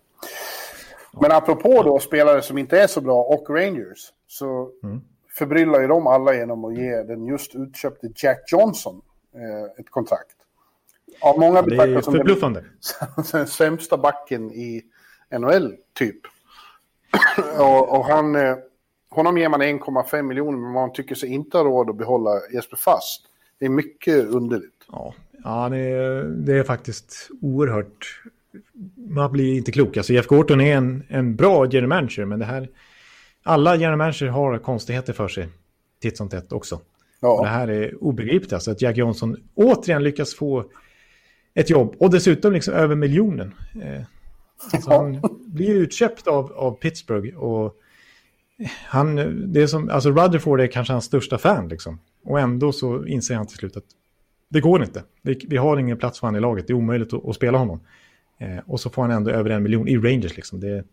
Men 1.21 1.31
apropå 1.31 1.83
då 1.83 1.99
spelare 1.99 2.41
som 2.41 2.57
inte 2.57 2.79
är 2.79 2.87
så 2.87 3.01
bra 3.01 3.23
och 3.23 3.49
Rangers 3.49 4.13
så 4.27 4.69
mm. 4.83 5.01
förbryllar 5.37 5.81
ju 5.81 5.87
de 5.87 6.07
alla 6.07 6.33
genom 6.33 6.65
att 6.65 6.77
ge 6.77 7.03
den 7.03 7.25
just 7.25 7.55
utköpte 7.55 8.09
Jack 8.15 8.51
Johnson 8.51 9.01
eh, 9.35 9.79
ett 9.79 9.89
kontrakt. 9.89 10.35
Av 11.21 11.39
många 11.39 11.57
ja, 11.57 11.61
betraktas 11.61 12.05
som 12.05 12.13
den, 12.13 12.63
den 13.31 13.47
sämsta 13.47 13.97
backen 13.97 14.51
i 14.51 14.83
NHL, 15.39 15.75
typ. 15.93 16.19
och, 17.59 17.99
och 17.99 18.05
han, 18.05 18.35
eh, 18.35 18.55
honom 19.09 19.37
ger 19.37 19.49
man 19.49 19.61
1,5 19.61 20.21
miljoner 20.21 20.57
men 20.57 20.71
man 20.71 20.93
tycker 20.93 21.15
sig 21.15 21.29
inte 21.29 21.57
ha 21.57 21.63
råd 21.63 21.89
att 21.89 21.97
behålla 21.97 22.31
Jesper 22.53 22.77
Fast. 22.77 23.21
Det 23.59 23.65
är 23.65 23.69
mycket 23.69 24.25
underligt. 24.25 24.85
Ja, 24.91 25.13
ja 25.43 25.69
det, 25.69 25.77
är, 25.77 26.23
det 26.23 26.53
är 26.53 26.63
faktiskt 26.63 27.29
oerhört... 27.41 28.21
Man 28.95 29.31
blir 29.31 29.57
inte 29.57 29.71
klok. 29.71 29.97
Alltså 29.97 30.13
Jeff 30.13 30.27
Gorton 30.27 30.61
är 30.61 30.77
en, 30.77 31.03
en 31.07 31.35
bra 31.35 31.65
general 31.65 31.89
manager 31.89 32.25
men 32.25 32.39
det 32.39 32.45
här... 32.45 32.69
Alla 33.43 33.75
general 33.75 33.97
manager 33.97 34.27
har 34.27 34.57
konstigheter 34.57 35.13
för 35.13 35.27
sig 35.27 35.49
titt 36.01 36.17
som 36.17 36.29
tätt 36.29 36.51
också. 36.51 36.79
Ja. 37.19 37.41
Det 37.41 37.49
här 37.49 37.67
är 37.67 38.03
obegripligt 38.03 38.53
alltså 38.53 38.71
att 38.71 38.81
Jack 38.81 38.97
Johnson 38.97 39.37
återigen 39.55 40.03
lyckas 40.03 40.35
få 40.35 40.65
ett 41.53 41.69
jobb 41.69 41.95
och 41.99 42.11
dessutom 42.11 42.53
liksom 42.53 42.73
över 42.73 42.95
miljonen. 42.95 43.53
Eh, 43.81 44.01
Alltså 44.71 44.91
han 44.91 45.21
blir 45.53 45.75
utköpt 45.75 46.27
av, 46.27 46.53
av 46.53 46.71
Pittsburgh 46.71 47.37
och 47.37 47.75
han, 48.85 49.15
det 49.53 49.61
är 49.61 49.67
som, 49.67 49.89
alltså 49.89 50.09
Rutherford 50.09 50.61
är 50.61 50.67
kanske 50.67 50.93
hans 50.93 51.05
största 51.05 51.37
fan 51.37 51.67
liksom. 51.67 51.99
Och 52.23 52.39
ändå 52.39 52.71
så 52.71 53.05
inser 53.05 53.35
han 53.35 53.47
till 53.47 53.57
slut 53.57 53.77
att 53.77 53.83
det 54.49 54.61
går 54.61 54.83
inte. 54.83 55.03
Vi, 55.21 55.45
vi 55.47 55.57
har 55.57 55.77
ingen 55.77 55.97
plats 55.97 56.19
för 56.19 56.27
honom 56.27 56.37
i 56.37 56.41
laget, 56.41 56.67
det 56.67 56.73
är 56.73 56.75
omöjligt 56.75 57.13
att, 57.13 57.25
att 57.25 57.35
spela 57.35 57.57
honom. 57.57 57.79
Eh, 58.39 58.59
och 58.67 58.79
så 58.79 58.89
får 58.89 59.01
han 59.01 59.11
ändå 59.11 59.31
över 59.31 59.49
en 59.49 59.63
miljon 59.63 59.87
i 59.87 59.97
Rangers 59.97 60.35
liksom. 60.35 60.59
Det, 60.59 60.83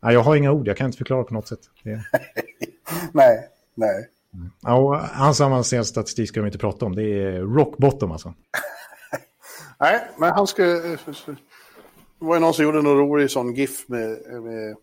ja, 0.00 0.12
jag 0.12 0.20
har 0.20 0.36
inga 0.36 0.52
ord, 0.52 0.68
jag 0.68 0.76
kan 0.76 0.86
inte 0.86 0.98
förklara 0.98 1.24
på 1.24 1.34
något 1.34 1.48
sätt. 1.48 1.60
Det... 1.82 1.90
nej, 3.12 3.48
nej. 3.74 4.08
Ja, 4.62 4.74
och 4.74 4.98
hans 4.98 5.40
avancerade 5.40 5.84
statistik 5.84 6.28
ska 6.28 6.40
vi 6.40 6.46
inte 6.46 6.58
prata 6.58 6.86
om, 6.86 6.94
det 6.94 7.02
är 7.02 7.40
rock 7.40 7.76
bottom 7.76 8.12
alltså. 8.12 8.34
nej, 9.80 10.08
men 10.18 10.32
han 10.32 10.46
ska 10.46 10.62
det 12.18 12.24
var 12.24 12.34
ju 12.34 12.40
någon 12.40 12.54
som 12.54 12.64
gjorde 12.64 12.82
någon 12.82 12.98
rolig 12.98 13.30
sån 13.30 13.54
GIF 13.54 13.88
med, 13.88 14.18
med 14.42 14.76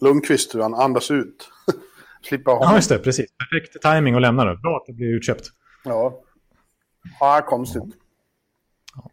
Lundqvist 0.00 0.54
hur 0.54 0.60
han 0.60 0.74
andas 0.74 1.10
ut. 1.10 1.48
Slippa 2.22 2.50
ha 2.50 2.64
Ja, 2.64 2.76
just 2.76 2.88
det. 2.88 2.98
Precis. 2.98 3.26
Perfekt 3.38 3.82
timing 3.82 4.14
att 4.14 4.22
lämna 4.22 4.44
det. 4.44 4.56
Bra 4.56 4.76
att 4.76 4.86
det 4.86 4.92
blir 4.92 5.16
utköpt. 5.16 5.46
Ja. 5.84 6.20
Ja, 7.20 7.44
konstigt. 7.48 7.82
Ja. 8.94 9.10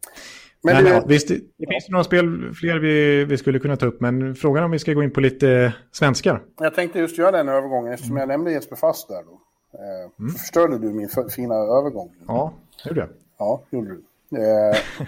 Men, 0.62 0.76
men 0.76 0.84
det... 0.84 0.90
Ja, 0.90 1.04
visst, 1.08 1.28
det 1.28 1.68
finns 1.70 1.90
några 1.90 2.04
spel 2.04 2.54
fler 2.54 2.80
vi, 2.80 3.26
vi 3.26 3.38
skulle 3.38 3.60
kunna 3.60 3.76
ta 3.76 3.86
upp, 3.86 4.02
men 4.02 4.36
frågan 4.36 4.64
om 4.64 4.72
vi 4.72 4.80
ska 4.80 4.94
gå 4.94 5.04
in 5.04 5.12
på 5.12 5.22
lite 5.22 5.74
svenskar. 5.92 6.44
Jag 6.60 6.76
tänkte 6.76 7.00
just 7.00 7.18
göra 7.18 7.32
den 7.32 7.50
övergången 7.50 7.94
eftersom 7.94 8.18
jag 8.18 8.28
nämnde 8.28 8.52
Jesper 8.52 8.76
Fast 8.76 9.08
där 9.08 9.24
då. 9.24 9.42
Eh, 9.74 10.12
mm. 10.20 10.32
Förstörde 10.34 10.78
du 10.78 10.94
min 10.94 11.10
fina 11.30 11.56
övergång? 11.56 12.12
Ja, 12.28 12.54
det 12.84 12.90
gjorde 12.90 13.02
jag. 13.02 13.10
Ja, 13.38 13.62
gjorde 13.70 13.90
du. 13.90 14.04
Eh, 14.38 14.78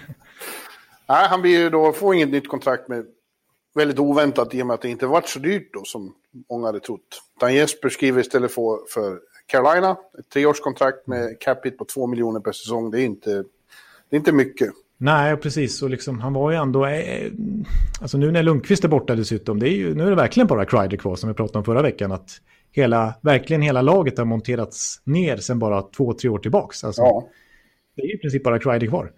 Nej, 1.08 1.28
han 1.28 1.42
blir 1.42 1.58
ju 1.58 1.70
då, 1.70 1.92
får 1.92 2.14
inget 2.14 2.28
nytt 2.28 2.48
kontrakt 2.48 2.88
med 2.88 3.06
väldigt 3.74 3.98
oväntat 3.98 4.54
i 4.54 4.62
och 4.62 4.66
med 4.66 4.74
att 4.74 4.82
det 4.82 4.88
inte 4.88 5.06
varit 5.06 5.28
så 5.28 5.38
dyrt 5.38 5.70
då 5.72 5.84
som 5.84 6.14
många 6.50 6.66
hade 6.66 6.80
trott. 6.80 7.22
Utan 7.36 7.54
Jesper 7.54 7.88
skriver 7.88 8.20
istället 8.20 8.52
för, 8.52 8.78
för 8.88 9.18
Carolina, 9.46 9.96
ett 10.18 10.28
treårskontrakt 10.28 11.06
med 11.06 11.40
capita 11.40 11.76
på 11.76 11.84
två 11.84 12.06
miljoner 12.06 12.40
per 12.40 12.52
säsong. 12.52 12.90
Det 12.90 13.00
är 13.00 13.04
inte, 13.04 13.30
det 14.10 14.16
är 14.16 14.18
inte 14.18 14.32
mycket. 14.32 14.70
Nej, 14.98 15.36
precis. 15.36 15.82
Och 15.82 15.90
liksom, 15.90 16.20
han 16.20 16.32
var 16.32 16.50
ju 16.50 16.56
ändå... 16.56 16.86
Eh, 16.86 17.32
alltså 18.00 18.18
nu 18.18 18.30
när 18.30 18.42
Lundqvist 18.42 18.84
är 18.84 18.88
borta 18.88 19.14
dessutom, 19.14 19.58
det 19.58 19.68
är 19.68 19.74
ju, 19.76 19.94
nu 19.94 20.06
är 20.06 20.10
det 20.10 20.16
verkligen 20.16 20.46
bara 20.46 20.64
Kreider 20.64 20.96
kvar 20.96 21.16
som 21.16 21.28
vi 21.28 21.34
pratade 21.34 21.58
om 21.58 21.64
förra 21.64 21.82
veckan. 21.82 22.12
Att 22.12 22.30
hela, 22.72 23.14
verkligen 23.20 23.62
hela 23.62 23.82
laget 23.82 24.18
har 24.18 24.24
monterats 24.24 25.00
ner 25.04 25.36
sedan 25.36 25.58
bara 25.58 25.82
två, 25.82 26.12
tre 26.12 26.30
år 26.30 26.38
tillbaka. 26.38 26.86
Alltså, 26.86 27.02
ja. 27.02 27.28
Det 27.96 28.02
är 28.02 28.14
i 28.14 28.18
princip 28.18 28.44
bara 28.44 28.58
Kreider 28.58 28.86
kvar. 28.86 29.12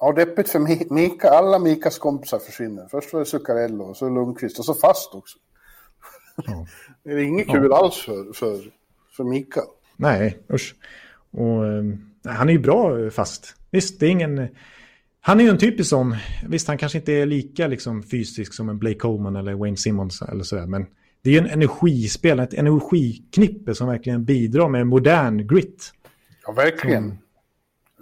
Ja, 0.00 0.12
deppigt 0.12 0.48
för 0.48 0.94
Mika. 0.94 1.30
Alla 1.30 1.58
Mikas 1.58 1.98
kompisar 1.98 2.38
försvinner. 2.38 2.88
Först 2.90 3.12
var 3.12 3.20
det 3.20 3.26
Zuccarello, 3.26 3.84
och 3.84 3.96
så 3.96 4.08
Lundqvist 4.08 4.58
och 4.58 4.64
så 4.64 4.74
Fast 4.74 5.14
också. 5.14 5.38
Ja. 6.46 6.66
det 7.04 7.10
är 7.10 7.18
inget 7.18 7.48
kul 7.48 7.68
ja. 7.70 7.76
alls 7.76 7.96
för, 7.96 8.32
för, 8.32 8.60
för 9.16 9.24
Mika. 9.24 9.60
Nej, 9.96 10.38
usch. 10.52 10.74
Och, 11.30 11.66
eh, 11.66 11.84
han 12.24 12.48
är 12.48 12.52
ju 12.52 12.58
bra 12.58 13.10
Fast. 13.10 13.54
Visst, 13.70 14.00
det 14.00 14.06
är 14.06 14.10
ingen... 14.10 14.48
han 15.20 15.40
är 15.40 15.44
ju 15.44 15.50
en 15.50 15.58
typisk 15.58 15.90
sån, 15.90 16.16
visst 16.48 16.68
han 16.68 16.78
kanske 16.78 16.98
inte 16.98 17.12
är 17.12 17.26
lika 17.26 17.66
liksom, 17.66 18.02
fysisk 18.02 18.54
som 18.54 18.68
en 18.68 18.78
Blake 18.78 18.98
Coleman 18.98 19.36
eller 19.36 19.54
Wayne 19.54 19.76
Simmons 19.76 20.22
eller 20.22 20.44
sådär, 20.44 20.66
men 20.66 20.86
det 21.22 21.30
är 21.30 21.34
ju 21.34 21.38
en 21.38 21.46
energispel, 21.46 22.40
ett 22.40 22.54
energiknippe 22.54 23.74
som 23.74 23.88
verkligen 23.88 24.24
bidrar 24.24 24.68
med 24.68 24.86
modern 24.86 25.46
grit. 25.46 25.92
Ja, 26.46 26.52
verkligen. 26.52 27.18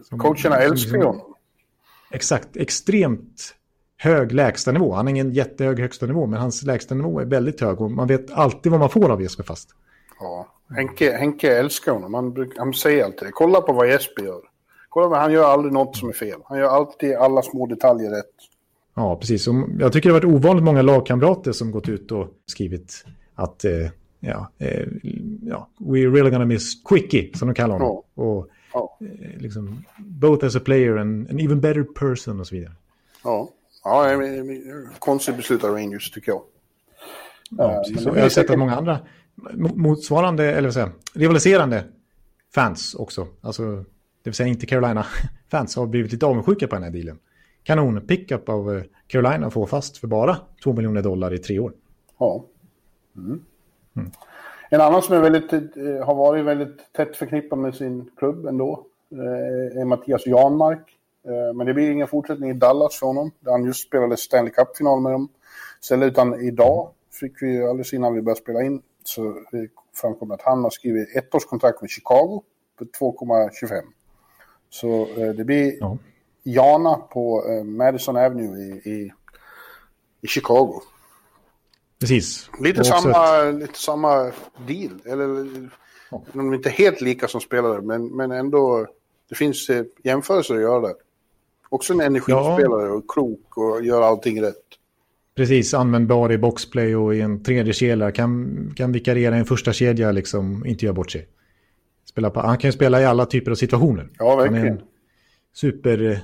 Som, 0.08 0.18
Coacherna 0.18 0.56
älskar 0.56 0.98
ju 0.98 1.04
honom. 1.04 1.35
Exakt, 2.10 2.56
extremt 2.56 3.54
hög 3.96 4.32
lägstanivå. 4.32 4.92
Han 4.92 5.06
har 5.06 5.10
ingen 5.10 5.32
jättehög 5.32 5.80
högsta 5.80 6.06
nivå, 6.06 6.26
men 6.26 6.40
hans 6.40 6.62
lägstanivå 6.62 7.20
är 7.20 7.24
väldigt 7.24 7.60
hög 7.60 7.80
och 7.80 7.90
man 7.90 8.06
vet 8.08 8.30
alltid 8.30 8.72
vad 8.72 8.80
man 8.80 8.90
får 8.90 9.10
av 9.10 9.22
Jesper 9.22 9.44
Fast. 9.44 9.68
Ja, 10.20 10.46
Henke, 10.76 11.16
Henke 11.16 11.58
älskar 11.58 11.92
honom. 11.92 12.14
Han, 12.14 12.52
han 12.56 12.74
säger 12.74 13.04
alltid 13.04 13.28
det. 13.28 13.32
Kolla 13.32 13.60
på 13.60 13.72
vad 13.72 13.88
Jesper 13.88 14.22
gör. 14.22 14.40
Kolla, 14.88 15.18
han 15.18 15.32
gör 15.32 15.44
aldrig 15.44 15.72
något 15.72 15.96
som 15.96 16.08
är 16.08 16.12
fel. 16.12 16.40
Han 16.44 16.58
gör 16.58 16.68
alltid 16.68 17.14
alla 17.14 17.42
små 17.42 17.66
detaljer 17.66 18.10
rätt. 18.10 18.34
Ja, 18.94 19.16
precis. 19.16 19.48
Och 19.48 19.54
jag 19.78 19.92
tycker 19.92 20.08
det 20.08 20.14
har 20.14 20.20
varit 20.20 20.34
ovanligt 20.34 20.64
många 20.64 20.82
lagkamrater 20.82 21.52
som 21.52 21.70
gått 21.70 21.88
ut 21.88 22.12
och 22.12 22.28
skrivit 22.46 23.04
att 23.34 23.64
eh, 23.64 23.88
ja, 24.20 24.50
eh, 24.58 24.86
ja, 25.42 25.68
we're 25.78 26.14
really 26.14 26.30
gonna 26.30 26.44
miss 26.44 26.84
Quickie, 26.84 27.30
som 27.34 27.48
de 27.48 27.54
kallar 27.54 27.78
honom. 27.78 28.02
Ja. 28.14 28.22
Och, 28.22 28.48
ja. 28.76 28.98
Eh, 29.00 29.40
liksom, 29.40 29.84
both 29.98 30.44
as 30.44 30.56
a 30.56 30.60
player 30.64 30.96
and 30.96 31.30
an 31.30 31.40
even 31.40 31.60
better 31.60 31.82
person 31.82 32.40
och 32.40 32.46
så 32.46 32.54
vidare. 32.54 32.72
Ja, 33.24 33.50
ja 33.84 34.10
konstigt 34.98 35.36
beslut 35.36 35.64
av 35.64 35.70
Rangers 35.70 36.10
tycker 36.10 36.32
jag. 36.32 36.42
Ja, 37.50 37.82
precis. 37.88 38.06
jag 38.06 38.22
har 38.22 38.28
sett 38.28 38.50
att 38.50 38.58
många 38.58 38.76
andra 38.76 38.98
motsvarande, 39.74 40.52
eller 40.52 40.68
vad 40.68 40.74
säger 40.74 40.92
rivaliserande 41.14 41.84
fans 42.54 42.94
också, 42.94 43.26
alltså 43.40 43.76
det 44.22 44.30
vill 44.30 44.34
säga 44.34 44.48
inte 44.48 44.66
Carolina-fans, 44.66 45.76
har 45.76 45.86
blivit 45.86 46.12
lite 46.12 46.26
avundsjuka 46.26 46.66
på 46.66 46.74
den 46.74 46.82
här 46.82 46.90
dealen. 46.90 47.18
Kanon 47.62 48.00
pickup 48.00 48.48
av 48.48 48.76
eh, 48.76 48.82
Carolina 49.06 49.46
att 49.46 49.52
få 49.52 49.66
fast 49.66 49.98
för 49.98 50.06
bara 50.06 50.36
2 50.64 50.72
miljoner 50.72 51.02
dollar 51.02 51.34
i 51.34 51.38
tre 51.38 51.58
år. 51.58 51.72
Ja. 52.18 52.44
Mm. 53.16 53.40
Mm. 53.96 54.10
En 54.70 54.80
annan 54.80 55.02
som 55.02 55.14
är 55.14 55.20
väldigt, 55.20 55.52
eh, 55.52 56.06
har 56.06 56.14
varit 56.14 56.44
väldigt 56.44 56.92
tätt 56.92 57.16
förknippad 57.16 57.58
med 57.58 57.74
sin 57.74 58.10
klubb 58.18 58.46
ändå 58.46 58.86
eh, 59.12 59.80
är 59.80 59.84
Mattias 59.84 60.26
Janmark. 60.26 60.92
Men 61.54 61.66
det 61.66 61.74
blir 61.74 61.90
ingen 61.90 62.06
fortsättning 62.06 62.50
i 62.50 62.52
Dallas 62.52 62.98
för 62.98 63.06
honom, 63.06 63.30
där 63.40 63.52
han 63.52 63.64
just 63.64 63.86
spelade 63.86 64.16
Stanley 64.16 64.52
Cup-final 64.52 65.00
med 65.00 65.12
dem. 65.12 65.28
Istället 65.82 66.12
utan 66.12 66.40
idag 66.40 66.90
fick 67.20 67.42
vi 67.42 67.62
alldeles 67.62 67.92
innan 67.92 68.14
vi 68.14 68.22
började 68.22 68.40
spela 68.40 68.62
in 68.62 68.82
så 69.04 69.34
framkom 69.94 70.30
att 70.30 70.42
han 70.42 70.62
har 70.62 70.70
skrivit 70.70 71.16
ett 71.16 71.34
års 71.34 71.44
kontrakt 71.44 71.80
med 71.80 71.90
Chicago 71.90 72.42
på 72.78 72.84
2,25. 72.84 73.82
Så 74.70 75.06
eh, 75.06 75.28
det 75.28 75.44
blir 75.44 75.76
ja. 75.80 75.98
Jana 76.42 76.94
på 76.94 77.44
eh, 77.48 77.64
Madison 77.64 78.16
Avenue 78.16 78.58
i, 78.58 78.90
i, 78.90 79.12
i 80.20 80.26
Chicago. 80.26 80.82
Precis. 82.00 82.50
Lite 82.60 82.84
samma, 82.84 83.48
ett... 83.48 83.54
lite 83.54 83.78
samma 83.78 84.32
deal. 84.66 85.00
Eller 85.04 85.46
ja. 86.10 86.24
de 86.32 86.50
är 86.50 86.54
inte 86.54 86.70
helt 86.70 87.00
lika 87.00 87.28
som 87.28 87.40
spelare, 87.40 87.82
men, 87.82 88.06
men 88.06 88.30
ändå. 88.30 88.86
Det 89.28 89.34
finns 89.34 89.68
eh, 89.68 89.84
jämförelser 90.02 90.54
att 90.54 90.60
göra 90.60 90.80
där. 90.80 90.94
Också 91.68 91.92
en 91.92 92.00
energispelare 92.00 92.86
ja. 92.86 92.92
och 92.92 93.10
klok 93.10 93.56
och 93.58 93.84
gör 93.84 94.02
allting 94.02 94.42
rätt. 94.42 94.54
Precis, 95.34 95.74
användbar 95.74 96.32
i 96.32 96.38
boxplay 96.38 96.96
och 96.96 97.14
i 97.14 97.20
en 97.20 97.42
tredje 97.42 97.72
kedja. 97.72 98.12
Kan, 98.12 98.72
kan 98.76 98.92
vikariera 98.92 99.36
i 99.36 99.38
en 99.38 99.44
första 99.44 99.72
kedja 99.72 100.12
liksom, 100.12 100.66
inte 100.66 100.84
göra 100.84 100.94
bort 100.94 101.10
sig. 101.10 101.28
Spela 102.04 102.30
på, 102.30 102.40
han 102.40 102.58
kan 102.58 102.68
ju 102.68 102.72
spela 102.72 103.00
i 103.00 103.04
alla 103.04 103.26
typer 103.26 103.50
av 103.50 103.54
situationer. 103.54 104.08
Ja, 104.18 104.36
verkligen. 104.36 104.64
Han 104.64 104.76
är 104.76 104.80
en 104.80 104.86
super 105.52 106.10
eh, 106.10 106.18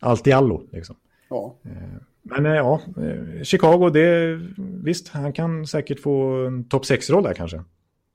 allt 0.00 0.26
i 0.26 0.32
allo. 0.32 0.62
Liksom. 0.72 0.96
Ja. 1.28 1.56
Eh, 2.30 2.40
men 2.40 2.46
eh, 2.46 2.52
ja, 2.52 2.80
Chicago, 3.42 3.90
det, 3.90 4.40
visst, 4.56 5.08
han 5.08 5.32
kan 5.32 5.66
säkert 5.66 6.00
få 6.00 6.46
en 6.46 6.68
topp 6.68 6.84
6-roll 6.84 7.22
där 7.22 7.34
kanske. 7.34 7.62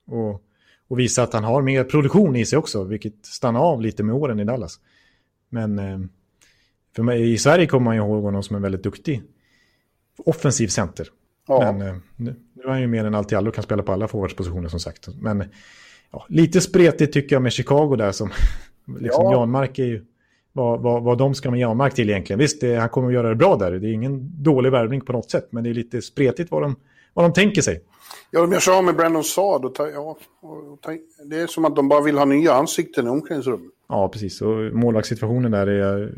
Och, 0.06 0.42
och 0.88 0.98
visa 0.98 1.22
att 1.22 1.32
han 1.32 1.44
har 1.44 1.62
mer 1.62 1.84
produktion 1.84 2.36
i 2.36 2.46
sig 2.46 2.58
också, 2.58 2.84
vilket 2.84 3.26
stannar 3.26 3.60
av 3.60 3.80
lite 3.82 4.02
med 4.02 4.14
åren 4.14 4.40
i 4.40 4.44
Dallas. 4.44 4.80
Men 5.48 5.80
för 6.96 7.02
mig, 7.02 7.32
i 7.32 7.38
Sverige 7.38 7.66
kommer 7.66 7.84
man 7.84 7.94
ju 7.96 8.02
ihåg 8.02 8.22
honom 8.22 8.42
som 8.42 8.56
en 8.56 8.62
väldigt 8.62 8.82
duktig 8.82 9.22
offensiv 10.24 10.68
center. 10.68 11.08
Ja. 11.48 11.72
Men 11.72 12.02
nu, 12.16 12.34
nu 12.54 12.62
är 12.62 12.68
han 12.68 12.80
ju 12.80 12.86
mer 12.86 13.04
än 13.04 13.14
allt 13.14 13.32
i 13.32 13.34
allo 13.34 13.48
och 13.48 13.54
kan 13.54 13.64
spela 13.64 13.82
på 13.82 13.92
alla 13.92 14.08
forwardspositioner 14.08 14.68
som 14.68 14.80
sagt. 14.80 15.08
Men 15.20 15.44
ja, 16.10 16.26
lite 16.28 16.60
spretigt 16.60 17.12
tycker 17.12 17.36
jag 17.36 17.42
med 17.42 17.52
Chicago 17.52 17.96
där 17.96 18.12
som 18.12 18.30
liksom 18.98 19.24
ja. 19.24 19.32
Janmark 19.32 19.78
är 19.78 19.84
ju 19.84 20.04
vad, 20.60 20.80
vad, 20.80 21.02
vad 21.02 21.18
de 21.18 21.34
ska 21.34 21.50
med 21.50 21.60
Janmark 21.60 21.94
till 21.94 22.10
egentligen. 22.10 22.38
Visst, 22.38 22.60
det, 22.60 22.76
han 22.76 22.88
kommer 22.88 23.08
att 23.08 23.14
göra 23.14 23.28
det 23.28 23.34
bra 23.34 23.56
där. 23.56 23.72
Det 23.72 23.88
är 23.88 23.92
ingen 23.92 24.42
dålig 24.42 24.72
värvning 24.72 25.00
på 25.00 25.12
något 25.12 25.30
sätt, 25.30 25.48
men 25.50 25.64
det 25.64 25.70
är 25.70 25.74
lite 25.74 26.02
spretigt 26.02 26.50
vad 26.50 26.62
de, 26.62 26.76
vad 27.14 27.24
de 27.24 27.32
tänker 27.32 27.62
sig. 27.62 27.82
Ja, 28.30 28.40
de 28.40 28.52
gör 28.52 28.60
så 28.60 28.82
med 28.82 28.96
Brandon 28.96 29.24
Saad. 29.24 29.64
Och 29.64 29.74
ta, 29.74 29.88
ja, 29.88 30.16
och 30.40 30.80
ta, 30.80 30.90
det 31.24 31.36
är 31.36 31.46
som 31.46 31.64
att 31.64 31.76
de 31.76 31.88
bara 31.88 32.00
vill 32.00 32.18
ha 32.18 32.24
nya 32.24 32.52
ansikten 32.52 33.06
i 33.06 33.10
omklädningsrummet. 33.10 33.70
Ja, 33.88 34.08
precis. 34.08 34.42
Och 34.42 34.56
målvaktssituationen 34.72 35.50
där 35.50 35.66
är 35.66 35.78
jag 35.78 36.08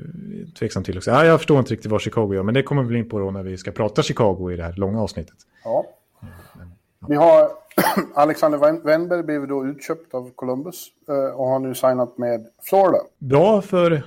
tveksam 0.58 0.84
till 0.84 0.96
också. 0.96 1.10
Ja, 1.10 1.24
jag 1.24 1.40
förstår 1.40 1.58
inte 1.58 1.72
riktigt 1.72 1.90
vad 1.90 2.00
Chicago 2.00 2.34
gör, 2.34 2.42
men 2.42 2.54
det 2.54 2.62
kommer 2.62 2.82
vi 2.82 2.98
in 2.98 3.08
på 3.08 3.18
då 3.18 3.30
när 3.30 3.42
vi 3.42 3.56
ska 3.56 3.70
prata 3.70 4.02
Chicago 4.02 4.50
i 4.52 4.56
det 4.56 4.62
här 4.62 4.72
långa 4.76 5.02
avsnittet. 5.02 5.36
Ja. 5.64 5.84
Ja. 6.20 7.06
Vi 7.08 7.14
har 7.16 7.50
Alexander 8.14 8.84
Wennberg 8.84 9.22
blev 9.22 9.48
då 9.48 9.66
utköpt 9.66 10.14
av 10.14 10.30
Columbus 10.34 10.86
eh, 11.08 11.34
och 11.34 11.46
har 11.46 11.58
nu 11.58 11.74
signat 11.74 12.18
med 12.18 12.46
Florida. 12.62 12.98
Bra 13.18 13.62
för 13.62 14.02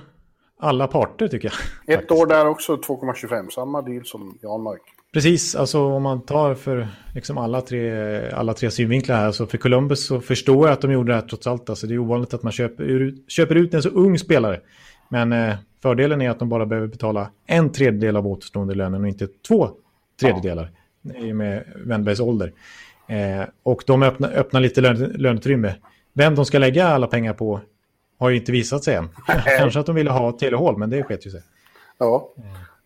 alla 0.58 0.86
parter 0.86 1.28
tycker 1.28 1.52
jag. 1.86 1.98
Ett 1.98 2.10
år 2.10 2.26
där 2.26 2.46
också, 2.46 2.76
2,25. 2.76 3.50
Samma 3.50 3.82
deal 3.82 4.04
som 4.04 4.38
Janmark. 4.42 4.82
Precis, 5.12 5.54
alltså 5.54 5.84
om 5.84 6.02
man 6.02 6.20
tar 6.20 6.54
för 6.54 6.88
liksom 7.14 7.38
alla, 7.38 7.60
tre, 7.60 8.30
alla 8.30 8.54
tre 8.54 8.70
synvinklar 8.70 9.16
här, 9.16 9.32
så 9.32 9.46
för 9.46 9.58
Columbus 9.58 10.06
så 10.06 10.20
förstår 10.20 10.66
jag 10.66 10.72
att 10.72 10.80
de 10.80 10.92
gjorde 10.92 11.12
det 11.12 11.16
här 11.16 11.28
trots 11.28 11.46
allt. 11.46 11.70
Alltså 11.70 11.86
det 11.86 11.94
är 11.94 11.98
ovanligt 11.98 12.34
att 12.34 12.42
man 12.42 12.52
köper 12.52 12.84
ut, 12.84 13.24
köper 13.30 13.54
ut 13.54 13.74
en 13.74 13.82
så 13.82 13.88
ung 13.88 14.18
spelare. 14.18 14.60
Men 15.08 15.32
eh, 15.32 15.54
fördelen 15.82 16.22
är 16.22 16.30
att 16.30 16.38
de 16.38 16.48
bara 16.48 16.66
behöver 16.66 16.88
betala 16.88 17.30
en 17.46 17.72
tredjedel 17.72 18.16
av 18.16 18.26
återstående 18.26 18.74
lönen 18.74 19.02
och 19.02 19.08
inte 19.08 19.28
två 19.48 19.70
tredjedelar. 20.20 20.70
Ja. 21.02 21.34
Med 21.34 21.64
Wennbergs 21.76 22.20
ålder. 22.20 22.52
Eh, 23.06 23.46
och 23.62 23.82
de 23.86 24.02
öppnar, 24.02 24.32
öppnar 24.32 24.60
lite 24.60 24.80
lön, 24.80 24.96
löneutrymme. 25.16 25.74
Vem 26.12 26.34
de 26.34 26.44
ska 26.44 26.58
lägga 26.58 26.86
alla 26.86 27.06
pengar 27.06 27.32
på 27.32 27.60
har 28.18 28.30
ju 28.30 28.36
inte 28.36 28.52
visat 28.52 28.84
sig 28.84 28.94
än. 28.94 29.08
Kanske 29.58 29.80
att 29.80 29.86
de 29.86 29.94
ville 29.94 30.10
ha 30.10 30.32
Telehall, 30.32 30.76
men 30.76 30.90
det 30.90 31.02
sket 31.02 31.26
ju 31.26 31.30
sig. 31.30 31.42
Ja. 31.98 32.32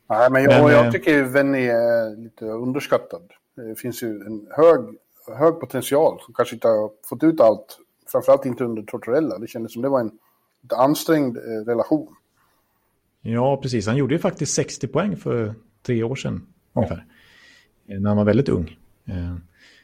Nej, 0.09 0.31
men 0.31 0.43
jag, 0.43 0.64
men, 0.64 0.72
jag 0.72 0.87
eh, 0.87 0.93
tycker 0.93 1.11
ju 1.11 1.24
Venny 1.24 1.66
är 1.66 2.16
lite 2.16 2.45
underskattad. 2.45 3.22
Det 3.57 3.78
finns 3.78 4.03
ju 4.03 4.09
en 4.09 4.47
hög, 4.51 4.81
hög 5.39 5.61
potential 5.61 6.20
som 6.24 6.35
kanske 6.35 6.57
inte 6.57 6.68
har 6.68 6.91
fått 7.09 7.22
ut 7.22 7.41
allt. 7.41 7.78
Framförallt 8.12 8.47
inte 8.47 8.64
under 8.64 8.83
Tortorella. 8.83 9.39
Det 9.39 9.47
kändes 9.47 9.72
som 9.72 9.83
det 9.83 9.89
var 9.89 10.01
en 10.01 10.11
ansträngd 10.76 11.37
eh, 11.37 11.66
relation. 11.66 12.14
Ja, 13.22 13.57
precis. 13.57 13.87
Han 13.87 13.97
gjorde 13.97 14.14
ju 14.14 14.18
faktiskt 14.18 14.55
60 14.55 14.89
poäng 14.89 15.16
för 15.16 15.55
tre 15.83 16.03
år 16.03 16.16
sedan 16.16 16.47
ungefär. 16.72 17.05
När 17.87 18.09
han 18.09 18.16
var 18.16 18.24
väldigt 18.24 18.49
ung. 18.49 18.78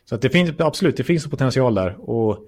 Så 0.05 0.15
att 0.15 0.23
det 0.23 0.31
finns 0.31 0.51
absolut, 0.59 0.97
det 0.97 1.05
finns 1.05 1.31
potential 1.31 1.75
där. 1.75 2.11
Och 2.11 2.39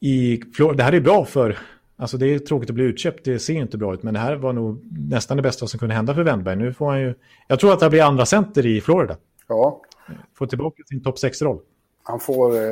i 0.00 0.42
det 0.76 0.82
här 0.82 0.92
är 0.92 1.00
bra 1.00 1.24
för, 1.24 1.58
alltså 2.00 2.16
det 2.16 2.34
är 2.34 2.38
tråkigt 2.38 2.70
att 2.70 2.74
bli 2.74 2.84
utköpt, 2.84 3.24
det 3.24 3.38
ser 3.38 3.54
inte 3.54 3.78
bra 3.78 3.94
ut. 3.94 4.02
Men 4.02 4.14
det 4.14 4.20
här 4.20 4.36
var 4.36 4.52
nog 4.52 4.84
nästan 4.90 5.36
det 5.36 5.42
bästa 5.42 5.66
som 5.66 5.78
kunde 5.78 5.94
hända 5.94 6.14
för 6.14 6.22
Wennberg. 6.22 6.56
Nu 6.56 6.72
får 6.72 6.90
han 6.90 7.00
ju, 7.00 7.14
jag 7.48 7.60
tror 7.60 7.72
att 7.72 7.80
det 7.80 7.90
blir 7.90 8.02
andra 8.02 8.26
center 8.26 8.66
i 8.66 8.80
Florida. 8.80 9.16
Ja. 9.48 9.82
Får 10.38 10.46
tillbaka 10.46 10.82
sin 10.86 11.02
topp 11.02 11.16
6-roll. 11.16 11.60
Han 12.02 12.20
får, 12.20 12.56
eh, 12.56 12.62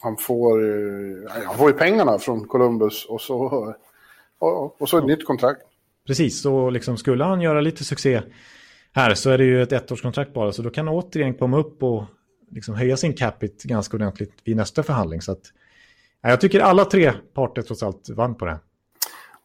han 0.00 0.16
får, 0.16 0.64
eh, 0.64 1.44
han 1.46 1.58
får 1.58 1.70
ju 1.70 1.76
pengarna 1.76 2.18
från 2.18 2.48
Columbus 2.48 3.04
och 3.04 3.20
så, 3.20 3.74
och, 4.38 4.82
och 4.82 4.88
så 4.88 4.98
ett 4.98 5.04
ja. 5.04 5.06
nytt 5.06 5.26
kontrakt. 5.26 5.60
Precis, 6.06 6.42
så 6.42 6.70
liksom 6.70 6.96
skulle 6.96 7.24
han 7.24 7.40
göra 7.40 7.60
lite 7.60 7.84
succé 7.84 8.22
här 8.94 9.14
så 9.14 9.30
är 9.30 9.38
det 9.38 9.44
ju 9.44 9.62
ett 9.62 9.72
ettårskontrakt 9.72 10.32
bara, 10.32 10.52
så 10.52 10.62
då 10.62 10.70
kan 10.70 10.86
han 10.86 10.96
återigen 10.96 11.34
komma 11.34 11.58
upp 11.58 11.82
och 11.82 12.04
liksom 12.50 12.74
höja 12.74 12.96
sin 12.96 13.12
capita 13.12 13.68
ganska 13.68 13.96
ordentligt 13.96 14.32
vid 14.44 14.56
nästa 14.56 14.82
förhandling. 14.82 15.20
Så 15.20 15.32
att, 15.32 15.42
jag 16.30 16.40
tycker 16.40 16.60
alla 16.60 16.84
tre 16.84 17.12
parter 17.34 17.62
trots 17.62 17.82
allt 17.82 18.08
vann 18.08 18.34
på 18.34 18.44
det. 18.44 18.58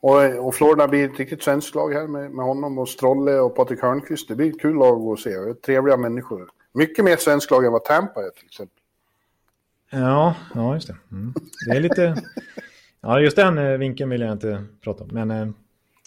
Och, 0.02 0.48
och 0.48 0.56
Florida 0.56 0.88
blir 0.88 1.10
ett 1.10 1.20
riktigt 1.20 1.44
svenskt 1.44 1.76
lag 1.76 1.94
här 1.94 2.08
med, 2.08 2.32
med 2.32 2.46
honom 2.46 2.78
och 2.78 2.90
Strolle 2.90 3.40
och 3.40 3.56
Patrik 3.56 3.82
Hörnqvist. 3.82 4.28
Det 4.28 4.36
blir 4.36 4.50
ett 4.50 4.62
kul 4.62 4.76
lag 4.76 5.14
att 5.14 5.20
se. 5.20 5.54
Trevliga 5.66 5.98
människor. 5.98 6.50
Mycket 6.74 7.06
mer 7.06 7.16
svenskt 7.16 7.52
lag 7.52 7.66
än 7.66 7.72
vad 7.72 7.84
Tampa 7.84 8.20
är 8.20 8.30
till 8.30 8.46
exempel. 8.46 8.76
Ja, 9.92 10.36
ja 10.56 10.74
just 10.74 10.88
det. 10.88 10.96
Mm. 11.12 11.34
Det 11.68 11.78
är 11.78 11.82
lite... 11.82 12.16
Ja, 13.02 13.20
just 13.20 13.36
den 13.36 13.58
eh, 13.58 13.78
vinkeln 13.78 14.10
vill 14.10 14.22
jag 14.22 14.32
inte 14.32 14.64
prata 14.84 15.04
om. 15.04 15.10
Men 15.14 15.32
eh, 15.32 15.48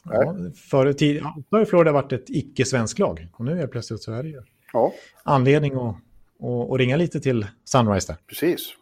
Ja, 0.05 0.37
förr 0.71 0.93
tid, 0.93 1.17
ja, 1.17 1.37
har 1.51 1.65
Florida 1.65 1.93
varit 1.93 2.13
ett 2.13 2.31
icke-svensk 2.31 2.99
lag. 2.99 3.29
Och 3.33 3.45
nu 3.45 3.63
är 3.63 3.67
plötsligt 3.67 4.03
så 4.03 4.13
är 4.13 4.23
det 4.23 4.29
ju 4.29 4.43
ja. 4.73 4.93
anledning 5.23 5.75
att, 5.75 5.97
att, 6.41 6.71
att 6.71 6.79
ringa 6.79 6.97
lite 6.97 7.21
till 7.21 7.47
Sunrise 7.65 8.13
där. 8.13 8.17
Precis. 8.27 8.75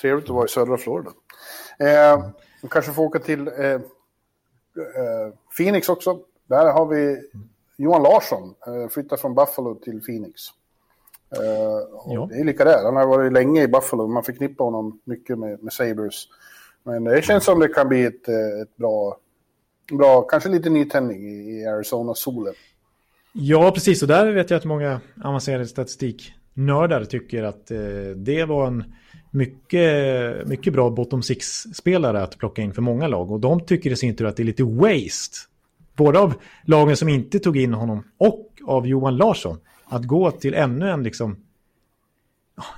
Trevligt 0.00 0.24
att 0.24 0.34
vara 0.34 0.44
i 0.44 0.48
södra 0.48 0.76
Florida. 0.76 1.10
Eh, 1.78 2.28
kanske 2.70 2.92
får 2.92 3.02
åka 3.02 3.18
till 3.18 3.48
eh, 3.48 3.64
eh, 3.64 3.80
Phoenix 5.56 5.88
också. 5.88 6.18
Där 6.46 6.72
har 6.72 6.86
vi 6.86 7.20
Johan 7.76 8.02
Larsson, 8.02 8.54
eh, 8.66 8.88
flyttar 8.88 9.16
från 9.16 9.34
Buffalo 9.34 9.74
till 9.74 10.00
Phoenix. 10.00 10.42
Ja. 12.06 12.28
Det 12.30 12.40
är 12.40 12.44
lika 12.44 12.64
där. 12.64 12.84
Han 12.84 12.96
har 12.96 13.06
varit 13.06 13.32
länge 13.32 13.62
i 13.62 13.68
Buffalo. 13.68 14.06
Man 14.06 14.24
förknippar 14.24 14.64
honom 14.64 15.00
mycket 15.04 15.38
med, 15.38 15.62
med 15.62 15.72
Sabres. 15.72 16.26
Men 16.82 17.04
det 17.04 17.22
känns 17.22 17.44
som 17.44 17.60
det 17.60 17.68
kan 17.68 17.88
bli 17.88 18.04
ett, 18.04 18.28
eh, 18.28 18.62
ett 18.62 18.76
bra, 18.76 19.16
bra, 19.92 20.22
kanske 20.22 20.48
lite 20.48 20.70
nytändning 20.70 21.28
i, 21.28 21.60
i 21.60 21.66
Arizona-solen. 21.66 22.54
Ja, 23.32 23.70
precis. 23.70 24.02
Och 24.02 24.08
där 24.08 24.32
vet 24.32 24.50
jag 24.50 24.58
att 24.58 24.64
många 24.64 25.00
avancerade 25.24 25.66
statistiknördar 25.66 27.04
tycker 27.04 27.42
att 27.42 27.70
eh, 27.70 27.78
det 28.16 28.44
var 28.44 28.66
en 28.66 28.94
mycket, 29.32 30.48
mycket 30.48 30.72
bra 30.72 30.90
bottom 30.90 31.22
six-spelare 31.22 32.22
att 32.22 32.38
plocka 32.38 32.62
in 32.62 32.72
för 32.72 32.82
många 32.82 33.06
lag. 33.06 33.30
Och 33.30 33.40
de 33.40 33.60
tycker 33.60 33.90
i 33.90 33.96
sin 33.96 34.16
tur 34.16 34.26
att 34.26 34.36
det 34.36 34.42
är 34.42 34.44
lite 34.44 34.64
waste. 34.64 35.36
Både 35.96 36.18
av 36.18 36.34
lagen 36.64 36.96
som 36.96 37.08
inte 37.08 37.38
tog 37.38 37.56
in 37.56 37.74
honom 37.74 38.04
och 38.18 38.48
av 38.66 38.86
Johan 38.86 39.16
Larsson. 39.16 39.58
Att 39.84 40.04
gå 40.04 40.30
till 40.30 40.54
ännu 40.54 40.90
en 40.90 41.02
liksom... 41.02 41.36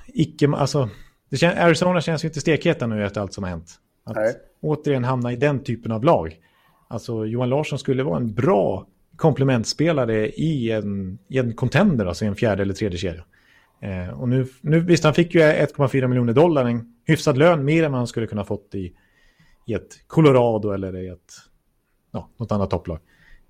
Icke, 0.07 0.49
alltså, 0.49 0.89
det 1.29 1.37
kän, 1.37 1.57
Arizona 1.57 2.01
känns 2.01 2.23
ju 2.23 2.27
inte 2.27 2.39
stekheta 2.39 2.87
nu 2.87 3.05
efter 3.05 3.21
allt 3.21 3.33
som 3.33 3.43
har 3.43 3.51
hänt. 3.51 3.79
Att 4.03 4.15
Nej. 4.15 4.33
återigen 4.61 5.03
hamna 5.03 5.33
i 5.33 5.35
den 5.35 5.63
typen 5.63 5.91
av 5.91 6.03
lag. 6.03 6.39
Alltså 6.87 7.25
Johan 7.25 7.49
Larsson 7.49 7.79
skulle 7.79 8.03
vara 8.03 8.17
en 8.17 8.33
bra 8.33 8.87
komplementspelare 9.15 10.29
i 10.29 10.71
en, 10.71 11.17
i 11.27 11.37
en 11.37 11.53
contender, 11.53 12.05
alltså 12.05 12.25
i 12.25 12.27
en 12.27 12.35
fjärde 12.35 12.61
eller 12.61 12.73
tredje 12.73 12.97
kedja. 12.97 13.23
Eh, 13.79 14.21
och 14.21 14.29
nu, 14.29 14.47
nu, 14.61 14.79
visst, 14.79 15.03
han 15.03 15.13
fick 15.13 15.35
ju 15.35 15.41
1,4 15.41 16.07
miljoner 16.07 16.33
dollar, 16.33 16.65
en 16.65 16.95
hyfsad 17.05 17.37
lön, 17.37 17.65
mer 17.65 17.83
än 17.83 17.91
vad 17.91 17.99
han 17.99 18.07
skulle 18.07 18.27
kunna 18.27 18.43
fått 18.43 18.75
i, 18.75 18.93
i 19.65 19.73
ett 19.73 20.07
Colorado 20.07 20.71
eller 20.71 20.97
i 20.97 21.07
ett, 21.07 21.33
ja, 22.11 22.29
något 22.37 22.51
annat 22.51 22.69
topplag. 22.69 22.99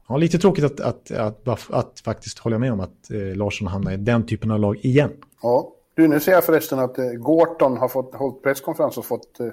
Ja, 0.07 0.17
lite 0.17 0.37
tråkigt 0.37 0.63
att, 0.63 0.79
att, 0.79 1.11
att, 1.11 1.47
att, 1.47 1.71
att 1.71 1.99
faktiskt 1.99 2.39
hålla 2.39 2.59
med 2.59 2.73
om 2.73 2.79
att 2.79 3.11
eh, 3.11 3.35
Larsson 3.35 3.67
hamnar 3.67 3.91
i 3.91 3.97
den 3.97 4.25
typen 4.25 4.51
av 4.51 4.59
lag 4.59 4.77
igen. 4.77 5.11
Ja, 5.41 5.71
du, 5.93 6.07
nu 6.07 6.19
ser 6.19 6.31
jag 6.31 6.43
förresten 6.43 6.79
att 6.79 6.97
eh, 6.97 7.11
Gorton 7.11 7.77
har 7.77 7.87
fått, 7.87 8.15
hållit 8.15 8.43
presskonferens 8.43 8.97
och 8.97 9.05
fått, 9.05 9.39
eh, 9.39 9.47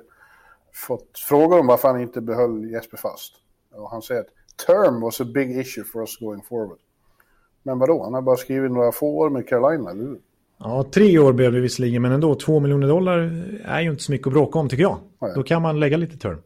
fått 0.72 1.18
frågor 1.18 1.60
om 1.60 1.66
varför 1.66 1.88
han 1.88 2.00
inte 2.00 2.20
behöll 2.20 2.70
Jesper 2.70 2.96
fast. 2.96 3.34
Och 3.74 3.90
han 3.90 4.02
säger 4.02 4.20
att 4.20 4.66
term 4.66 5.00
was 5.00 5.20
a 5.20 5.24
big 5.24 5.58
issue 5.58 5.84
for 5.84 6.00
us 6.00 6.18
going 6.18 6.42
forward. 6.42 6.78
Men 7.62 7.78
vadå, 7.78 8.04
han 8.04 8.14
har 8.14 8.22
bara 8.22 8.36
skrivit 8.36 8.72
några 8.72 8.92
få 8.92 9.18
år 9.18 9.30
med 9.30 9.48
Carolina, 9.48 9.90
eller 9.90 10.02
hur? 10.02 10.20
Ja, 10.64 10.84
tre 10.94 11.18
år 11.18 11.32
blev 11.32 11.52
det 11.52 11.60
visserligen, 11.60 12.02
men 12.02 12.12
ändå 12.12 12.34
två 12.34 12.60
miljoner 12.60 12.88
dollar 12.88 13.18
är 13.64 13.80
ju 13.80 13.90
inte 13.90 14.02
så 14.02 14.12
mycket 14.12 14.26
att 14.26 14.32
bråka 14.32 14.58
om 14.58 14.68
tycker 14.68 14.82
jag. 14.82 14.98
Nej. 15.18 15.32
Då 15.34 15.42
kan 15.42 15.62
man 15.62 15.80
lägga 15.80 15.96
lite 15.96 16.16
term. 16.16 16.42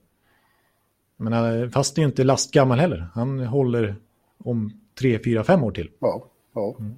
Men 1.16 1.70
fast 1.70 1.94
det 1.94 1.98
är 1.98 2.02
ju 2.02 2.08
inte 2.08 2.24
lastgammal 2.24 2.78
heller. 2.78 3.08
Han 3.14 3.40
håller 3.40 3.96
om 4.44 4.72
tre, 4.98 5.18
fyra, 5.24 5.44
fem 5.44 5.64
år 5.64 5.70
till. 5.70 5.90
Ja, 5.98 6.24
ja. 6.54 6.76
Mm. 6.78 6.94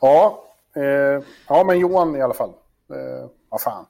Ja, 0.00 0.44
eh, 0.76 1.22
ja, 1.48 1.64
men 1.66 1.78
Johan 1.78 2.16
i 2.16 2.22
alla 2.22 2.34
fall. 2.34 2.50
Eh, 2.90 3.30
vad 3.48 3.60
fan. 3.60 3.86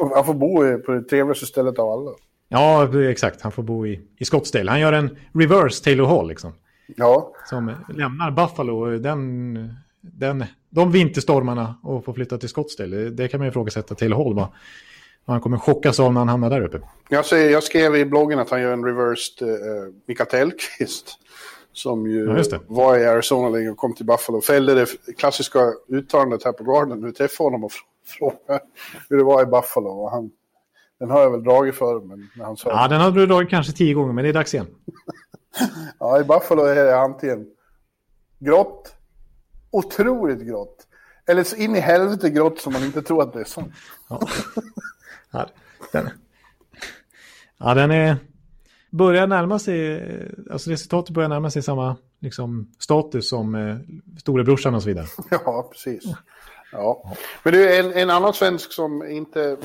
Han 0.14 0.24
får 0.24 0.34
bo 0.34 0.82
på 0.82 0.92
det 0.92 1.02
trevligaste 1.02 1.46
stället 1.46 1.78
av 1.78 1.90
alla. 1.90 2.10
Ja, 2.48 3.00
exakt. 3.10 3.40
Han 3.40 3.52
får 3.52 3.62
bo 3.62 3.86
i, 3.86 4.08
i 4.16 4.24
Scottsdale. 4.24 4.70
Han 4.70 4.80
gör 4.80 4.92
en 4.92 5.16
reverse 5.34 5.84
Taylor 5.84 6.06
Hall 6.06 6.28
liksom. 6.28 6.52
Ja. 6.86 7.32
Som 7.46 7.74
lämnar 7.88 8.30
Buffalo, 8.30 8.98
den, 8.98 9.74
den, 10.12 10.44
de 10.70 10.92
vinterstormarna 10.92 11.74
och 11.82 12.04
får 12.04 12.12
flytta 12.12 12.38
till 12.38 12.48
Scottsdale. 12.48 12.96
Det, 12.96 13.10
det 13.10 13.28
kan 13.28 13.40
man 13.40 13.46
ju 13.46 13.50
ifrågasätta 13.50 13.94
Taylor 13.94 14.24
Hall. 14.24 14.34
Va? 14.34 14.52
Han 15.26 15.40
kommer 15.40 15.58
chockas 15.58 16.00
av 16.00 16.12
när 16.12 16.20
han 16.20 16.28
hamnar 16.28 16.50
där 16.50 16.64
uppe. 16.64 16.80
Jag, 17.08 17.26
ser, 17.26 17.50
jag 17.50 17.62
skrev 17.62 17.96
i 17.96 18.04
bloggen 18.04 18.38
att 18.38 18.50
han 18.50 18.62
gör 18.62 18.72
en 18.72 18.84
reversed 18.84 19.48
uh, 19.48 19.54
Mikael 20.06 20.28
Tellqvist. 20.28 21.18
Som 21.72 22.06
ju 22.06 22.42
ja, 22.50 22.58
var 22.66 22.98
i 22.98 23.06
Arizona 23.06 23.48
länge 23.48 23.70
och 23.70 23.76
kom 23.76 23.94
till 23.94 24.06
Buffalo. 24.06 24.40
Fällde 24.40 24.74
det 24.74 24.86
klassiska 25.18 25.72
uttalandet 25.88 26.44
här 26.44 26.52
på 26.52 26.64
Garden. 26.64 27.00
Nu 27.00 27.12
träffade 27.12 27.46
honom 27.46 27.64
och 27.64 27.72
frågade 28.06 28.64
hur 29.08 29.16
det 29.16 29.24
var 29.24 29.42
i 29.42 29.46
Buffalo. 29.46 29.88
Och 29.88 30.10
han, 30.10 30.30
den 31.00 31.10
har 31.10 31.20
jag 31.20 31.30
väl 31.30 31.44
dragit 31.44 31.74
för. 31.74 32.00
Men 32.00 32.28
när 32.36 32.44
han 32.44 32.56
sa 32.56 32.70
ja, 32.70 32.88
den 32.88 33.00
har 33.00 33.10
du 33.10 33.26
dragit 33.26 33.50
kanske 33.50 33.72
tio 33.72 33.94
gånger, 33.94 34.12
men 34.12 34.24
det 34.24 34.28
är 34.28 34.32
dags 34.32 34.54
igen. 34.54 34.66
ja, 35.98 36.20
i 36.20 36.24
Buffalo 36.24 36.62
är 36.62 36.74
det 36.74 36.98
antingen 36.98 37.46
grått, 38.38 38.94
otroligt 39.70 40.40
grått. 40.40 40.86
Eller 41.26 41.44
så 41.44 41.56
in 41.56 41.76
i 41.76 41.80
helvete 41.80 42.30
grått 42.30 42.60
som 42.60 42.72
man 42.72 42.84
inte 42.84 43.02
tror 43.02 43.22
att 43.22 43.32
det 43.32 43.40
är 43.40 43.44
sant. 43.44 43.72
ja. 44.08 44.20
ja, 45.30 45.48
den, 45.92 46.10
ja, 47.58 47.74
den 47.74 47.90
är 47.90 48.16
börjar 48.90 49.26
närma 49.26 49.58
sig, 49.58 50.02
alltså 50.50 50.70
resultatet 50.70 51.14
börjar 51.14 51.28
närma 51.28 51.50
sig 51.50 51.62
samma 51.62 51.96
liksom, 52.20 52.72
status 52.78 53.28
som 53.28 53.54
eh, 53.54 53.76
storebrorsan 54.20 54.74
och 54.74 54.82
så 54.82 54.88
vidare. 54.88 55.06
Ja, 55.30 55.68
precis. 55.72 56.04
Ja. 56.72 57.14
Men 57.42 57.54
är 57.54 57.80
en, 57.80 57.92
en 57.92 58.10
annan 58.10 58.34
svensk 58.34 58.72
som 58.72 59.08
inte, 59.08 59.56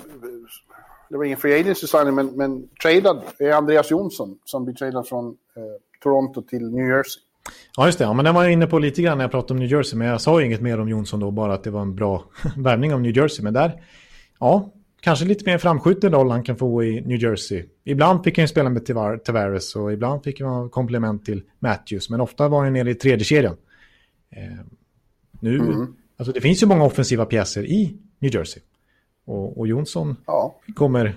det 1.10 1.18
var 1.18 1.24
ingen 1.24 1.38
free 1.38 1.60
agency 1.60 1.88
signing, 1.88 2.16
men, 2.16 2.28
men 2.28 2.68
tradad 2.82 3.24
är 3.40 3.52
Andreas 3.52 3.92
Jonsson 3.92 4.38
som 4.46 4.66
blir 4.66 4.76
tradad 4.76 5.08
från 5.08 5.28
eh, 5.28 5.64
Toronto 6.04 6.42
till 6.42 6.72
New 6.72 6.88
Jersey. 6.88 7.22
Ja, 7.78 7.86
just 7.86 7.98
det. 7.98 8.04
Ja, 8.04 8.14
men 8.14 8.26
den 8.26 8.36
var 8.36 8.44
jag 8.44 8.52
inne 8.52 8.68
på 8.68 8.80
lite 8.80 9.02
grann 9.02 9.18
när 9.18 9.24
jag 9.24 9.32
pratade 9.32 9.54
om 9.54 9.60
New 9.60 9.72
Jersey, 9.72 9.98
men 10.00 10.08
jag 10.08 10.22
sa 10.22 10.42
inget 10.42 10.62
mer 10.62 10.80
om 10.80 10.90
Jonsson 10.90 11.20
då, 11.20 11.32
bara 11.32 11.54
att 11.54 11.64
det 11.64 11.72
var 11.72 11.82
en 11.82 11.96
bra 11.96 12.24
värvning 12.58 12.94
av 12.94 13.02
New 13.02 13.18
Jersey. 13.18 13.44
Men 13.44 13.54
där, 13.54 13.84
ja, 14.40 14.74
kanske 15.02 15.26
lite 15.26 15.46
mer 15.46 15.58
framskjuten 15.58 16.12
roll 16.12 16.32
han 16.32 16.44
kan 16.44 16.58
få 16.58 16.84
i 16.84 17.02
New 17.02 17.22
Jersey. 17.22 17.66
Ibland 17.84 18.24
fick 18.24 18.38
han 18.38 18.44
ju 18.44 18.48
spela 18.48 18.70
med 18.70 18.86
Tavares 19.26 19.76
och 19.76 19.94
ibland 19.94 20.24
fick 20.24 20.42
han 20.42 20.70
komplement 20.70 21.26
till 21.26 21.44
Matthews. 21.60 22.10
Men 22.10 22.22
ofta 22.22 22.48
var 22.48 22.64
han 22.64 22.74
nere 22.74 22.92
i 22.92 22.96
tredje 22.96 23.26
kedjan. 23.26 23.56
Eh, 24.30 24.66
nu, 25.40 25.56
mm. 25.56 25.96
alltså 26.18 26.34
det 26.34 26.42
finns 26.42 26.64
ju 26.64 26.68
många 26.68 26.84
offensiva 26.84 27.26
pjäser 27.26 27.66
i 27.66 27.98
New 28.20 28.36
Jersey. 28.36 28.64
Och, 29.26 29.58
och 29.60 29.68
Jonsson 29.68 30.16
ja. 30.26 30.56
kommer 30.76 31.16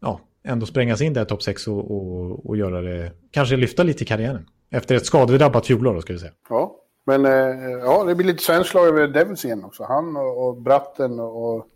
ja, 0.00 0.20
ändå 0.44 0.66
sprängas 0.66 1.00
in 1.00 1.12
där 1.12 1.24
topp 1.24 1.42
6 1.42 1.68
och, 1.68 1.90
och, 1.90 2.46
och, 2.46 2.56
göra 2.56 2.80
det, 2.80 3.12
kanske 3.30 3.56
lyfta 3.56 3.82
lite 3.82 4.04
i 4.04 4.06
karriären. 4.06 4.46
Efter 4.74 4.94
ett 4.94 5.06
skadedrabbat 5.06 5.66
fjolår 5.66 6.00
ska 6.00 6.12
vi 6.12 6.18
säga. 6.18 6.32
Ja, 6.48 6.76
men 7.06 7.24
eh, 7.26 7.32
ja, 7.70 8.04
det 8.04 8.14
blir 8.14 8.26
lite 8.26 8.42
svenskt 8.42 8.70
slag 8.70 8.86
över 8.86 9.08
Devils 9.08 9.44
igen 9.44 9.64
också. 9.64 9.84
Han 9.84 10.16
och, 10.16 10.48
och 10.48 10.62
Bratten 10.62 11.20
och, 11.20 11.68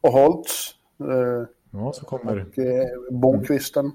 och 0.00 0.12
Holtz 0.12 0.74
Eh, 1.00 1.46
ja, 1.70 1.92
så 1.92 2.04
kommer... 2.04 2.46
Och 2.48 2.58
eh, 2.58 2.86
Bokvisten. 3.10 3.92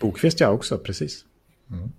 Bokvist 0.00 0.40
ja 0.40 0.50
också, 0.50 0.78
precis. 0.78 1.24
Mm. 1.70 1.92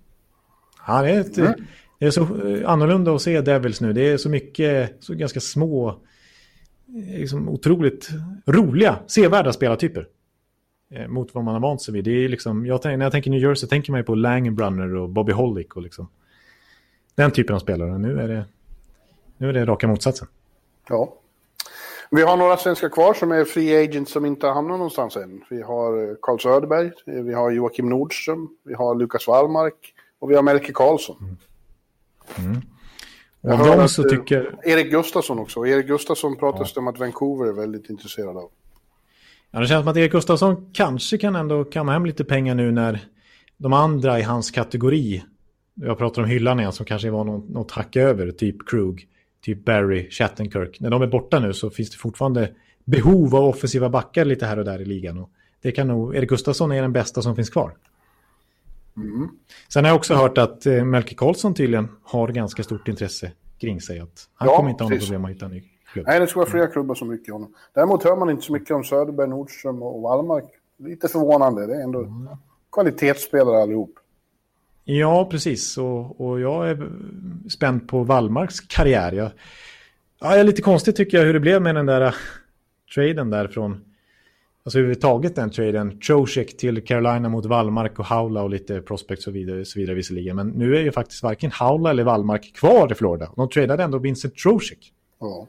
Det 0.86 1.10
är, 1.10 1.20
ett, 1.20 1.38
mm. 1.38 1.52
det 1.98 2.06
är 2.06 2.10
så 2.10 2.22
eh, 2.22 2.70
annorlunda 2.70 3.14
att 3.14 3.22
se 3.22 3.40
Devils 3.40 3.80
nu. 3.80 3.92
Det 3.92 4.08
är 4.08 4.16
så 4.16 4.28
mycket, 4.28 4.96
så 5.00 5.14
ganska 5.14 5.40
små, 5.40 6.00
liksom 6.86 7.48
otroligt 7.48 8.08
roliga, 8.46 8.98
sevärda 9.06 9.52
spelartyper. 9.52 10.08
Mot 11.08 11.34
vad 11.34 11.44
man 11.44 11.54
har 11.54 11.60
vant 11.60 11.82
sig 11.82 11.94
vid. 11.94 12.04
Det 12.04 12.24
är 12.24 12.28
liksom, 12.28 12.66
jag, 12.66 12.84
när 12.84 13.02
jag 13.02 13.12
tänker 13.12 13.30
New 13.30 13.40
Jersey 13.40 13.68
tänker 13.68 13.92
man 13.92 14.00
ju 14.00 14.04
på 14.04 14.14
Langenbrunner 14.14 14.94
och 14.94 15.08
Bobby 15.08 15.32
Hollick 15.32 15.76
och 15.76 15.82
liksom 15.82 16.08
den 17.14 17.30
typen 17.30 17.56
av 17.56 17.60
spelare. 17.60 17.98
Nu 17.98 18.20
är 18.20 18.28
det, 18.28 18.44
nu 19.36 19.48
är 19.48 19.52
det 19.52 19.64
raka 19.64 19.88
motsatsen. 19.88 20.28
Ja. 20.88 21.14
Vi 22.10 22.22
har 22.22 22.36
några 22.36 22.56
svenskar 22.56 22.88
kvar 22.88 23.14
som 23.14 23.32
är 23.32 23.44
free 23.44 23.84
agents 23.84 24.12
som 24.12 24.24
inte 24.24 24.46
har 24.46 24.54
hamnat 24.54 24.78
någonstans 24.78 25.16
än. 25.16 25.44
Vi 25.50 25.62
har 25.62 26.16
Carl 26.22 26.40
Söderberg, 26.40 26.90
vi 27.04 27.34
har 27.34 27.50
Joakim 27.50 27.88
Nordström, 27.88 28.48
vi 28.64 28.74
har 28.74 28.94
Lukas 28.94 29.26
Wallmark 29.26 29.94
och 30.18 30.30
vi 30.30 30.34
har 30.34 30.42
Melke 30.42 30.72
Karlsson. 30.72 31.16
Mm. 31.20 32.50
Mm. 32.50 32.62
Jag 33.40 33.56
hör 33.56 33.86
så 33.86 34.02
tycker... 34.02 34.58
Erik 34.64 34.90
Gustafsson 34.90 35.38
också. 35.38 35.66
Erik 35.66 35.86
Gustafsson 35.86 36.36
pratas 36.36 36.74
det 36.74 36.78
ja. 36.78 36.80
om 36.80 36.88
att 36.88 36.98
Vancouver 36.98 37.48
är 37.48 37.52
väldigt 37.52 37.90
intresserad 37.90 38.36
av. 38.36 38.50
Ja, 39.50 39.60
det 39.60 39.66
känns 39.66 39.82
som 39.82 39.88
att 39.88 39.96
Erik 39.96 40.12
Gustafsson 40.12 40.70
kanske 40.72 41.18
kan 41.18 41.36
ändå 41.36 41.64
kamma 41.64 41.92
hem 41.92 42.06
lite 42.06 42.24
pengar 42.24 42.54
nu 42.54 42.70
när 42.72 43.00
de 43.56 43.72
andra 43.72 44.18
i 44.18 44.22
hans 44.22 44.50
kategori, 44.50 45.24
jag 45.74 45.98
pratar 45.98 46.22
om 46.22 46.28
hyllan 46.28 46.60
igen 46.60 46.72
som 46.72 46.86
kanske 46.86 47.10
var 47.10 47.24
något, 47.24 47.48
något 47.48 47.70
hack 47.70 47.96
över, 47.96 48.30
typ 48.30 48.68
Krug, 48.68 49.08
typ 49.44 49.64
Barry, 49.64 50.10
Shattenkirk. 50.10 50.80
När 50.80 50.90
de 50.90 51.02
är 51.02 51.06
borta 51.06 51.40
nu 51.40 51.52
så 51.52 51.70
finns 51.70 51.90
det 51.90 51.96
fortfarande 51.96 52.50
behov 52.84 53.36
av 53.36 53.44
offensiva 53.44 53.88
backar 53.90 54.24
lite 54.24 54.46
här 54.46 54.58
och 54.58 54.64
där 54.64 54.80
i 54.80 54.84
ligan. 54.84 55.18
Och 55.18 55.30
det 55.62 55.72
kan 55.72 55.88
nog, 55.88 56.16
Erik 56.16 56.28
Gustafsson 56.28 56.72
är 56.72 56.82
den 56.82 56.92
bästa 56.92 57.22
som 57.22 57.36
finns 57.36 57.50
kvar. 57.50 57.76
Mm. 58.96 59.28
Sen 59.68 59.84
har 59.84 59.90
jag 59.90 59.96
också 59.96 60.14
hört 60.14 60.38
att 60.38 60.66
eh, 60.66 60.84
Melke 60.84 61.14
Karlsson 61.14 61.54
tydligen 61.54 61.88
har 62.02 62.28
ganska 62.28 62.62
stort 62.62 62.88
intresse 62.88 63.32
kring 63.60 63.80
sig. 63.80 63.98
Att 63.98 64.28
han 64.34 64.48
ja, 64.48 64.56
kommer 64.56 64.70
inte 64.70 64.84
ha 64.84 64.90
något 64.90 65.00
problem 65.00 65.24
att 65.24 65.30
hitta 65.30 65.46
en 65.46 65.52
ny 65.52 65.64
klubb. 65.92 66.06
Nej, 66.06 66.20
det 66.20 66.26
ska 66.26 66.40
vara 66.40 66.50
flera 66.50 66.66
klubbar 66.66 66.94
som 66.94 67.08
mycket 67.08 67.32
honom. 67.32 67.54
Däremot 67.74 68.04
hör 68.04 68.16
man 68.16 68.30
inte 68.30 68.42
så 68.42 68.52
mycket 68.52 68.70
om 68.70 68.84
Söderberg, 68.84 69.28
Nordström 69.28 69.82
och 69.82 70.02
Wallmark. 70.02 70.44
Lite 70.76 71.08
förvånande. 71.08 71.66
Det 71.66 71.74
är 71.74 71.82
ändå 71.82 71.98
mm. 72.00 72.28
kvalitetsspelare 72.72 73.62
allihop. 73.62 73.94
Ja, 74.84 75.28
precis. 75.30 75.78
Och, 75.78 76.20
och 76.20 76.40
jag 76.40 76.70
är 76.70 76.90
spänd 77.48 77.88
på 77.88 78.04
Wallmarks 78.04 78.60
karriär. 78.60 79.12
Jag, 79.12 79.30
ja, 80.20 80.30
jag 80.30 80.40
är 80.40 80.44
lite 80.44 80.62
konstigt 80.62 80.96
tycker 80.96 81.18
jag 81.18 81.24
hur 81.24 81.34
det 81.34 81.40
blev 81.40 81.62
med 81.62 81.74
den 81.74 81.86
där 81.86 82.00
uh, 82.06 82.12
traden 82.94 83.30
där 83.30 83.48
från... 83.48 83.84
alltså 84.64 84.78
överhuvudtaget 84.78 85.36
den 85.36 85.50
traden, 85.50 86.00
Trocek 86.00 86.56
till 86.56 86.84
Carolina 86.84 87.28
mot 87.28 87.46
Wallmark 87.46 87.98
och 87.98 88.04
Haula 88.04 88.42
och 88.42 88.50
lite 88.50 88.80
prospects 88.80 89.26
och 89.26 89.36
vidare, 89.36 89.64
så 89.64 89.78
vidare 89.78 89.96
visserligen. 89.96 90.36
Men 90.36 90.48
nu 90.48 90.76
är 90.76 90.80
ju 90.80 90.92
faktiskt 90.92 91.22
varken 91.22 91.50
Haula 91.50 91.90
eller 91.90 92.04
Wallmark 92.04 92.54
kvar 92.54 92.92
i 92.92 92.94
Florida. 92.94 93.32
De 93.36 93.48
tradade 93.48 93.82
ändå 93.82 93.98
Vincent 93.98 94.36
Trocek. 94.36 94.92
Ja. 95.20 95.46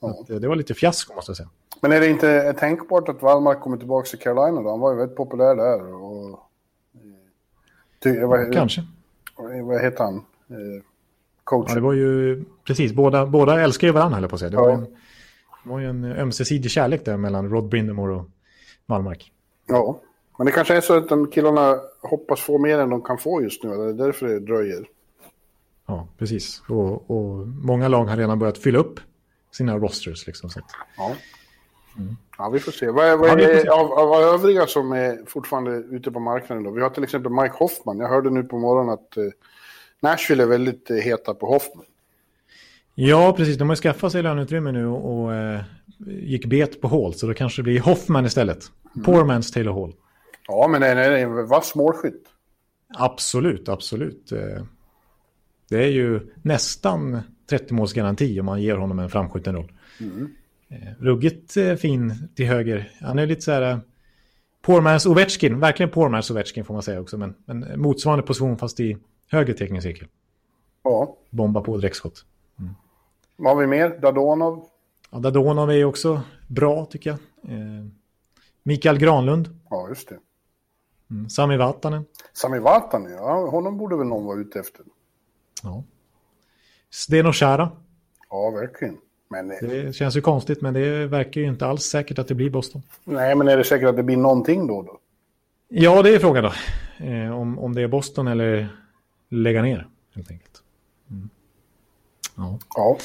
Ja. 0.00 0.08
Att, 0.10 0.30
eh, 0.30 0.36
det 0.36 0.48
var 0.48 0.56
lite 0.56 0.74
fiasko 0.74 1.14
måste 1.14 1.30
jag 1.30 1.36
säga. 1.36 1.48
Men 1.82 1.92
är 1.92 2.00
det 2.00 2.06
inte 2.08 2.52
tänkbart 2.52 3.08
att 3.08 3.22
Wallmark 3.22 3.60
kommer 3.60 3.76
tillbaka 3.76 4.06
till 4.06 4.18
Carolina 4.18 4.62
då? 4.62 4.70
Han 4.70 4.80
var 4.80 4.92
ju 4.92 4.98
väldigt 4.98 5.16
populär 5.16 5.54
där. 5.54 5.94
Och... 5.94 6.40
Ty, 8.02 8.20
vad, 8.20 8.52
Kanske. 8.52 8.84
Vad 9.64 9.80
heter 9.82 10.04
han? 10.04 10.14
Eh, 10.16 10.82
coachen. 11.44 11.66
Ja, 11.68 11.74
det 11.74 11.80
var 11.80 11.92
ju 11.92 12.44
precis, 12.64 12.92
båda, 12.92 13.26
båda 13.26 13.60
älskar 13.60 13.86
ju 13.86 13.92
varandra 13.92 14.14
höll 14.14 14.22
jag 14.22 14.30
på 14.30 14.36
att 14.36 14.40
säga. 14.40 14.50
Det 14.50 14.56
Ja. 14.56 14.62
var, 14.62 14.70
en, 14.72 14.80
det 15.64 15.70
var 15.70 15.78
ju 15.78 15.86
en 15.88 16.04
ömsesidig 16.04 16.70
kärlek 16.70 17.04
där 17.04 17.16
mellan 17.16 17.50
Rod 17.50 17.68
Brindamore 17.68 18.14
och 18.14 18.24
Wallmark. 18.86 19.32
Ja, 19.66 20.00
men 20.38 20.46
det 20.46 20.52
kanske 20.52 20.76
är 20.76 20.80
så 20.80 20.96
att 20.96 21.08
de 21.08 21.26
killarna 21.30 21.76
hoppas 22.02 22.40
få 22.40 22.58
mer 22.58 22.78
än 22.78 22.90
de 22.90 23.02
kan 23.02 23.18
få 23.18 23.42
just 23.42 23.64
nu. 23.64 23.70
Det 23.70 23.88
är 23.88 23.92
därför 24.06 24.26
det 24.26 24.40
dröjer. 24.40 24.86
Ja, 25.86 26.08
precis. 26.18 26.62
Och, 26.68 27.10
och 27.10 27.46
många 27.48 27.88
lag 27.88 28.04
har 28.04 28.16
redan 28.16 28.38
börjat 28.38 28.58
fylla 28.58 28.78
upp 28.78 29.00
sina 29.50 29.76
rosters. 29.78 30.26
Liksom, 30.26 30.50
så 30.50 30.60
Ja. 30.96 31.14
Ja, 32.38 32.48
vi 32.48 32.60
får 32.60 32.72
se. 32.72 32.90
Vad 32.90 33.04
är, 33.06 33.16
vad 33.16 33.28
Ja, 33.28 33.48
är 33.48 33.60
se. 33.62 33.68
av, 33.68 33.92
av 33.92 34.14
övriga 34.22 34.66
som 34.66 34.92
är 34.92 35.18
fortfarande 35.26 35.70
ute 35.76 36.10
på 36.10 36.20
marknaden 36.20 36.64
då? 36.64 36.70
Vi 36.70 36.82
har 36.82 36.90
till 36.90 37.04
exempel 37.04 37.32
Mike 37.32 37.54
Hoffman. 37.58 37.98
Jag 37.98 38.08
hörde 38.08 38.30
nu 38.30 38.42
på 38.42 38.58
morgonen 38.58 38.92
att 38.94 39.16
eh, 39.16 39.22
Nashville 40.00 40.42
är 40.42 40.46
väldigt 40.46 40.90
eh, 40.90 40.96
heta 40.96 41.34
på 41.34 41.46
Hoffman. 41.46 41.84
ja, 42.94 43.32
precis. 43.36 43.56
De 43.58 43.68
har 43.68 43.76
skaffat 43.76 44.12
sig 44.12 44.22
löneutrymme 44.22 44.72
nu 44.72 44.86
och, 44.86 45.22
och 45.24 45.34
eh, 45.34 45.60
gick 46.06 46.46
bet 46.46 46.80
på 46.80 46.88
Hall. 46.88 47.14
Så 47.14 47.26
då 47.26 47.34
kanske 47.34 47.58
det 47.62 47.64
blir 47.64 47.80
Hoffman 47.80 48.26
istället. 48.26 48.64
Poor 49.04 49.24
man's 49.24 49.52
Taylor 49.54 49.72
Hall. 49.80 49.94
Ja, 50.48 50.68
men 50.68 50.80
det 50.80 50.86
är 50.86 50.94
det 50.94 51.02
är 51.18 51.22
en 51.22 51.46
vass 51.48 51.74
målskytt. 51.74 52.22
Absolut, 52.98 53.68
absolut. 53.68 54.32
Eh, 54.32 54.62
Det 55.68 55.84
är 55.84 55.88
ju 55.88 56.20
nästan 56.42 57.20
30-målsgaranti 57.50 58.40
om 58.40 58.46
man 58.46 58.62
ger 58.62 58.76
honom 58.76 58.98
en 58.98 59.10
framskjuten 59.10 59.54
roll. 59.54 59.72
Eh, 60.68 60.78
Ruggigt 60.98 61.56
eh, 61.56 61.74
fin 61.74 62.28
till 62.34 62.46
höger. 62.46 62.90
Han 63.00 63.18
är 63.18 63.26
lite 63.26 63.40
så 63.40 63.52
här... 63.52 63.62
eh, 63.72 63.78
Poor 64.62 64.80
man's 64.80 65.08
Ovechkin, 65.08 65.60
verkligen 65.60 65.90
poor 65.90 66.08
man's 66.08 66.32
Ovechkin 66.32 66.64
får 66.64 66.74
man 66.74 66.82
säga 66.82 67.00
också. 67.00 67.18
Men, 67.18 67.34
men 67.44 67.80
motsvarande 67.80 68.22
position 68.26 68.58
fast 68.58 68.80
i 68.80 68.96
höger 69.30 69.52
teckningscirkel. 69.54 70.08
Ja. 70.82 71.16
Bomba 71.30 71.60
på 71.60 71.76
direktskott. 71.76 72.24
Vad 73.36 73.54
har 73.54 73.60
vi 73.60 73.66
mer? 73.66 73.98
Dadonov? 74.02 74.66
Ja, 75.10 75.18
Dadonov 75.18 75.70
är 75.70 75.84
också 75.84 76.20
bra 76.48 76.84
tycker 76.84 77.10
jag. 77.10 77.18
Eh, 77.52 77.86
Mikael 78.62 78.98
Granlund, 78.98 79.60
Ja, 79.70 79.88
just 79.88 80.08
det. 80.08 80.18
mm. 81.10 81.28
Sami 81.28 81.56
Vatanen. 81.56 82.04
Sami 82.32 82.58
Vatanen, 82.58 83.12
ja. 83.12 83.50
Honom 83.50 83.78
borde 83.78 83.96
väl 83.96 84.06
någon 84.06 84.24
vara 84.24 84.38
ute 84.38 84.60
efter. 84.60 84.84
Ja. 85.62 85.84
Steno 86.96 87.32
Chara. 87.32 87.70
Ja, 88.30 88.50
verkligen. 88.50 88.98
Men, 89.28 89.50
eh, 89.50 89.56
Det 89.60 89.92
känns 89.92 90.16
ju 90.16 90.20
konstigt 90.20 90.60
men 90.60 90.74
det 90.74 91.06
verkar 91.06 91.40
ju 91.40 91.46
inte 91.46 91.66
alls 91.66 91.82
säkert 91.82 92.18
att 92.18 92.28
det 92.28 92.34
blir 92.34 92.50
Boston. 92.50 92.82
nej, 93.04 93.34
men 93.34 93.48
är 93.48 93.56
det 93.56 93.64
säkert 93.64 93.88
att 93.88 93.96
det 93.96 94.02
blir 94.02 94.16
någonting 94.16 94.66
då? 94.66 94.82
då? 94.82 94.98
Ja, 95.68 96.02
det 96.02 96.14
är 96.14 96.18
frågan 96.18 96.44
då. 96.44 96.52
Eh, 97.06 97.38
om, 97.40 97.58
om 97.58 97.74
det 97.74 97.82
är 97.82 97.88
Boston 97.88 98.28
eller 98.28 98.68
lägga 99.28 99.62
ner, 99.62 99.88
helt 100.14 100.30
enkelt. 100.30 100.62
Mm. 101.10 101.30
Ja. 102.36 102.58
Ja. 102.74 102.98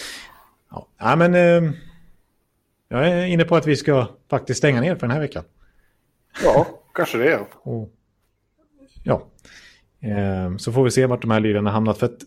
Ja, 0.70 0.88
ja 0.98 1.16
men 1.16 1.34
eh, 1.34 1.72
jag 2.88 3.08
är 3.08 3.26
inne 3.26 3.44
på 3.44 3.56
att 3.56 3.68
vi 3.68 3.76
ska 3.76 4.08
faktiskt 4.30 4.58
stänga 4.58 4.82
ner 4.82 4.96
för 4.96 5.02
den 5.08 5.12
här 5.12 5.20
veckan. 5.20 5.44
Ja, 6.44 6.68
kanske 6.94 7.18
det. 7.18 7.40
Och, 7.52 7.90
ja, 9.04 9.28
eh, 10.00 10.58
så 10.58 10.72
får 10.72 10.84
vi 10.84 10.92
se 10.92 11.06
vart 11.06 11.22
de 11.22 11.32
här 11.32 11.40
lirarna 11.40 11.72
hamnat. 11.72 11.98
För 11.98 12.06
att 12.06 12.22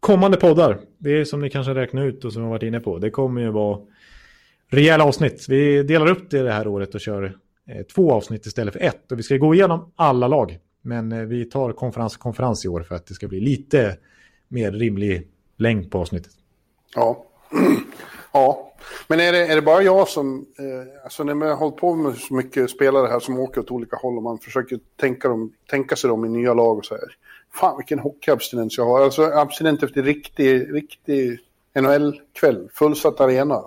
kommande 0.00 0.36
poddar, 0.36 0.80
det 0.98 1.10
är 1.10 1.24
som 1.24 1.40
ni 1.40 1.50
kanske 1.50 1.74
räknar 1.74 2.06
ut 2.06 2.24
och 2.24 2.32
som 2.32 2.42
jag 2.42 2.46
har 2.46 2.54
varit 2.54 2.62
inne 2.62 2.80
på, 2.80 2.98
det 2.98 3.10
kommer 3.10 3.40
ju 3.40 3.50
vara 3.50 3.78
rejäla 4.70 5.04
avsnitt. 5.04 5.46
Vi 5.48 5.82
delar 5.82 6.10
upp 6.10 6.30
det 6.30 6.42
det 6.42 6.52
här 6.52 6.66
året 6.66 6.94
och 6.94 7.00
kör 7.00 7.36
eh, 7.68 7.82
två 7.94 8.12
avsnitt 8.12 8.46
istället 8.46 8.74
för 8.74 8.80
ett. 8.80 9.12
Och 9.12 9.18
vi 9.18 9.22
ska 9.22 9.36
gå 9.36 9.54
igenom 9.54 9.92
alla 9.96 10.28
lag. 10.28 10.58
Men 10.82 11.12
eh, 11.12 11.22
vi 11.22 11.44
tar 11.44 11.72
konferens 11.72 12.16
konferens 12.16 12.64
i 12.64 12.68
år 12.68 12.82
för 12.82 12.94
att 12.94 13.06
det 13.06 13.14
ska 13.14 13.28
bli 13.28 13.40
lite 13.40 13.96
mer 14.48 14.72
rimlig 14.72 15.28
längd 15.56 15.90
på 15.90 15.98
avsnittet. 15.98 16.32
Ja. 16.94 17.24
ja. 18.32 18.72
Men 19.08 19.20
är 19.20 19.32
det, 19.32 19.46
är 19.46 19.56
det 19.56 19.62
bara 19.62 19.82
jag 19.82 20.08
som... 20.08 20.46
Eh, 20.58 21.04
alltså 21.04 21.24
när 21.24 21.34
man 21.34 21.48
har 21.48 21.56
hållit 21.56 21.76
på 21.76 21.94
med 21.94 22.16
så 22.16 22.34
mycket 22.34 22.70
spelare 22.70 23.06
här 23.06 23.20
som 23.20 23.38
åker 23.38 23.60
åt 23.60 23.70
olika 23.70 23.96
håll 23.96 24.16
och 24.16 24.22
man 24.22 24.38
försöker 24.38 24.80
tänka, 24.96 25.28
dem, 25.28 25.52
tänka 25.70 25.96
sig 25.96 26.10
dem 26.10 26.24
i 26.24 26.28
nya 26.28 26.54
lag 26.54 26.78
och 26.78 26.84
så 26.84 26.94
här. 26.94 27.16
Fan 27.54 27.76
vilken 27.76 27.98
hockeyabstinens 27.98 28.78
jag 28.78 28.84
har. 28.84 29.04
Alltså 29.04 29.22
abstinent 29.22 29.82
efter 29.82 30.02
riktig, 30.02 30.74
riktig 30.74 31.38
NHL-kväll. 31.74 32.68
Fullsatt 32.74 33.20
arena. 33.20 33.64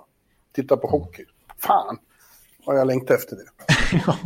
Titta 0.52 0.76
på 0.76 0.86
hockey. 0.86 1.24
Fan 1.58 1.98
vad 2.66 2.78
jag 2.78 2.86
längtar 2.86 3.14
efter 3.14 3.36
det. 3.36 3.42
Ja, 4.06 4.18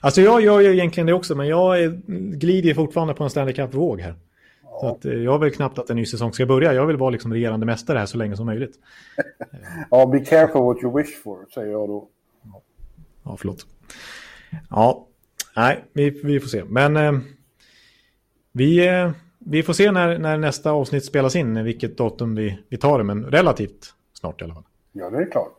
alltså 0.00 0.20
jag 0.20 0.40
gör 0.40 0.60
ju 0.60 0.72
egentligen 0.72 1.06
det 1.06 1.12
också, 1.12 1.34
men 1.34 1.48
jag 1.48 1.80
är, 1.82 1.88
glider 2.36 2.74
fortfarande 2.74 3.14
på 3.14 3.24
en 3.24 3.30
Stanley 3.30 3.54
Cup-våg 3.54 4.00
här. 4.00 4.14
Så 4.80 4.88
att, 4.88 5.04
eh, 5.04 5.12
jag 5.12 5.38
vill 5.38 5.54
knappt 5.54 5.78
att 5.78 5.90
en 5.90 5.96
ny 5.96 6.06
säsong 6.06 6.32
ska 6.32 6.46
börja. 6.46 6.72
Jag 6.72 6.86
vill 6.86 6.96
vara 6.96 7.10
liksom 7.10 7.32
regerande 7.32 7.66
mästare 7.66 7.98
här 7.98 8.06
så 8.06 8.18
länge 8.18 8.36
som 8.36 8.46
möjligt. 8.46 8.78
Ja, 9.90 10.06
be 10.06 10.20
careful 10.20 10.62
what 10.62 10.82
you 10.82 10.96
wish 10.96 11.22
for, 11.22 11.46
säger 11.54 11.72
jag 11.72 11.88
då. 11.88 12.08
Ja, 13.24 13.36
förlåt. 13.38 13.66
Ja, 14.70 15.06
nej, 15.56 15.84
vi, 15.92 16.10
vi 16.10 16.40
får 16.40 16.48
se. 16.48 16.64
Men 16.64 16.96
eh, 16.96 17.12
vi, 18.52 18.88
eh, 18.88 19.10
vi 19.38 19.62
får 19.62 19.72
se 19.72 19.92
när, 19.92 20.18
när 20.18 20.38
nästa 20.38 20.70
avsnitt 20.70 21.04
spelas 21.04 21.36
in, 21.36 21.64
vilket 21.64 21.98
datum 21.98 22.34
vi, 22.34 22.58
vi 22.68 22.76
tar 22.76 22.98
det, 22.98 23.04
men 23.04 23.24
relativt 23.24 23.94
snart 24.12 24.40
i 24.40 24.44
alla 24.44 24.54
fall. 24.54 24.64
Ja, 24.92 25.10
det 25.10 25.16
är 25.16 25.30
klart. 25.30 25.56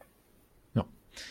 Ja. 0.73 0.85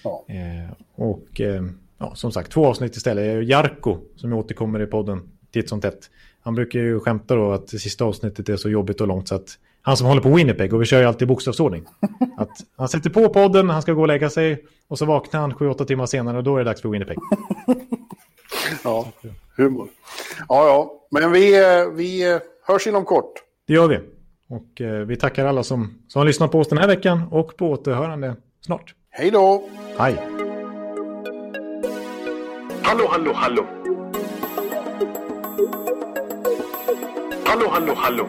Ja. 0.04 0.24
Eh, 0.28 0.72
och 0.94 1.40
eh, 1.40 1.62
ja, 1.98 2.14
som 2.14 2.32
sagt, 2.32 2.52
två 2.52 2.66
avsnitt 2.66 2.96
istället. 2.96 3.48
Jarko, 3.48 3.98
som 4.16 4.32
återkommer 4.32 4.82
i 4.82 4.86
podden 4.86 5.30
titt 5.52 5.68
som 5.68 5.80
tätt. 5.80 6.10
Han 6.40 6.54
brukar 6.54 6.78
ju 6.78 7.00
skämta 7.00 7.34
då 7.34 7.52
att 7.52 7.68
det 7.68 7.78
sista 7.78 8.04
avsnittet 8.04 8.48
är 8.48 8.56
så 8.56 8.70
jobbigt 8.70 9.00
och 9.00 9.08
långt 9.08 9.28
så 9.28 9.34
att 9.34 9.58
han 9.82 9.96
som 9.96 10.06
håller 10.06 10.22
på 10.22 10.34
Winnipeg, 10.34 10.74
och 10.74 10.82
vi 10.82 10.86
kör 10.86 11.00
ju 11.00 11.06
alltid 11.06 11.28
bokstavsordning. 11.28 11.84
Att 12.36 12.50
han 12.76 12.88
sätter 12.88 13.10
på 13.10 13.28
podden, 13.28 13.70
han 13.70 13.82
ska 13.82 13.92
gå 13.92 14.00
och 14.00 14.08
lägga 14.08 14.30
sig 14.30 14.64
och 14.88 14.98
så 14.98 15.04
vaknar 15.04 15.40
han 15.40 15.52
7-8 15.52 15.84
timmar 15.84 16.06
senare 16.06 16.38
och 16.38 16.44
då 16.44 16.54
är 16.56 16.58
det 16.58 16.64
dags 16.64 16.82
för 16.82 16.88
Winnipeg. 16.88 17.18
Ja, 18.84 19.12
humor. 19.56 19.88
Ja, 20.48 20.66
ja. 20.66 20.92
Men 21.10 21.32
vi, 21.32 21.62
eh, 21.62 21.88
vi 21.94 22.32
eh, 22.32 22.38
hörs 22.66 22.86
inom 22.86 23.04
kort. 23.04 23.32
Det 23.66 23.72
gör 23.72 23.88
vi. 23.88 24.00
Och 24.48 24.80
eh, 24.80 25.06
vi 25.06 25.16
tackar 25.16 25.46
alla 25.46 25.62
som, 25.62 25.98
som 26.08 26.18
har 26.18 26.26
lyssnat 26.26 26.52
på 26.52 26.60
oss 26.60 26.68
den 26.68 26.78
här 26.78 26.86
veckan 26.86 27.22
och 27.30 27.56
på 27.56 27.70
återhörande 27.70 28.36
snart. 28.60 28.94
Hej 29.10 29.30
då! 29.30 29.68
Hej! 29.98 30.16
Hallå, 32.82 33.06
hallå, 33.10 33.32
hallå. 33.34 33.66
Hallå, 37.44 37.68
hallå, 37.70 37.94
hallå. 37.96 38.28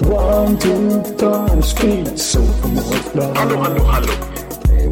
One, 0.00 0.56
two, 0.58 1.02
three, 1.18 1.62
speed, 1.62 2.18
so 2.18 2.40
Hallå, 3.34 3.56
hallå, 3.56 3.84
hallå. 3.84 4.12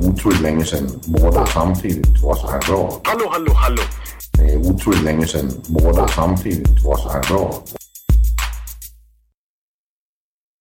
otroligt 0.03 0.41
länge 0.41 0.65
sedan 0.65 1.01
båda 1.07 1.47
samtidigt 1.47 2.23
var 2.23 2.35
så 2.35 2.51
här 2.51 2.61
bra. 2.69 3.01
Hallå, 3.05 3.29
hallå, 3.31 3.53
hallå. 3.55 3.83
Det 4.33 4.53
är 4.53 4.57
otroligt 4.57 5.03
länge 5.03 5.27
sedan 5.27 5.51
båda 5.67 6.09
samtidigt 6.09 6.85
var 6.85 6.97
så 6.97 7.09
här 7.09 7.23
bra. 7.29 7.63